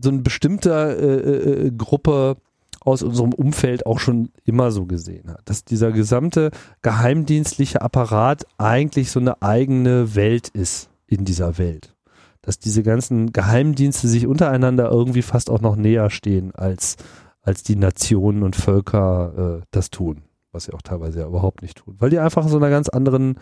so 0.00 0.08
eine 0.08 0.22
bestimmte 0.22 0.70
äh, 0.70 1.66
äh, 1.66 1.70
Gruppe 1.76 2.36
aus 2.84 3.02
unserem 3.02 3.32
Umfeld 3.32 3.86
auch 3.86 3.98
schon 3.98 4.30
immer 4.44 4.70
so 4.70 4.86
gesehen 4.86 5.30
hat, 5.30 5.42
dass 5.44 5.64
dieser 5.64 5.92
gesamte 5.92 6.50
geheimdienstliche 6.82 7.82
Apparat 7.82 8.44
eigentlich 8.58 9.10
so 9.10 9.20
eine 9.20 9.40
eigene 9.42 10.14
Welt 10.14 10.48
ist 10.48 10.90
in 11.06 11.24
dieser 11.24 11.58
Welt. 11.58 11.94
Dass 12.40 12.58
diese 12.58 12.82
ganzen 12.82 13.32
Geheimdienste 13.32 14.08
sich 14.08 14.26
untereinander 14.26 14.90
irgendwie 14.90 15.22
fast 15.22 15.48
auch 15.48 15.60
noch 15.60 15.76
näher 15.76 16.10
stehen, 16.10 16.52
als, 16.54 16.96
als 17.40 17.62
die 17.62 17.76
Nationen 17.76 18.42
und 18.42 18.56
Völker 18.56 19.60
äh, 19.60 19.64
das 19.70 19.90
tun, 19.90 20.22
was 20.50 20.64
sie 20.64 20.72
auch 20.72 20.82
teilweise 20.82 21.20
ja 21.20 21.26
überhaupt 21.26 21.62
nicht 21.62 21.78
tun, 21.78 21.94
weil 21.98 22.10
die 22.10 22.18
einfach 22.18 22.48
so 22.48 22.56
einer 22.56 22.70
ganz 22.70 22.88
anderen 22.88 23.36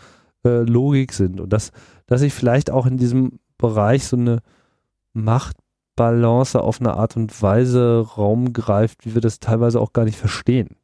äh, 0.44 0.60
Logik 0.60 1.14
sind. 1.14 1.40
Und 1.40 1.52
dass, 1.52 1.70
dass 2.06 2.20
sich 2.20 2.34
vielleicht 2.34 2.70
auch 2.70 2.84
in 2.84 2.98
diesem 2.98 3.38
Bereich 3.56 4.04
so 4.04 4.16
eine 4.16 4.40
Machtbalance 6.00 6.60
auf 6.60 6.80
eine 6.80 6.94
Art 6.94 7.16
und 7.16 7.42
Weise 7.42 8.06
Raum 8.16 8.52
greift, 8.52 9.04
wie 9.04 9.14
wir 9.14 9.20
das 9.20 9.38
teilweise 9.38 9.80
auch 9.80 9.92
gar 9.92 10.04
nicht 10.04 10.16
verstehen. 10.16 10.76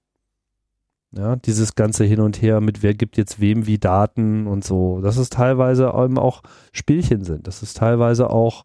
Ja, 1.12 1.36
dieses 1.36 1.74
ganze 1.74 2.04
Hin 2.04 2.20
und 2.20 2.42
Her 2.42 2.60
mit 2.60 2.82
wer 2.82 2.92
gibt 2.92 3.16
jetzt 3.16 3.40
wem 3.40 3.66
wie 3.66 3.78
Daten 3.78 4.46
und 4.46 4.64
so, 4.64 5.00
dass 5.00 5.16
es 5.16 5.30
teilweise 5.30 5.94
eben 5.96 6.18
auch 6.18 6.42
Spielchen 6.72 7.24
sind, 7.24 7.46
dass 7.46 7.62
es 7.62 7.72
teilweise 7.72 8.28
auch 8.28 8.64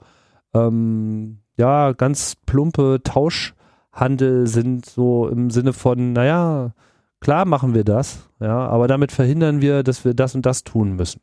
ähm, 0.54 1.40
ja 1.56 1.94
ganz 1.94 2.36
plumpe 2.46 3.00
Tauschhandel 3.04 4.48
sind, 4.48 4.86
so 4.86 5.30
im 5.30 5.50
Sinne 5.50 5.72
von, 5.72 6.12
naja, 6.12 6.74
klar 7.22 7.46
machen 7.46 7.74
wir 7.74 7.86
das, 7.86 8.28
ja, 8.42 8.68
aber 8.68 8.88
damit 8.88 9.14
verhindern 9.14 9.62
wir, 9.62 9.84
dass 9.84 10.04
wir 10.04 10.14
das 10.14 10.36
und 10.36 10.46
das 10.46 10.66
tun 10.66 10.98
müssen. 10.98 11.22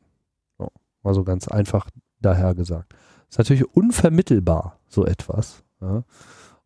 So, 0.57 0.69
mal 1.03 1.25
ganz 1.25 1.49
einfach 1.49 1.91
daher 2.21 2.55
gesagt. 2.55 2.95
Das 3.27 3.35
ist 3.35 3.39
natürlich 3.39 3.75
unvermittelbar, 3.75 4.78
so 4.89 5.05
etwas. 5.07 5.63
Ja, 5.81 6.05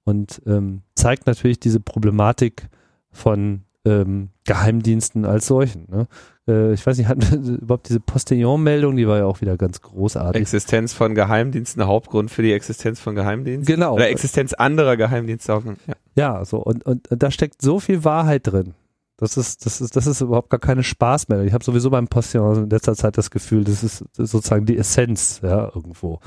und 0.04 0.42
ähm, 0.46 0.82
zeigt 0.94 1.26
natürlich 1.26 1.60
diese 1.60 1.80
Problematik 1.80 2.68
von 3.10 3.62
ähm, 3.84 4.30
Geheimdiensten 4.44 5.24
als 5.24 5.46
solchen. 5.46 5.86
Ne? 5.90 6.06
Äh, 6.48 6.72
ich 6.72 6.86
weiß 6.86 6.98
nicht, 6.98 7.08
hatten 7.08 7.22
wir 7.22 7.54
überhaupt 7.60 7.88
diese 7.88 8.00
Postillon-Meldung, 8.00 8.96
die 8.96 9.06
war 9.06 9.18
ja 9.18 9.26
auch 9.26 9.40
wieder 9.40 9.56
ganz 9.56 9.80
großartig. 9.80 10.40
Existenz 10.40 10.92
von 10.92 11.14
Geheimdiensten, 11.14 11.86
Hauptgrund 11.86 12.30
für 12.30 12.42
die 12.42 12.52
Existenz 12.52 13.00
von 13.00 13.14
Geheimdiensten. 13.14 13.74
Genau. 13.74 13.94
Oder 13.94 14.08
Existenz 14.10 14.52
anderer 14.52 14.96
Geheimdienste. 14.96 15.54
Auch, 15.54 15.64
ja. 15.64 15.94
ja, 16.14 16.44
so 16.44 16.58
und, 16.58 16.84
und, 16.84 17.08
und 17.08 17.22
da 17.22 17.30
steckt 17.30 17.62
so 17.62 17.80
viel 17.80 18.04
Wahrheit 18.04 18.46
drin. 18.46 18.74
Das 19.16 19.36
ist, 19.36 19.66
das 19.66 19.80
ist, 19.80 19.94
das 19.94 20.06
ist 20.08 20.20
überhaupt 20.20 20.50
gar 20.50 20.58
keine 20.58 20.82
Spaßmeldung. 20.82 21.46
Ich 21.46 21.52
habe 21.52 21.62
sowieso 21.62 21.90
beim 21.90 22.08
Postillon 22.08 22.64
in 22.64 22.70
letzter 22.70 22.96
Zeit 22.96 23.16
das 23.18 23.30
Gefühl, 23.30 23.62
das 23.62 23.84
ist 23.84 24.04
sozusagen 24.14 24.66
die 24.66 24.76
Essenz, 24.76 25.40
ja, 25.44 25.70
irgendwo. 25.72 26.18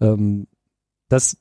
Ähm, 0.00 0.46
das, 1.12 1.36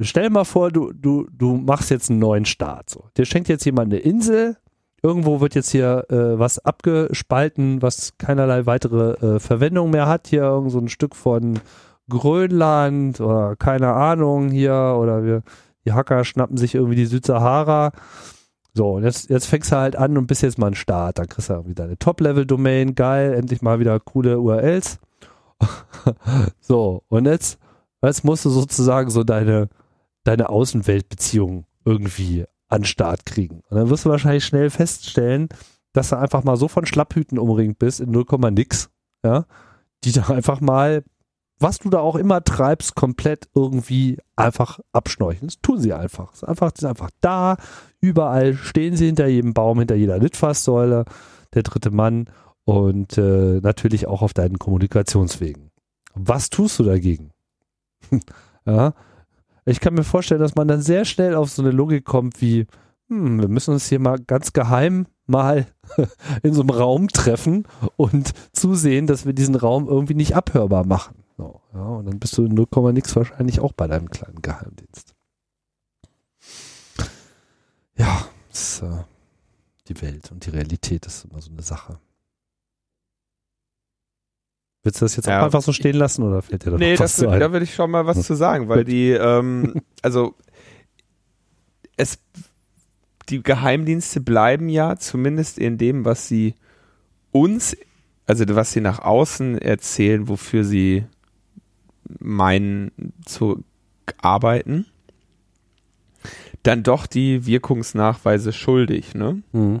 stell 0.00 0.30
mal 0.30 0.44
vor, 0.44 0.70
du, 0.70 0.92
du, 0.92 1.28
du 1.30 1.56
machst 1.56 1.90
jetzt 1.90 2.10
einen 2.10 2.18
neuen 2.18 2.44
Start. 2.46 2.90
So. 2.90 3.08
Dir 3.16 3.26
schenkt 3.26 3.48
jetzt 3.48 3.64
jemand 3.64 3.92
eine 3.92 4.00
Insel, 4.00 4.56
irgendwo 5.02 5.40
wird 5.40 5.54
jetzt 5.54 5.70
hier 5.70 6.06
äh, 6.08 6.38
was 6.38 6.58
abgespalten, 6.58 7.82
was 7.82 8.16
keinerlei 8.16 8.66
weitere 8.66 9.36
äh, 9.36 9.38
Verwendung 9.38 9.90
mehr 9.90 10.08
hat. 10.08 10.28
Hier 10.28 10.42
irgend 10.42 10.70
so 10.70 10.78
ein 10.78 10.88
Stück 10.88 11.14
von 11.14 11.60
Grönland 12.08 13.20
oder 13.20 13.54
keine 13.56 13.92
Ahnung 13.92 14.50
hier 14.50 14.96
oder 14.98 15.24
wir, 15.24 15.42
die 15.84 15.92
Hacker 15.92 16.24
schnappen 16.24 16.56
sich 16.56 16.74
irgendwie 16.74 16.96
die 16.96 17.06
Südsahara. 17.06 17.92
So, 18.72 18.94
und 18.94 19.04
jetzt, 19.04 19.30
jetzt 19.30 19.46
fängst 19.46 19.70
du 19.70 19.76
halt 19.76 19.94
an 19.94 20.16
und 20.16 20.26
bist 20.26 20.42
jetzt 20.42 20.58
mal 20.58 20.68
ein 20.68 20.74
Start. 20.74 21.18
Dann 21.18 21.28
kriegst 21.28 21.48
du 21.50 21.52
irgendwie 21.52 21.74
deine 21.74 21.98
Top-Level-Domain, 21.98 22.94
geil, 22.94 23.34
endlich 23.34 23.62
mal 23.62 23.78
wieder 23.78 24.00
coole 24.00 24.40
URLs. 24.40 24.98
so, 26.60 27.04
und 27.08 27.26
jetzt, 27.26 27.58
jetzt 28.06 28.24
musst 28.24 28.44
du 28.44 28.50
sozusagen 28.50 29.10
so 29.10 29.24
deine, 29.24 29.68
deine 30.24 30.48
Außenweltbeziehung 30.48 31.66
irgendwie 31.84 32.44
an 32.68 32.84
Start 32.84 33.26
kriegen. 33.26 33.62
Und 33.68 33.76
dann 33.76 33.90
wirst 33.90 34.04
du 34.04 34.10
wahrscheinlich 34.10 34.44
schnell 34.44 34.70
feststellen, 34.70 35.48
dass 35.92 36.10
du 36.10 36.18
einfach 36.18 36.44
mal 36.44 36.56
so 36.56 36.68
von 36.68 36.86
Schlapphüten 36.86 37.38
umringt 37.38 37.78
bist 37.78 38.00
in 38.00 38.10
0, 38.10 38.24
nix, 38.50 38.90
ja, 39.24 39.46
die 40.02 40.12
da 40.12 40.24
einfach 40.28 40.60
mal, 40.60 41.04
was 41.60 41.78
du 41.78 41.88
da 41.88 42.00
auch 42.00 42.16
immer 42.16 42.42
treibst, 42.42 42.96
komplett 42.96 43.48
irgendwie 43.54 44.18
einfach 44.34 44.80
abschnorcheln. 44.92 45.46
Das 45.46 45.60
tun 45.62 45.80
sie 45.80 45.92
einfach. 45.92 46.30
Das 46.30 46.42
ist 46.42 46.48
einfach, 46.48 46.72
ist 46.72 46.84
einfach 46.84 47.10
da, 47.20 47.56
überall 48.00 48.54
stehen 48.54 48.96
sie 48.96 49.06
hinter 49.06 49.28
jedem 49.28 49.54
Baum, 49.54 49.78
hinter 49.78 49.94
jeder 49.94 50.18
Litfaßsäule, 50.18 51.04
der 51.54 51.62
dritte 51.62 51.90
Mann 51.92 52.28
und 52.64 53.16
äh, 53.18 53.60
natürlich 53.60 54.06
auch 54.08 54.22
auf 54.22 54.34
deinen 54.34 54.58
Kommunikationswegen. 54.58 55.70
Was 56.14 56.50
tust 56.50 56.78
du 56.78 56.84
dagegen? 56.84 57.33
ja, 58.66 58.94
ich 59.64 59.80
kann 59.80 59.94
mir 59.94 60.04
vorstellen, 60.04 60.40
dass 60.40 60.54
man 60.54 60.68
dann 60.68 60.82
sehr 60.82 61.04
schnell 61.04 61.34
auf 61.34 61.50
so 61.50 61.62
eine 61.62 61.70
Logik 61.70 62.04
kommt 62.04 62.40
wie, 62.40 62.66
hm, 63.08 63.40
wir 63.40 63.48
müssen 63.48 63.72
uns 63.72 63.88
hier 63.88 63.98
mal 63.98 64.18
ganz 64.18 64.52
geheim 64.52 65.06
mal 65.26 65.66
in 66.42 66.52
so 66.52 66.60
einem 66.60 66.70
Raum 66.70 67.08
treffen 67.08 67.66
und 67.96 68.32
zusehen, 68.52 69.06
dass 69.06 69.24
wir 69.26 69.32
diesen 69.32 69.54
Raum 69.54 69.88
irgendwie 69.88 70.14
nicht 70.14 70.36
abhörbar 70.36 70.84
machen. 70.84 71.24
So, 71.36 71.60
ja, 71.72 71.84
und 71.84 72.06
dann 72.06 72.20
bist 72.20 72.36
du 72.38 72.44
in 72.44 72.54
0, 72.54 72.92
nix 72.92 73.16
wahrscheinlich 73.16 73.60
auch 73.60 73.72
bei 73.72 73.86
deinem 73.86 74.10
kleinen 74.10 74.40
Geheimdienst. 74.42 75.14
Ja, 77.96 78.26
das, 78.50 78.82
äh, 78.82 79.04
die 79.88 80.00
Welt 80.02 80.30
und 80.30 80.46
die 80.46 80.50
Realität 80.50 81.06
ist 81.06 81.24
immer 81.24 81.40
so 81.40 81.50
eine 81.50 81.62
Sache. 81.62 81.98
Willst 84.84 85.00
du 85.00 85.06
das 85.06 85.16
jetzt 85.16 85.26
ja, 85.26 85.40
auch 85.40 85.46
einfach 85.46 85.62
so 85.62 85.72
stehen 85.72 85.96
lassen 85.96 86.22
oder 86.22 86.42
fällt 86.42 86.66
dir 86.66 86.72
da 86.72 86.76
nee, 86.76 86.98
was 86.98 87.16
das, 87.16 87.26
da 87.26 87.52
würde 87.52 87.64
ich 87.64 87.74
schon 87.74 87.90
mal 87.90 88.04
was 88.04 88.22
zu 88.22 88.34
sagen, 88.34 88.68
weil 88.68 88.84
die, 88.84 89.10
ähm, 89.10 89.80
also 90.02 90.34
es, 91.96 92.18
die 93.30 93.42
Geheimdienste 93.42 94.20
bleiben 94.20 94.68
ja 94.68 94.96
zumindest 94.96 95.58
in 95.58 95.78
dem, 95.78 96.04
was 96.04 96.28
sie 96.28 96.54
uns, 97.32 97.74
also 98.26 98.44
was 98.54 98.72
sie 98.72 98.82
nach 98.82 98.98
außen 98.98 99.56
erzählen, 99.56 100.28
wofür 100.28 100.64
sie 100.64 101.06
meinen 102.18 102.92
zu 103.24 103.64
arbeiten, 104.18 104.84
dann 106.62 106.82
doch 106.82 107.06
die 107.06 107.46
Wirkungsnachweise 107.46 108.52
schuldig, 108.52 109.14
ne? 109.14 109.42
Mhm. 109.52 109.80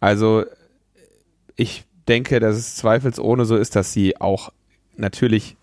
Also 0.00 0.44
ich 1.56 1.87
denke, 2.08 2.40
dass 2.40 2.56
es 2.56 2.76
zweifelsohne 2.76 3.44
so 3.44 3.56
ist, 3.56 3.76
dass 3.76 3.92
sie 3.92 4.20
auch 4.20 4.52
natürlich 4.96 5.56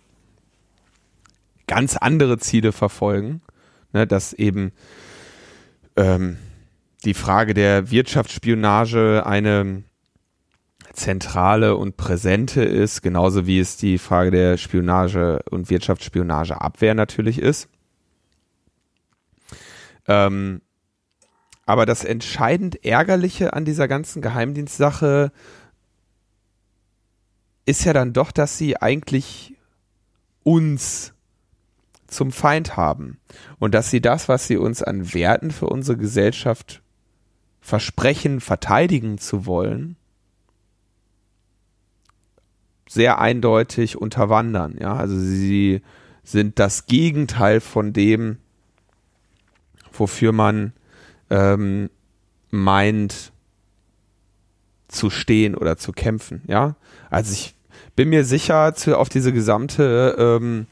ganz 1.67 1.97
andere 1.97 2.37
Ziele 2.37 2.71
verfolgen, 2.71 3.41
ne, 3.93 4.05
dass 4.05 4.33
eben 4.33 4.71
ähm, 5.95 6.37
die 7.03 7.13
Frage 7.13 7.53
der 7.53 7.91
Wirtschaftsspionage 7.91 9.25
eine 9.25 9.83
zentrale 10.93 11.75
und 11.75 11.97
präsente 11.97 12.63
ist, 12.63 13.01
genauso 13.01 13.45
wie 13.45 13.59
es 13.59 13.77
die 13.77 13.97
Frage 13.97 14.31
der 14.31 14.57
Spionage 14.57 15.41
und 15.49 15.69
Wirtschaftsspionageabwehr 15.69 16.93
natürlich 16.93 17.39
ist. 17.39 17.67
Ähm, 20.07 20.61
aber 21.65 21.85
das 21.85 22.03
entscheidend 22.03 22.85
Ärgerliche 22.85 23.53
an 23.53 23.65
dieser 23.65 23.87
ganzen 23.87 24.21
Geheimdienstsache 24.21 25.31
ist 27.65 27.83
ja 27.83 27.93
dann 27.93 28.13
doch, 28.13 28.31
dass 28.31 28.57
sie 28.57 28.77
eigentlich 28.77 29.55
uns 30.43 31.13
zum 32.07 32.31
Feind 32.31 32.77
haben 32.77 33.19
und 33.59 33.73
dass 33.73 33.89
sie 33.89 34.01
das, 34.01 34.29
was 34.29 34.47
sie 34.47 34.57
uns 34.57 34.83
an 34.83 35.13
Werten 35.13 35.51
für 35.51 35.67
unsere 35.67 35.97
Gesellschaft 35.97 36.81
versprechen, 37.61 38.41
verteidigen 38.41 39.17
zu 39.17 39.45
wollen, 39.47 39.95
sehr 42.87 43.19
eindeutig 43.19 43.97
unterwandern. 43.97 44.77
Ja, 44.79 44.95
also 44.95 45.19
sie 45.19 45.81
sind 46.23 46.59
das 46.59 46.85
Gegenteil 46.85 47.59
von 47.59 47.91
dem, 47.91 48.37
wofür 49.91 50.31
man 50.31 50.73
ähm, 51.29 51.89
meint 52.51 53.31
zu 54.87 55.09
stehen 55.09 55.55
oder 55.55 55.77
zu 55.77 55.91
kämpfen. 55.91 56.43
Ja, 56.47 56.75
also 57.09 57.33
ich 57.33 57.54
bin 57.95 58.09
mir 58.09 58.25
sicher, 58.25 58.73
zu, 58.75 58.97
auf 58.97 59.09
diese 59.09 59.33
gesamte, 59.33 60.15
ähm, 60.17 60.67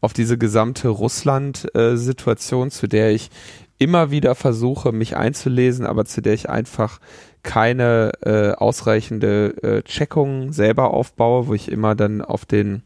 auf 0.00 0.12
diese 0.12 0.38
gesamte 0.38 0.88
Russland-Situation, 0.88 2.70
zu 2.70 2.86
der 2.86 3.12
ich 3.12 3.30
immer 3.78 4.10
wieder 4.10 4.34
versuche, 4.34 4.92
mich 4.92 5.16
einzulesen, 5.16 5.86
aber 5.86 6.04
zu 6.04 6.22
der 6.22 6.34
ich 6.34 6.48
einfach 6.48 7.00
keine 7.42 8.12
äh, 8.22 8.52
ausreichende 8.52 9.54
äh, 9.62 9.82
Checkung 9.82 10.52
selber 10.52 10.92
aufbaue, 10.92 11.48
wo 11.48 11.54
ich 11.54 11.70
immer 11.70 11.94
dann 11.94 12.22
auf 12.22 12.46
den 12.46 12.82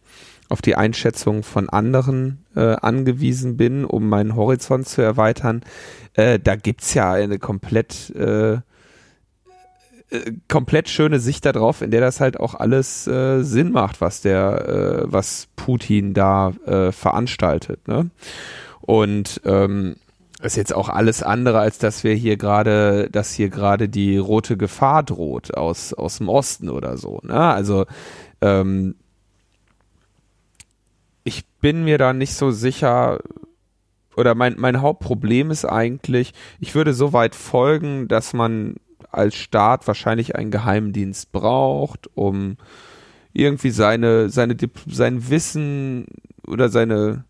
auf 0.51 0.62
die 0.62 0.76
Einschätzung 0.76 1.43
von 1.43 1.68
anderen 1.68 2.45
äh, 2.57 2.61
angewiesen 2.61 3.59
bin, 3.59 3.85
um 3.85 4.09
meinen 4.09 4.35
Horizont 4.35 4.89
zu 4.89 5.03
erweitern. 5.03 5.62
Äh, 6.14 6.39
da 6.39 6.57
gibt's 6.57 6.95
ja 6.95 7.12
eine 7.12 7.39
komplett 7.39 8.11
äh, 8.16 8.59
äh, 10.11 10.32
komplett 10.48 10.88
schöne 10.88 11.20
Sicht 11.20 11.44
darauf, 11.44 11.82
in 11.82 11.90
der 11.90 12.00
das 12.00 12.20
halt 12.20 12.40
auch 12.40 12.54
alles 12.54 13.06
äh, 13.06 13.42
Sinn 13.42 13.72
macht, 13.72 14.00
was 14.00 14.20
der, 14.20 14.68
äh, 14.68 15.12
was 15.12 15.48
Putin 15.56 16.14
da 16.14 16.50
äh, 16.66 16.92
veranstaltet. 16.92 17.86
Ne? 17.88 18.11
Und 18.80 19.40
ähm, 19.44 19.96
ist 20.40 20.56
jetzt 20.56 20.74
auch 20.74 20.88
alles 20.88 21.22
andere, 21.22 21.59
als 21.59 21.78
dass 21.78 22.04
wir 22.04 22.14
hier 22.14 22.36
gerade, 22.36 23.09
dass 23.11 23.34
hier 23.34 23.48
gerade 23.50 23.88
die 23.88 24.16
rote 24.16 24.56
Gefahr 24.56 25.02
droht 25.02 25.54
aus, 25.56 25.92
aus 25.92 26.18
dem 26.18 26.28
Osten 26.28 26.70
oder 26.70 26.96
so. 26.96 27.20
Ne? 27.22 27.34
Also 27.34 27.86
ähm, 28.40 28.94
ich 31.24 31.44
bin 31.61 31.84
mir 31.84 31.98
da 31.98 32.12
nicht 32.12 32.34
so 32.34 32.50
sicher, 32.50 33.18
oder 34.16 34.34
mein, 34.34 34.54
mein 34.59 34.80
Hauptproblem 34.80 35.50
ist 35.50 35.64
eigentlich, 35.64 36.32
ich 36.61 36.74
würde 36.74 36.94
so 36.94 37.12
weit 37.12 37.34
folgen, 37.34 38.09
dass 38.09 38.32
man 38.32 38.76
als 39.11 39.36
Staat 39.36 39.86
wahrscheinlich 39.86 40.36
einen 40.36 40.50
Geheimdienst 40.50 41.32
braucht, 41.32 42.09
um 42.14 42.56
irgendwie 43.32 43.70
seine, 43.70 44.30
seine, 44.30 44.56
sein 44.86 45.30
Wissen 45.30 46.06
oder 46.46 46.68
seine, 46.68 47.24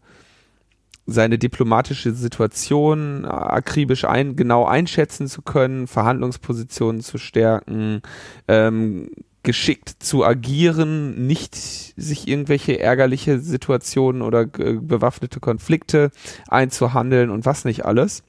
seine 1.07 1.39
diplomatische 1.39 2.13
Situation 2.13 3.25
akribisch 3.25 4.05
ein, 4.05 4.37
genau 4.37 4.65
einschätzen 4.65 5.27
zu 5.27 5.43
können, 5.43 5.87
Verhandlungspositionen 5.87 7.01
zu 7.01 7.19
stärken, 7.19 8.03
ähm, 8.47 9.11
geschickt 9.43 9.97
zu 10.01 10.25
agieren, 10.25 11.27
nicht 11.27 11.55
sich 11.55 12.29
irgendwelche 12.29 12.81
ärgerliche 12.81 13.39
Situationen 13.41 14.23
oder 14.23 14.43
äh, 14.43 14.75
bewaffnete 14.75 15.41
Konflikte 15.41 16.11
einzuhandeln 16.49 17.31
und 17.31 17.47
was 17.47 17.65
nicht 17.65 17.85
alles. 17.85 18.23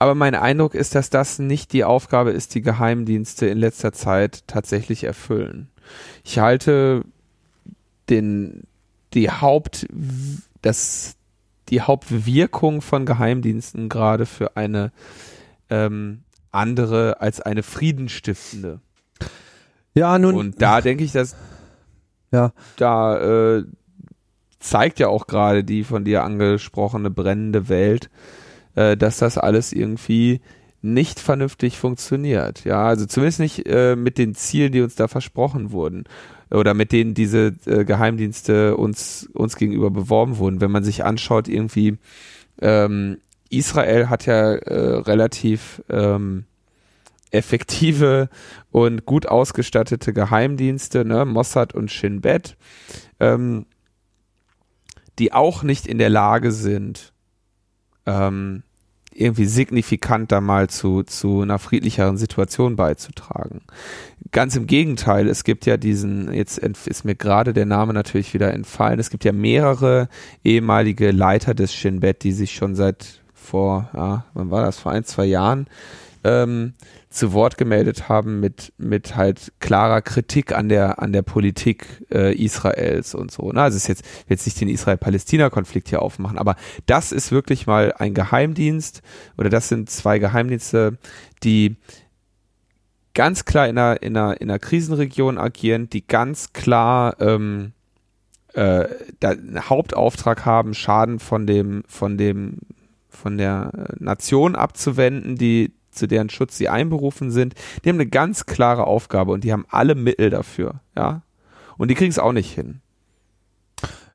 Aber 0.00 0.14
mein 0.14 0.34
Eindruck 0.34 0.74
ist, 0.74 0.94
dass 0.94 1.10
das 1.10 1.38
nicht 1.38 1.74
die 1.74 1.84
Aufgabe 1.84 2.30
ist, 2.30 2.54
die 2.54 2.62
Geheimdienste 2.62 3.46
in 3.46 3.58
letzter 3.58 3.92
Zeit 3.92 4.44
tatsächlich 4.46 5.04
erfüllen. 5.04 5.68
Ich 6.24 6.38
halte 6.38 7.04
den, 8.08 8.62
die 9.12 9.30
Haupt, 9.30 9.86
das, 10.62 11.16
die 11.68 11.82
Hauptwirkung 11.82 12.80
von 12.80 13.04
Geheimdiensten 13.04 13.90
gerade 13.90 14.24
für 14.24 14.56
eine 14.56 14.90
ähm, 15.68 16.22
andere 16.50 17.20
als 17.20 17.42
eine 17.42 17.62
friedenstiftende. 17.62 18.80
Ja, 19.92 20.18
nun. 20.18 20.34
Und 20.34 20.62
da 20.62 20.80
denke 20.80 21.04
ich, 21.04 21.12
dass 21.12 21.36
ja. 22.32 22.54
da 22.78 23.58
äh, 23.58 23.64
zeigt 24.60 24.98
ja 24.98 25.08
auch 25.08 25.26
gerade 25.26 25.62
die 25.62 25.84
von 25.84 26.06
dir 26.06 26.24
angesprochene 26.24 27.10
brennende 27.10 27.68
Welt, 27.68 28.08
äh, 28.74 28.96
dass 28.96 29.18
das 29.18 29.38
alles 29.38 29.72
irgendwie 29.72 30.40
nicht 30.82 31.20
vernünftig 31.20 31.78
funktioniert. 31.78 32.64
Ja, 32.64 32.84
also 32.84 33.06
zumindest 33.06 33.40
nicht 33.40 33.66
äh, 33.66 33.96
mit 33.96 34.18
den 34.18 34.34
Zielen, 34.34 34.72
die 34.72 34.80
uns 34.80 34.94
da 34.94 35.08
versprochen 35.08 35.72
wurden 35.72 36.04
oder 36.50 36.74
mit 36.74 36.92
denen 36.92 37.14
diese 37.14 37.54
äh, 37.66 37.84
Geheimdienste 37.84 38.76
uns 38.76 39.28
uns 39.34 39.56
gegenüber 39.56 39.90
beworben 39.90 40.38
wurden. 40.38 40.60
Wenn 40.60 40.70
man 40.70 40.84
sich 40.84 41.04
anschaut, 41.04 41.48
irgendwie 41.48 41.98
ähm, 42.60 43.18
Israel 43.50 44.08
hat 44.08 44.26
ja 44.26 44.54
äh, 44.54 44.98
relativ 45.00 45.82
ähm, 45.88 46.44
effektive 47.30 48.28
und 48.70 49.06
gut 49.06 49.26
ausgestattete 49.26 50.12
Geheimdienste, 50.12 51.04
ne, 51.04 51.24
Mossad 51.24 51.74
und 51.74 51.90
Shin 51.90 52.20
Bet, 52.20 52.56
ähm, 53.20 53.66
die 55.18 55.32
auch 55.32 55.62
nicht 55.62 55.86
in 55.86 55.98
der 55.98 56.10
Lage 56.10 56.52
sind, 56.52 57.12
ähm, 58.06 58.62
irgendwie 59.12 59.46
signifikanter 59.46 60.40
mal 60.40 60.68
zu, 60.68 61.02
zu 61.02 61.42
einer 61.42 61.58
friedlicheren 61.58 62.16
Situation 62.16 62.76
beizutragen. 62.76 63.62
Ganz 64.30 64.54
im 64.54 64.66
Gegenteil, 64.66 65.28
es 65.28 65.42
gibt 65.42 65.66
ja 65.66 65.76
diesen, 65.76 66.32
jetzt 66.32 66.58
ist 66.58 67.04
mir 67.04 67.16
gerade 67.16 67.52
der 67.52 67.66
Name 67.66 67.92
natürlich 67.92 68.32
wieder 68.34 68.54
entfallen, 68.54 69.00
es 69.00 69.10
gibt 69.10 69.24
ja 69.24 69.32
mehrere 69.32 70.08
ehemalige 70.44 71.10
Leiter 71.10 71.54
des 71.54 71.74
Shin 71.74 72.00
Bet, 72.00 72.22
die 72.22 72.32
sich 72.32 72.52
schon 72.54 72.76
seit 72.76 73.20
vor, 73.34 73.90
ja, 73.94 74.26
wann 74.34 74.50
war 74.50 74.64
das, 74.64 74.78
vor 74.78 74.92
ein, 74.92 75.04
zwei 75.04 75.24
Jahren 75.24 75.66
ähm, 76.24 76.74
zu 77.08 77.32
Wort 77.32 77.56
gemeldet 77.56 78.08
haben 78.08 78.40
mit, 78.40 78.72
mit 78.78 79.16
halt 79.16 79.52
klarer 79.58 80.02
Kritik 80.02 80.52
an 80.52 80.68
der, 80.68 81.02
an 81.02 81.12
der 81.12 81.22
Politik 81.22 82.04
äh, 82.12 82.34
Israels 82.34 83.14
und 83.14 83.30
so. 83.30 83.50
Ne? 83.52 83.62
Also 83.62 83.76
es 83.76 83.84
ist 83.84 83.88
jetzt, 83.88 84.04
jetzt 84.28 84.46
nicht 84.46 84.60
den 84.60 84.68
Israel-Palästina-Konflikt 84.68 85.88
hier 85.88 86.02
aufmachen, 86.02 86.38
aber 86.38 86.56
das 86.86 87.12
ist 87.12 87.32
wirklich 87.32 87.66
mal 87.66 87.92
ein 87.92 88.14
Geheimdienst 88.14 89.02
oder 89.38 89.48
das 89.48 89.68
sind 89.68 89.90
zwei 89.90 90.18
Geheimdienste, 90.18 90.98
die 91.42 91.76
ganz 93.14 93.44
klar 93.44 93.68
in 93.68 93.78
einer, 93.78 94.02
in 94.02 94.16
einer, 94.16 94.40
in 94.40 94.50
einer 94.50 94.58
Krisenregion 94.58 95.38
agieren, 95.38 95.88
die 95.90 96.06
ganz 96.06 96.52
klar 96.52 97.16
ähm, 97.20 97.72
äh, 98.54 98.86
einen 99.22 99.68
Hauptauftrag 99.68 100.44
haben, 100.44 100.74
Schaden 100.74 101.18
von 101.18 101.46
dem, 101.46 101.82
von 101.86 102.18
dem, 102.18 102.58
von 103.08 103.38
der 103.38 103.88
Nation 103.98 104.54
abzuwenden, 104.54 105.36
die 105.36 105.72
zu 105.90 106.06
deren 106.06 106.30
Schutz 106.30 106.56
sie 106.56 106.68
einberufen 106.68 107.30
sind, 107.30 107.54
die 107.84 107.88
haben 107.88 107.96
eine 107.96 108.08
ganz 108.08 108.46
klare 108.46 108.86
Aufgabe 108.86 109.32
und 109.32 109.44
die 109.44 109.52
haben 109.52 109.66
alle 109.68 109.94
Mittel 109.94 110.30
dafür, 110.30 110.80
ja. 110.96 111.22
Und 111.78 111.88
die 111.88 111.94
kriegen 111.94 112.10
es 112.10 112.18
auch 112.18 112.32
nicht 112.32 112.52
hin. 112.52 112.80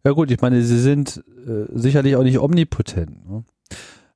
Ja 0.04 0.12
gut, 0.12 0.30
ich 0.30 0.40
meine, 0.40 0.62
sie 0.62 0.80
sind 0.80 1.24
äh, 1.48 1.66
sicherlich 1.74 2.16
auch 2.16 2.24
nicht 2.24 2.38
omnipotent. 2.38 3.28
Ne? 3.28 3.44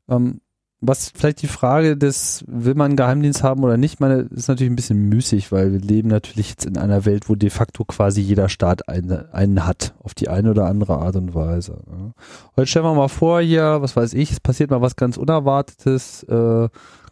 Ähm, 0.08 0.42
was 0.82 1.12
vielleicht 1.14 1.42
die 1.42 1.48
Frage 1.48 1.98
des, 1.98 2.46
will 2.48 2.74
man 2.74 2.92
einen 2.92 2.96
Geheimdienst 2.96 3.44
haben 3.44 3.64
oder 3.64 3.76
nicht, 3.76 4.00
meine, 4.00 4.28
ist 4.32 4.48
natürlich 4.48 4.72
ein 4.72 4.78
bisschen 4.78 5.10
müßig, 5.10 5.52
weil 5.52 5.74
wir 5.74 5.80
leben 5.80 6.08
natürlich 6.08 6.52
jetzt 6.52 6.66
in 6.66 6.78
einer 6.78 7.04
Welt, 7.06 7.28
wo 7.28 7.36
de 7.36 7.50
facto 7.50 7.84
quasi 7.84 8.22
jeder 8.22 8.48
Staat 8.48 8.88
eine, 8.88 9.34
einen 9.34 9.66
hat, 9.66 9.94
auf 10.00 10.14
die 10.14 10.30
eine 10.30 10.52
oder 10.52 10.68
andere 10.68 11.00
Art 11.00 11.18
und 11.18 11.34
Weise. 11.34 11.82
Ja. 11.88 12.12
Heute 12.56 12.68
stellen 12.68 12.86
wir 12.86 12.94
mal 12.94 13.10
vor 13.10 13.42
hier, 13.42 13.82
was 13.82 13.96
weiß 13.96 14.14
ich, 14.14 14.32
es 14.32 14.40
passiert 14.40 14.72
mal 14.72 14.82
was 14.82 14.96
ganz 14.96 15.18
Unerwartetes, 15.18 16.24
äh, 16.24 16.70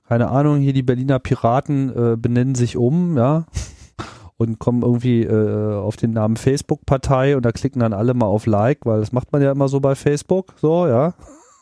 keine 0.08 0.30
Ahnung, 0.30 0.58
hier 0.58 0.74
die 0.74 0.84
Berliner 0.84 1.20
Piraten 1.20 1.90
äh, 1.90 2.18
benennen 2.18 2.56
sich 2.56 2.78
um, 2.78 3.18
ja, 3.18 3.46
und 4.38 4.60
kommen 4.60 4.84
irgendwie 4.84 5.24
äh, 5.24 5.76
auf 5.76 5.98
den 5.98 6.12
Namen 6.12 6.38
Facebook-Partei 6.38 7.36
und 7.36 7.46
da 7.46 7.52
klicken 7.52 7.80
dann 7.80 7.94
alle 7.94 8.14
mal 8.14 8.28
auf 8.28 8.46
Like, 8.46 8.86
weil 8.86 9.00
das 9.00 9.12
macht 9.12 9.32
man 9.32 9.42
ja 9.42 9.52
immer 9.52 9.68
so 9.68 9.80
bei 9.80 9.96
Facebook, 9.96 10.54
so, 10.62 10.88
ja. 10.88 11.14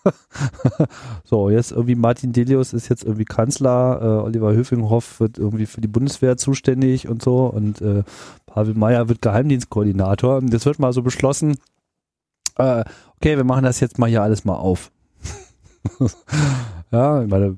so, 1.23 1.49
jetzt 1.49 1.71
irgendwie 1.71 1.95
Martin 1.95 2.31
Delius 2.31 2.73
ist 2.73 2.89
jetzt 2.89 3.03
irgendwie 3.03 3.25
Kanzler, 3.25 3.99
äh, 4.01 4.23
Oliver 4.25 4.53
Höfinghoff 4.53 5.19
wird 5.19 5.39
irgendwie 5.39 5.65
für 5.65 5.81
die 5.81 5.87
Bundeswehr 5.87 6.37
zuständig 6.37 7.07
und 7.07 7.23
so 7.23 7.47
und 7.47 7.81
äh, 7.81 8.03
Pavel 8.55 8.73
Meyer 8.73 9.09
wird 9.09 9.21
Geheimdienstkoordinator. 9.21 10.37
Und 10.37 10.53
das 10.53 10.65
wird 10.65 10.79
mal 10.79 10.93
so 10.93 11.01
beschlossen, 11.01 11.57
äh, 12.57 12.85
okay, 13.17 13.35
wir 13.35 13.43
machen 13.43 13.63
das 13.63 13.81
jetzt 13.81 13.99
mal 13.99 14.09
hier 14.09 14.23
alles 14.23 14.45
mal 14.45 14.55
auf. 14.55 14.91
ja, 16.91 17.21
ich 17.21 17.29
meine, 17.29 17.57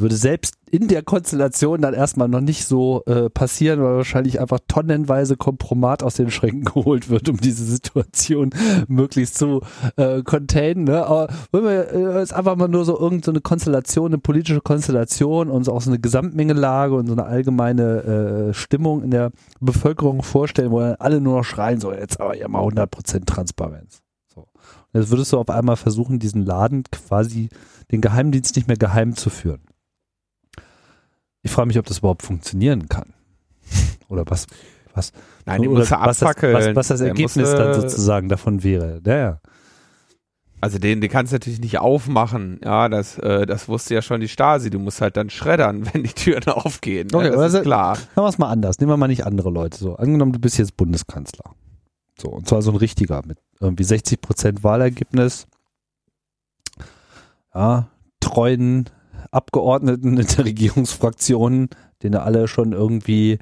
würde 0.00 0.16
selbst 0.16 0.54
in 0.70 0.88
der 0.88 1.02
Konstellation 1.02 1.80
dann 1.80 1.94
erstmal 1.94 2.28
noch 2.28 2.40
nicht 2.40 2.66
so 2.66 3.02
äh, 3.06 3.30
passieren, 3.30 3.80
weil 3.82 3.96
wahrscheinlich 3.96 4.40
einfach 4.40 4.58
tonnenweise 4.66 5.36
Kompromat 5.36 6.02
aus 6.02 6.14
den 6.14 6.30
Schränken 6.30 6.64
geholt 6.74 7.08
wird, 7.08 7.28
um 7.28 7.36
diese 7.36 7.64
Situation 7.64 8.50
möglichst 8.88 9.38
zu 9.38 9.60
äh, 9.96 10.22
containen. 10.22 10.84
Ne? 10.84 11.06
Aber 11.06 11.28
wenn 11.52 11.64
wir 11.64 11.92
äh, 11.92 12.18
jetzt 12.18 12.34
einfach 12.34 12.56
mal 12.56 12.68
nur 12.68 12.84
so 12.84 12.98
irgendeine 12.98 13.38
so 13.38 13.42
Konstellation, 13.42 14.06
eine 14.06 14.18
politische 14.18 14.60
Konstellation 14.60 15.50
und 15.50 15.64
so 15.64 15.72
auch 15.72 15.82
so 15.82 15.90
eine 15.90 16.00
Gesamtmengelage 16.00 16.94
und 16.94 17.06
so 17.06 17.12
eine 17.12 17.24
allgemeine 17.24 18.48
äh, 18.50 18.54
Stimmung 18.54 19.02
in 19.02 19.10
der 19.10 19.30
Bevölkerung 19.60 20.22
vorstellen, 20.22 20.72
wo 20.72 20.80
dann 20.80 20.96
alle 20.96 21.20
nur 21.20 21.38
noch 21.38 21.44
schreien, 21.44 21.80
so 21.80 21.92
jetzt 21.92 22.20
aber 22.20 22.36
ja 22.36 22.48
mal 22.48 22.62
100% 22.62 23.24
Transparenz. 23.24 24.02
So. 24.34 24.48
Jetzt 24.92 25.10
würdest 25.10 25.32
du 25.32 25.38
auf 25.38 25.48
einmal 25.48 25.76
versuchen, 25.76 26.18
diesen 26.18 26.44
Laden 26.44 26.82
quasi 26.90 27.50
den 27.92 28.00
Geheimdienst 28.00 28.56
nicht 28.56 28.66
mehr 28.66 28.76
geheim 28.76 29.14
zu 29.14 29.30
führen. 29.30 29.60
Ich 31.46 31.52
frage 31.52 31.68
mich, 31.68 31.78
ob 31.78 31.86
das 31.86 31.98
überhaupt 31.98 32.24
funktionieren 32.24 32.88
kann. 32.88 33.14
Oder 34.08 34.24
was, 34.26 34.46
was, 34.94 35.12
Nein, 35.44 35.60
oder 35.60 35.70
muss 35.70 35.90
was, 35.92 36.18
das, 36.18 36.42
was, 36.42 36.74
was 36.74 36.88
das 36.88 37.00
Ergebnis 37.00 37.52
dann 37.52 37.72
sozusagen 37.80 38.28
davon 38.28 38.64
wäre. 38.64 39.00
Ja, 39.06 39.16
ja. 39.16 39.40
Also 40.60 40.80
den, 40.80 41.00
den 41.00 41.08
kannst 41.08 41.32
du 41.32 41.36
natürlich 41.36 41.60
nicht 41.60 41.78
aufmachen. 41.78 42.58
Ja, 42.64 42.88
das, 42.88 43.16
äh, 43.18 43.46
das 43.46 43.68
wusste 43.68 43.94
ja 43.94 44.02
schon 44.02 44.20
die 44.20 44.28
Stasi. 44.28 44.70
Du 44.70 44.80
musst 44.80 45.00
halt 45.00 45.16
dann 45.16 45.30
schreddern, 45.30 45.86
wenn 45.92 46.02
die 46.02 46.12
Türen 46.12 46.48
aufgehen. 46.48 47.14
Okay, 47.14 47.26
ja, 47.26 47.30
das 47.30 47.40
also- 47.40 47.58
ist 47.58 47.64
klar. 47.64 47.90
Machen 47.90 48.08
wir 48.16 48.28
es 48.28 48.38
mal 48.38 48.50
anders. 48.50 48.80
Nehmen 48.80 48.90
wir 48.90 48.96
mal 48.96 49.06
nicht 49.06 49.24
andere 49.24 49.50
Leute. 49.50 49.78
So, 49.78 49.94
angenommen, 49.94 50.32
du 50.32 50.40
bist 50.40 50.58
jetzt 50.58 50.76
Bundeskanzler. 50.76 51.54
So, 52.20 52.28
und 52.30 52.48
zwar 52.48 52.60
so 52.62 52.72
ein 52.72 52.76
richtiger 52.76 53.22
mit 53.24 53.38
irgendwie 53.60 53.84
60 53.84 54.20
Prozent 54.20 54.64
Wahlergebnis. 54.64 55.46
Ja, 57.54 57.86
treuen 58.18 58.90
Abgeordneten 59.36 60.16
in 60.16 60.26
der 60.26 60.44
Regierungsfraktionen, 60.44 61.68
denen 62.02 62.12
du 62.12 62.22
alle 62.22 62.48
schon 62.48 62.72
irgendwie 62.72 63.38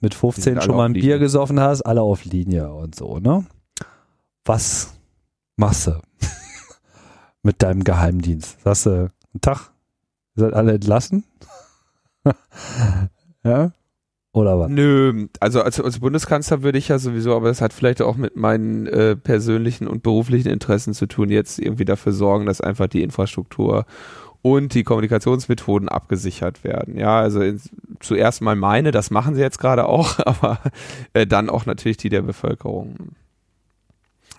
mit 0.00 0.12
Die 0.12 0.18
15 0.18 0.42
sind 0.42 0.58
alle 0.58 0.66
schon 0.66 0.76
mal 0.76 0.84
ein 0.86 0.92
Bier 0.92 1.18
gesoffen 1.18 1.60
hast, 1.60 1.82
alle 1.82 2.02
auf 2.02 2.24
Linie 2.24 2.72
und 2.72 2.94
so, 2.94 3.18
ne? 3.18 3.46
Was 4.44 4.94
machst 5.56 5.86
du 5.86 6.00
mit 7.42 7.62
deinem 7.62 7.84
Geheimdienst? 7.84 8.60
Sagst 8.62 8.86
du, 8.86 9.10
guten 9.32 9.40
Tag, 9.40 9.72
ihr 10.36 10.44
seid 10.44 10.54
alle 10.54 10.72
entlassen? 10.72 11.24
ja? 13.44 13.72
Oder 14.32 14.60
was? 14.60 14.70
Nö, 14.70 15.26
also 15.40 15.62
als, 15.62 15.80
als 15.80 15.98
Bundeskanzler 15.98 16.62
würde 16.62 16.78
ich 16.78 16.88
ja 16.88 17.00
sowieso, 17.00 17.34
aber 17.34 17.48
das 17.48 17.60
hat 17.60 17.72
vielleicht 17.72 18.00
auch 18.00 18.16
mit 18.16 18.36
meinen 18.36 18.86
äh, 18.86 19.16
persönlichen 19.16 19.88
und 19.88 20.04
beruflichen 20.04 20.48
Interessen 20.50 20.94
zu 20.94 21.06
tun, 21.06 21.30
jetzt 21.30 21.58
irgendwie 21.58 21.84
dafür 21.84 22.12
sorgen, 22.12 22.46
dass 22.46 22.60
einfach 22.60 22.86
die 22.86 23.02
Infrastruktur 23.02 23.86
und 24.42 24.74
die 24.74 24.84
Kommunikationsmethoden 24.84 25.88
abgesichert 25.88 26.64
werden. 26.64 26.96
Ja, 26.96 27.20
also 27.20 27.40
ins, 27.40 27.70
zuerst 28.00 28.40
mal 28.40 28.56
meine, 28.56 28.90
das 28.90 29.10
machen 29.10 29.34
sie 29.34 29.40
jetzt 29.40 29.58
gerade 29.58 29.86
auch, 29.86 30.18
aber 30.24 30.60
äh, 31.12 31.26
dann 31.26 31.50
auch 31.50 31.66
natürlich 31.66 31.98
die 31.98 32.08
der 32.08 32.22
Bevölkerung. 32.22 33.14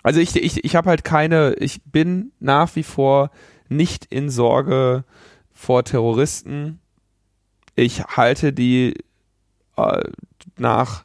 Also 0.02 0.20
ich, 0.20 0.34
ich, 0.34 0.64
ich 0.64 0.76
habe 0.76 0.90
halt 0.90 1.04
keine, 1.04 1.54
ich 1.54 1.82
bin 1.84 2.32
nach 2.40 2.74
wie 2.74 2.82
vor 2.82 3.30
nicht 3.68 4.06
in 4.06 4.30
Sorge 4.30 5.04
vor 5.52 5.84
Terroristen. 5.84 6.80
Ich 7.76 8.02
halte 8.04 8.52
die 8.52 8.94
äh, 9.76 10.02
nach 10.58 11.04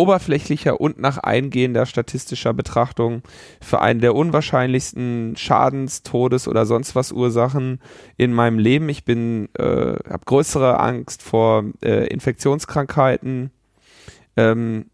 oberflächlicher 0.00 0.80
und 0.80 0.98
nach 0.98 1.18
eingehender 1.18 1.84
statistischer 1.84 2.54
Betrachtung 2.54 3.22
für 3.60 3.82
einen 3.82 4.00
der 4.00 4.14
unwahrscheinlichsten 4.14 5.36
Schadens, 5.36 6.02
Todes 6.02 6.48
oder 6.48 6.64
sonst 6.64 6.94
was 6.94 7.12
Ursachen 7.12 7.80
in 8.16 8.32
meinem 8.32 8.58
Leben. 8.58 8.88
Ich 8.88 9.04
bin, 9.04 9.50
äh, 9.58 9.64
habe 10.08 10.24
größere 10.24 10.80
Angst 10.80 11.22
vor 11.22 11.64
äh, 11.84 12.06
Infektionskrankheiten, 12.06 13.50
ähm, 14.36 14.86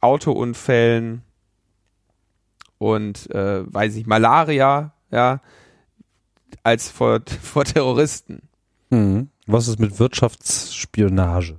Autounfällen 0.00 1.22
und 2.78 3.28
äh, 3.34 3.64
weiß 3.66 3.96
ich 3.96 4.06
Malaria, 4.06 4.92
ja, 5.10 5.40
als 6.62 6.88
vor, 6.88 7.20
vor 7.42 7.64
Terroristen. 7.64 8.42
Mhm. 8.90 9.30
Was 9.46 9.66
ist 9.66 9.80
mit 9.80 9.98
Wirtschaftsspionage? 9.98 11.58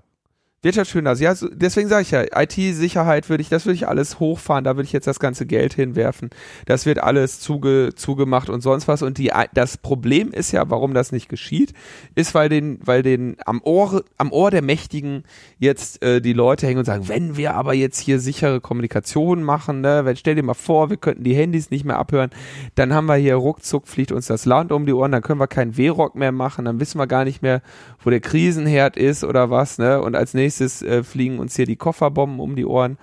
Wirtschaftsspionage, 0.62 1.24
ja, 1.24 1.34
deswegen 1.52 1.90
sage 1.90 2.02
ich 2.02 2.12
ja, 2.12 2.24
IT-Sicherheit 2.36 3.30
würde 3.30 3.42
ich, 3.42 3.50
das 3.50 3.66
würde 3.66 3.76
ich 3.76 3.88
alles 3.88 4.20
hochfahren, 4.20 4.64
da 4.64 4.76
würde 4.76 4.86
ich 4.86 4.94
jetzt 4.94 5.08
das 5.08 5.20
ganze 5.20 5.46
Geld 5.46 5.74
hinwerfen. 5.74 6.30
Das 6.66 6.86
wird 6.86 7.02
alles 7.02 7.40
zuge, 7.40 7.92
zugemacht 7.96 8.50
und 8.50 8.62
sonst 8.62 8.88
was. 8.88 9.02
Und 9.02 9.18
die, 9.18 9.32
das 9.54 9.78
Problem 9.78 10.32
ist 10.32 10.52
ja, 10.52 10.70
warum 10.70 10.94
das 10.94 11.12
nicht 11.12 11.30
geschieht, 11.30 11.74
ist, 12.16 12.34
weil 12.34 12.50
den, 12.50 12.80
weil 12.84 13.04
den 13.04 13.38
am 13.46 13.62
Ohr, 13.64 14.04
am 14.18 14.32
Ohr 14.32 14.52
der 14.52 14.62
Mächtigen 14.62 15.24
jetzt 15.58 16.02
äh, 16.04 16.22
die 16.22 16.34
Leute 16.34 16.68
hängen 16.68 16.80
und 16.80 16.86
sagen, 16.86 17.08
wenn 17.08 17.38
wir 17.38 17.56
aber 17.56 17.74
jetzt 17.74 18.00
hier 18.00 18.20
sichere 18.20 18.62
Kommunikation 18.62 19.44
machen, 19.44 19.82
ne, 19.82 20.06
wenn, 20.06 20.16
stell 20.16 20.36
dir 20.36 20.44
mal 20.44 20.54
vor, 20.54 20.90
wir 20.90 20.98
könnten 20.98 21.24
die 21.24 21.36
Handys 21.36 21.70
nicht 21.70 21.86
mehr 21.86 21.98
abhören, 21.98 22.30
dann 22.76 22.94
haben 22.94 23.06
wir 23.06 23.16
hier 23.16 23.36
ruckzuck 23.36 23.88
fliegt 23.88 24.12
uns 24.12 24.28
das 24.28 24.46
Land 24.46 24.72
um 24.72 24.86
die 24.86 24.94
Ohren, 24.94 25.12
dann 25.12 25.22
können 25.22 25.40
wir 25.40 25.48
keinen 25.48 25.76
W-Rock 25.76 26.16
mehr 26.16 26.32
machen, 26.32 26.66
dann 26.66 26.80
wissen 26.80 27.00
wir 27.00 27.08
gar 27.08 27.26
nicht 27.26 27.42
mehr, 27.42 27.62
wo 28.04 28.10
der 28.10 28.20
Krisenherd 28.20 28.98
ist 28.98 29.24
oder 29.24 29.50
was, 29.50 29.78
ne? 29.78 30.02
Und 30.02 30.16
als 30.16 30.34
nächstes 30.34 30.82
äh, 30.82 31.04
fliegen 31.04 31.40
uns 31.40 31.56
hier 31.56 31.66
die 31.66 31.76
Kofferbomben 31.76 32.40
um 32.40 32.56
die 32.56 32.66
Ohren. 32.66 32.98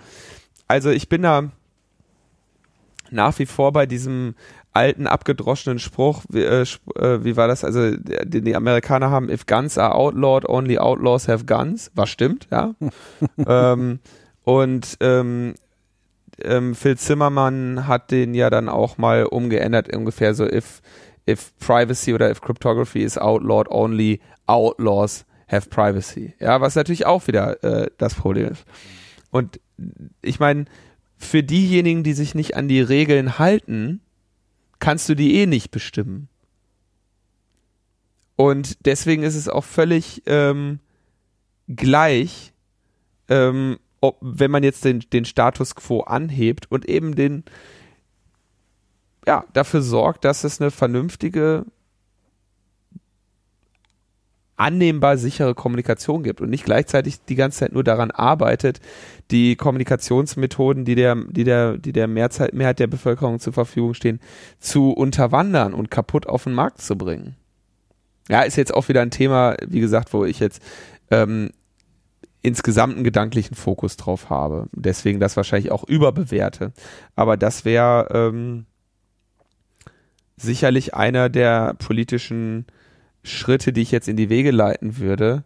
Also 0.69 0.91
ich 0.91 1.09
bin 1.09 1.23
da 1.23 1.51
nach 3.11 3.39
wie 3.39 3.47
vor 3.47 3.73
bei 3.73 3.87
diesem 3.87 4.35
alten 4.73 5.07
abgedroschenen 5.07 5.79
Spruch, 5.79 6.23
wie, 6.29 6.43
äh, 6.43 6.67
äh 6.97 7.25
wie 7.25 7.37
war 7.37 7.49
das? 7.49 7.65
Also 7.65 7.97
den 7.97 8.45
die 8.45 8.57
Amerikaner 8.57 9.11
haben, 9.11 9.31
if 9.31 9.47
guns 9.47 9.79
are 9.79 9.95
outlawed, 9.95 10.49
only 10.49 10.79
outlaws 10.79 11.29
have 11.29 11.47
guns. 11.47 11.91
Was 11.95 12.11
stimmt, 12.11 12.47
ja. 12.51 12.75
ähm, 13.47 14.01
und 14.45 14.97
ähm, 15.01 15.55
ähm, 16.43 16.75
Phil 16.75 16.99
Zimmermann 16.99 17.89
hat 17.89 18.11
den 18.11 18.35
ja 18.35 18.51
dann 18.51 18.69
auch 18.69 18.99
mal 18.99 19.25
umgeändert, 19.25 19.95
ungefähr 19.97 20.35
so, 20.35 20.45
if, 20.47 20.83
if 21.29 21.53
privacy 21.59 22.15
oder 22.15 22.31
if 22.31 22.41
cryptography 22.41 23.03
is 23.03 23.19
outlawed, 23.19 23.67
only 23.71 24.21
outlaws 24.47 25.25
have 25.49 25.69
privacy. 25.69 26.35
Ja, 26.41 26.61
was 26.61 26.75
natürlich 26.75 27.07
auch 27.07 27.27
wieder 27.27 27.63
äh, 27.63 27.91
das 27.99 28.15
Problem 28.15 28.53
ist. 28.53 28.65
Und 29.31 29.61
ich 30.23 30.41
meine, 30.41 30.67
für 31.19 31.43
diejenigen, 31.43 32.03
die 32.03 32.13
sich 32.13 32.35
nicht 32.35 32.57
an 32.57 32.69
die 32.69 32.81
Regeln 32.81 33.39
halten, 33.39 34.01
kannst 34.79 35.09
du 35.09 35.15
die 35.15 35.37
eh 35.37 35.47
nicht 35.47 35.71
bestimmen. 35.71 36.29
Und 38.37 38.85
deswegen 38.85 39.23
ist 39.23 39.35
es 39.35 39.49
auch 39.49 39.65
völlig 39.65 40.23
ähm, 40.27 40.81
gleich, 41.69 42.53
ähm, 43.29 43.79
ob, 44.01 44.19
wenn 44.21 44.51
man 44.51 44.63
jetzt 44.63 44.85
den, 44.85 45.01
den 45.01 45.25
Status 45.25 45.75
quo 45.75 46.01
anhebt 46.03 46.71
und 46.71 46.87
eben 46.87 47.15
den, 47.17 47.45
ja, 49.27 49.45
dafür 49.53 49.83
sorgt, 49.83 50.25
dass 50.25 50.45
es 50.45 50.61
eine 50.61 50.71
vernünftige 50.71 51.65
annehmbar 54.57 55.19
sichere 55.19 55.55
Kommunikation 55.55 56.23
gibt 56.23 56.41
und 56.41 56.49
nicht 56.49 56.65
gleichzeitig 56.65 57.21
die 57.25 57.35
ganze 57.35 57.59
Zeit 57.59 57.73
nur 57.73 57.85
daran 57.85 58.11
arbeitet, 58.11 58.81
die 59.31 59.55
Kommunikationsmethoden, 59.55 60.85
die 60.85 60.95
der, 60.95 61.15
die 61.15 61.45
der, 61.45 61.77
die 61.77 61.93
der 61.93 62.09
Mehrheit, 62.09 62.55
Mehrheit 62.55 62.79
der 62.79 62.87
Bevölkerung 62.87 63.39
zur 63.39 63.53
Verfügung 63.53 63.95
stehen, 63.95 64.21
zu 64.59 64.93
unterwandern 64.93 65.75
und 65.75 65.91
kaputt 65.91 66.27
auf 66.27 66.45
den 66.45 66.55
Markt 66.55 66.81
zu 66.81 66.97
bringen. 66.97 67.37
Ja, 68.29 68.43
ist 68.43 68.57
jetzt 68.57 68.75
auch 68.75 68.89
wieder 68.89 69.03
ein 69.03 69.11
Thema, 69.11 69.57
wie 69.67 69.81
gesagt, 69.81 70.13
wo 70.13 70.25
ich 70.25 70.41
jetzt 70.41 70.63
ähm, 71.11 71.51
insgesamt 72.43 72.95
einen 72.95 73.05
gedanklichen 73.05 73.57
Fokus 73.57 73.97
drauf 73.97 74.31
habe. 74.31 74.69
Deswegen 74.73 75.21
das 75.21 75.37
wahrscheinlich 75.37 75.71
auch 75.71 75.85
überbewerte. 75.85 76.73
Aber 77.15 77.37
das 77.37 77.65
wäre 77.65 78.09
ähm, 78.11 78.67
sicherlich 80.37 80.95
einer 80.95 81.29
der 81.29 81.75
politischen 81.75 82.67
Schritte, 83.23 83.73
die 83.73 83.83
ich 83.83 83.91
jetzt 83.91 84.09
in 84.09 84.17
die 84.17 84.29
Wege 84.29 84.51
leiten 84.51 84.99
würde, 84.99 85.45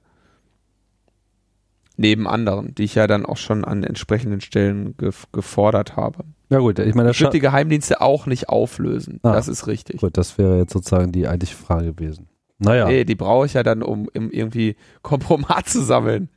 neben 1.96 2.26
anderen, 2.26 2.74
die 2.74 2.84
ich 2.84 2.94
ja 2.94 3.06
dann 3.06 3.26
auch 3.26 3.36
schon 3.36 3.64
an 3.64 3.84
entsprechenden 3.84 4.40
Stellen 4.40 4.96
ge 4.96 5.10
gefordert 5.32 5.96
habe. 5.96 6.24
Ja 6.48 6.58
gut, 6.58 6.78
ich 6.78 6.94
meine, 6.94 7.10
das 7.10 7.20
ich 7.20 7.28
die 7.28 7.38
Geheimdienste 7.38 8.00
auch 8.00 8.26
nicht 8.26 8.48
auflösen. 8.48 9.20
Ah, 9.22 9.32
das 9.32 9.48
ist 9.48 9.66
richtig. 9.66 10.00
Gut, 10.00 10.16
das 10.16 10.36
wäre 10.36 10.58
jetzt 10.58 10.72
sozusagen 10.72 11.12
die 11.12 11.28
eigentliche 11.28 11.56
Frage 11.56 11.94
gewesen. 11.94 12.28
Naja. 12.58 12.86
Nee, 12.88 13.04
die 13.04 13.14
brauche 13.14 13.46
ich 13.46 13.54
ja 13.54 13.62
dann, 13.62 13.82
um, 13.82 14.08
um 14.14 14.30
irgendwie 14.30 14.76
Kompromat 15.02 15.68
zu 15.68 15.82
sammeln 15.82 16.28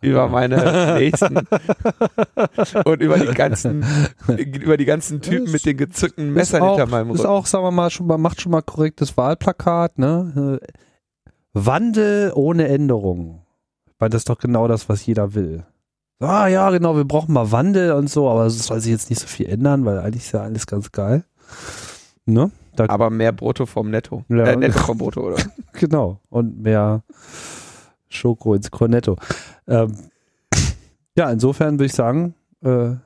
über 0.00 0.28
meine 0.28 0.94
nächsten 0.98 1.36
und 2.84 3.00
über 3.00 3.18
die 3.18 3.34
ganzen 3.34 3.84
über 4.28 4.76
die 4.76 4.84
ganzen 4.84 5.20
Typen 5.20 5.50
mit 5.50 5.64
den 5.64 5.76
gezückten 5.76 6.32
Messern 6.32 6.62
auch, 6.62 6.76
hinter 6.76 6.90
meinem 6.90 7.08
Rücken. 7.08 7.20
Ist 7.20 7.26
auch, 7.26 7.46
sagen 7.46 7.64
wir 7.64 7.70
mal, 7.70 7.90
schon 7.90 8.06
mal 8.06 8.18
macht 8.18 8.40
schon 8.40 8.52
mal 8.52 8.62
korrektes 8.62 9.16
Wahlplakat, 9.16 9.98
ne? 9.98 10.60
Wandel 11.52 12.32
ohne 12.34 12.68
Änderungen. 12.68 13.40
Weil 13.98 14.10
das 14.10 14.22
ist 14.22 14.28
doch 14.28 14.38
genau 14.38 14.68
das, 14.68 14.88
was 14.88 15.06
jeder 15.06 15.34
will. 15.34 15.64
Ah 16.20 16.46
ja, 16.46 16.70
genau, 16.70 16.96
wir 16.96 17.04
brauchen 17.04 17.32
mal 17.32 17.52
Wandel 17.52 17.92
und 17.92 18.08
so, 18.08 18.28
aber 18.28 18.46
es 18.46 18.58
soll 18.66 18.80
sich 18.80 18.92
jetzt 18.92 19.10
nicht 19.10 19.20
so 19.20 19.26
viel 19.26 19.46
ändern, 19.46 19.84
weil 19.84 19.98
eigentlich 19.98 20.24
ist 20.24 20.32
ja 20.32 20.42
alles 20.42 20.66
ganz 20.66 20.92
geil. 20.92 21.24
Ne? 22.24 22.50
Da 22.76 22.88
aber 22.88 23.10
mehr 23.10 23.32
Brutto 23.32 23.66
vom 23.66 23.90
Netto. 23.90 24.24
Ja. 24.28 24.44
Äh, 24.44 24.56
Netto 24.56 24.78
vom 24.78 24.98
Brutto, 24.98 25.20
oder? 25.20 25.36
genau. 25.72 26.20
Und 26.30 26.60
mehr 26.60 27.02
Schoko 28.08 28.54
ins 28.54 28.70
Cornetto. 28.70 29.16
Ähm, 29.66 30.10
ja, 31.16 31.30
insofern 31.30 31.74
würde 31.74 31.86
ich 31.86 31.94
sagen, 31.94 32.34
äh, 32.62 32.96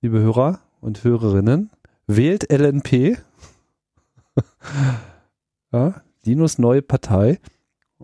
liebe 0.00 0.18
Hörer 0.18 0.60
und 0.80 1.04
Hörerinnen, 1.04 1.70
wählt 2.06 2.50
LNP. 2.50 3.18
ja, 5.72 6.02
Dinos 6.24 6.58
neue 6.58 6.82
Partei. 6.82 7.38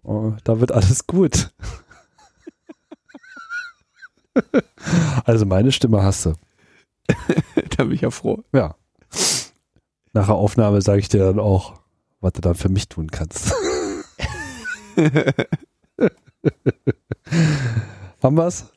Oh, 0.03 0.35
da 0.45 0.61
wird 0.61 0.73
alles 0.73 1.07
gut. 1.07 1.53
also 5.25 5.47
meine 5.47 5.73
Stimme 5.73 6.03
hast 6.03 6.27
du. 6.27 6.35
da 7.77 7.85
bin 7.85 7.93
ich 7.93 8.03
ja 8.03 8.11
froh. 8.11 8.45
Ja. 8.53 8.77
Nach 10.13 10.27
der 10.27 10.35
Aufnahme 10.35 10.83
sage 10.83 11.01
ich 11.01 11.09
dir 11.09 11.21
dann 11.21 11.39
auch, 11.39 11.81
was 12.21 12.33
du 12.35 12.41
dann 12.41 12.55
für 12.55 12.69
mich 12.69 12.89
tun 12.89 13.11
kannst. 13.11 13.55
Haben 18.27 18.39
wir's? 18.39 18.73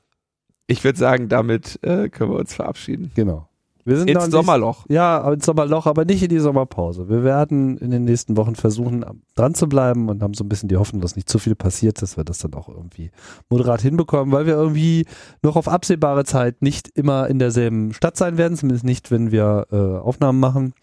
Ich 0.68 0.84
würde 0.84 1.00
sagen, 1.00 1.28
damit 1.28 1.80
äh, 1.82 2.10
können 2.10 2.30
wir 2.30 2.38
uns 2.38 2.54
verabschieden. 2.54 3.12
Genau. 3.16 3.50
Wir 3.84 3.97
sind 3.97 4.08
ins 4.08 4.26
Sommerloch. 4.26 4.86
Nicht, 4.88 4.95
ja, 4.95 5.34
ins 5.34 5.43
Sommerloch, 5.43 5.88
aber 5.88 6.06
nicht 6.06 6.22
in 6.22 6.30
die 6.30 6.38
Sommerpause. 6.38 7.10
Wir 7.10 7.24
werden 7.24 7.80
in 7.80 7.89
den 7.89 8.06
nächsten 8.06 8.38
Wochen 8.38 8.54
versuchen, 8.54 9.04
dran 9.34 9.56
zu 9.56 9.68
bleiben 9.68 10.08
und 10.08 10.22
haben 10.22 10.36
so 10.36 10.43
ein 10.43 10.50
bisschen 10.50 10.70
die 10.70 10.78
Hoffnung, 10.78 11.02
dass 11.02 11.16
nicht 11.16 11.28
zu 11.28 11.39
viel 11.39 11.56
passiert, 11.56 12.00
dass 12.04 12.16
wir 12.16 12.24
das 12.24 12.38
dann 12.38 12.54
auch 12.54 12.70
irgendwie 12.70 13.10
moderat 13.50 13.82
hinbekommen, 13.82 14.32
weil 14.32 14.45
wir 14.45 14.54
irgendwie 14.54 15.08
noch 15.41 15.56
auf 15.56 15.68
absehbare 15.68 16.26
Zeit 16.26 16.62
nicht 16.62 16.89
immer 16.89 17.28
in 17.28 17.39
derselben 17.39 17.91
Stadt 17.93 18.18
sein 18.18 18.38
werden, 18.38 18.56
zumindest 18.56 18.86
nicht, 18.86 19.10
wenn 19.10 19.32
wir 19.32 19.66
äh, 19.72 19.76
Aufnahmen 19.76 20.39
machen. 20.39 20.74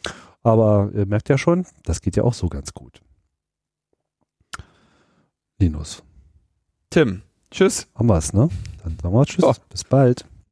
Aber 0.42 0.90
ihr 0.92 1.06
merkt 1.06 1.28
ja 1.28 1.38
schon, 1.38 1.66
das 1.84 2.00
geht 2.00 2.16
ja 2.16 2.24
auch 2.24 2.34
so 2.34 2.48
ganz 2.48 2.74
gut. 2.74 3.00
Linus. 5.60 6.02
Tim, 6.90 7.22
tschüss. 7.56 7.86
Haben 7.94 8.08
wir's, 8.08 8.32
ne? 8.32 8.48
Dann 8.84 8.98
sagen 9.02 9.14
wir 9.14 9.24
Tschüss. 9.24 9.44
Oh. 9.44 9.54
Bis 9.70 9.84
bald. 9.84 10.24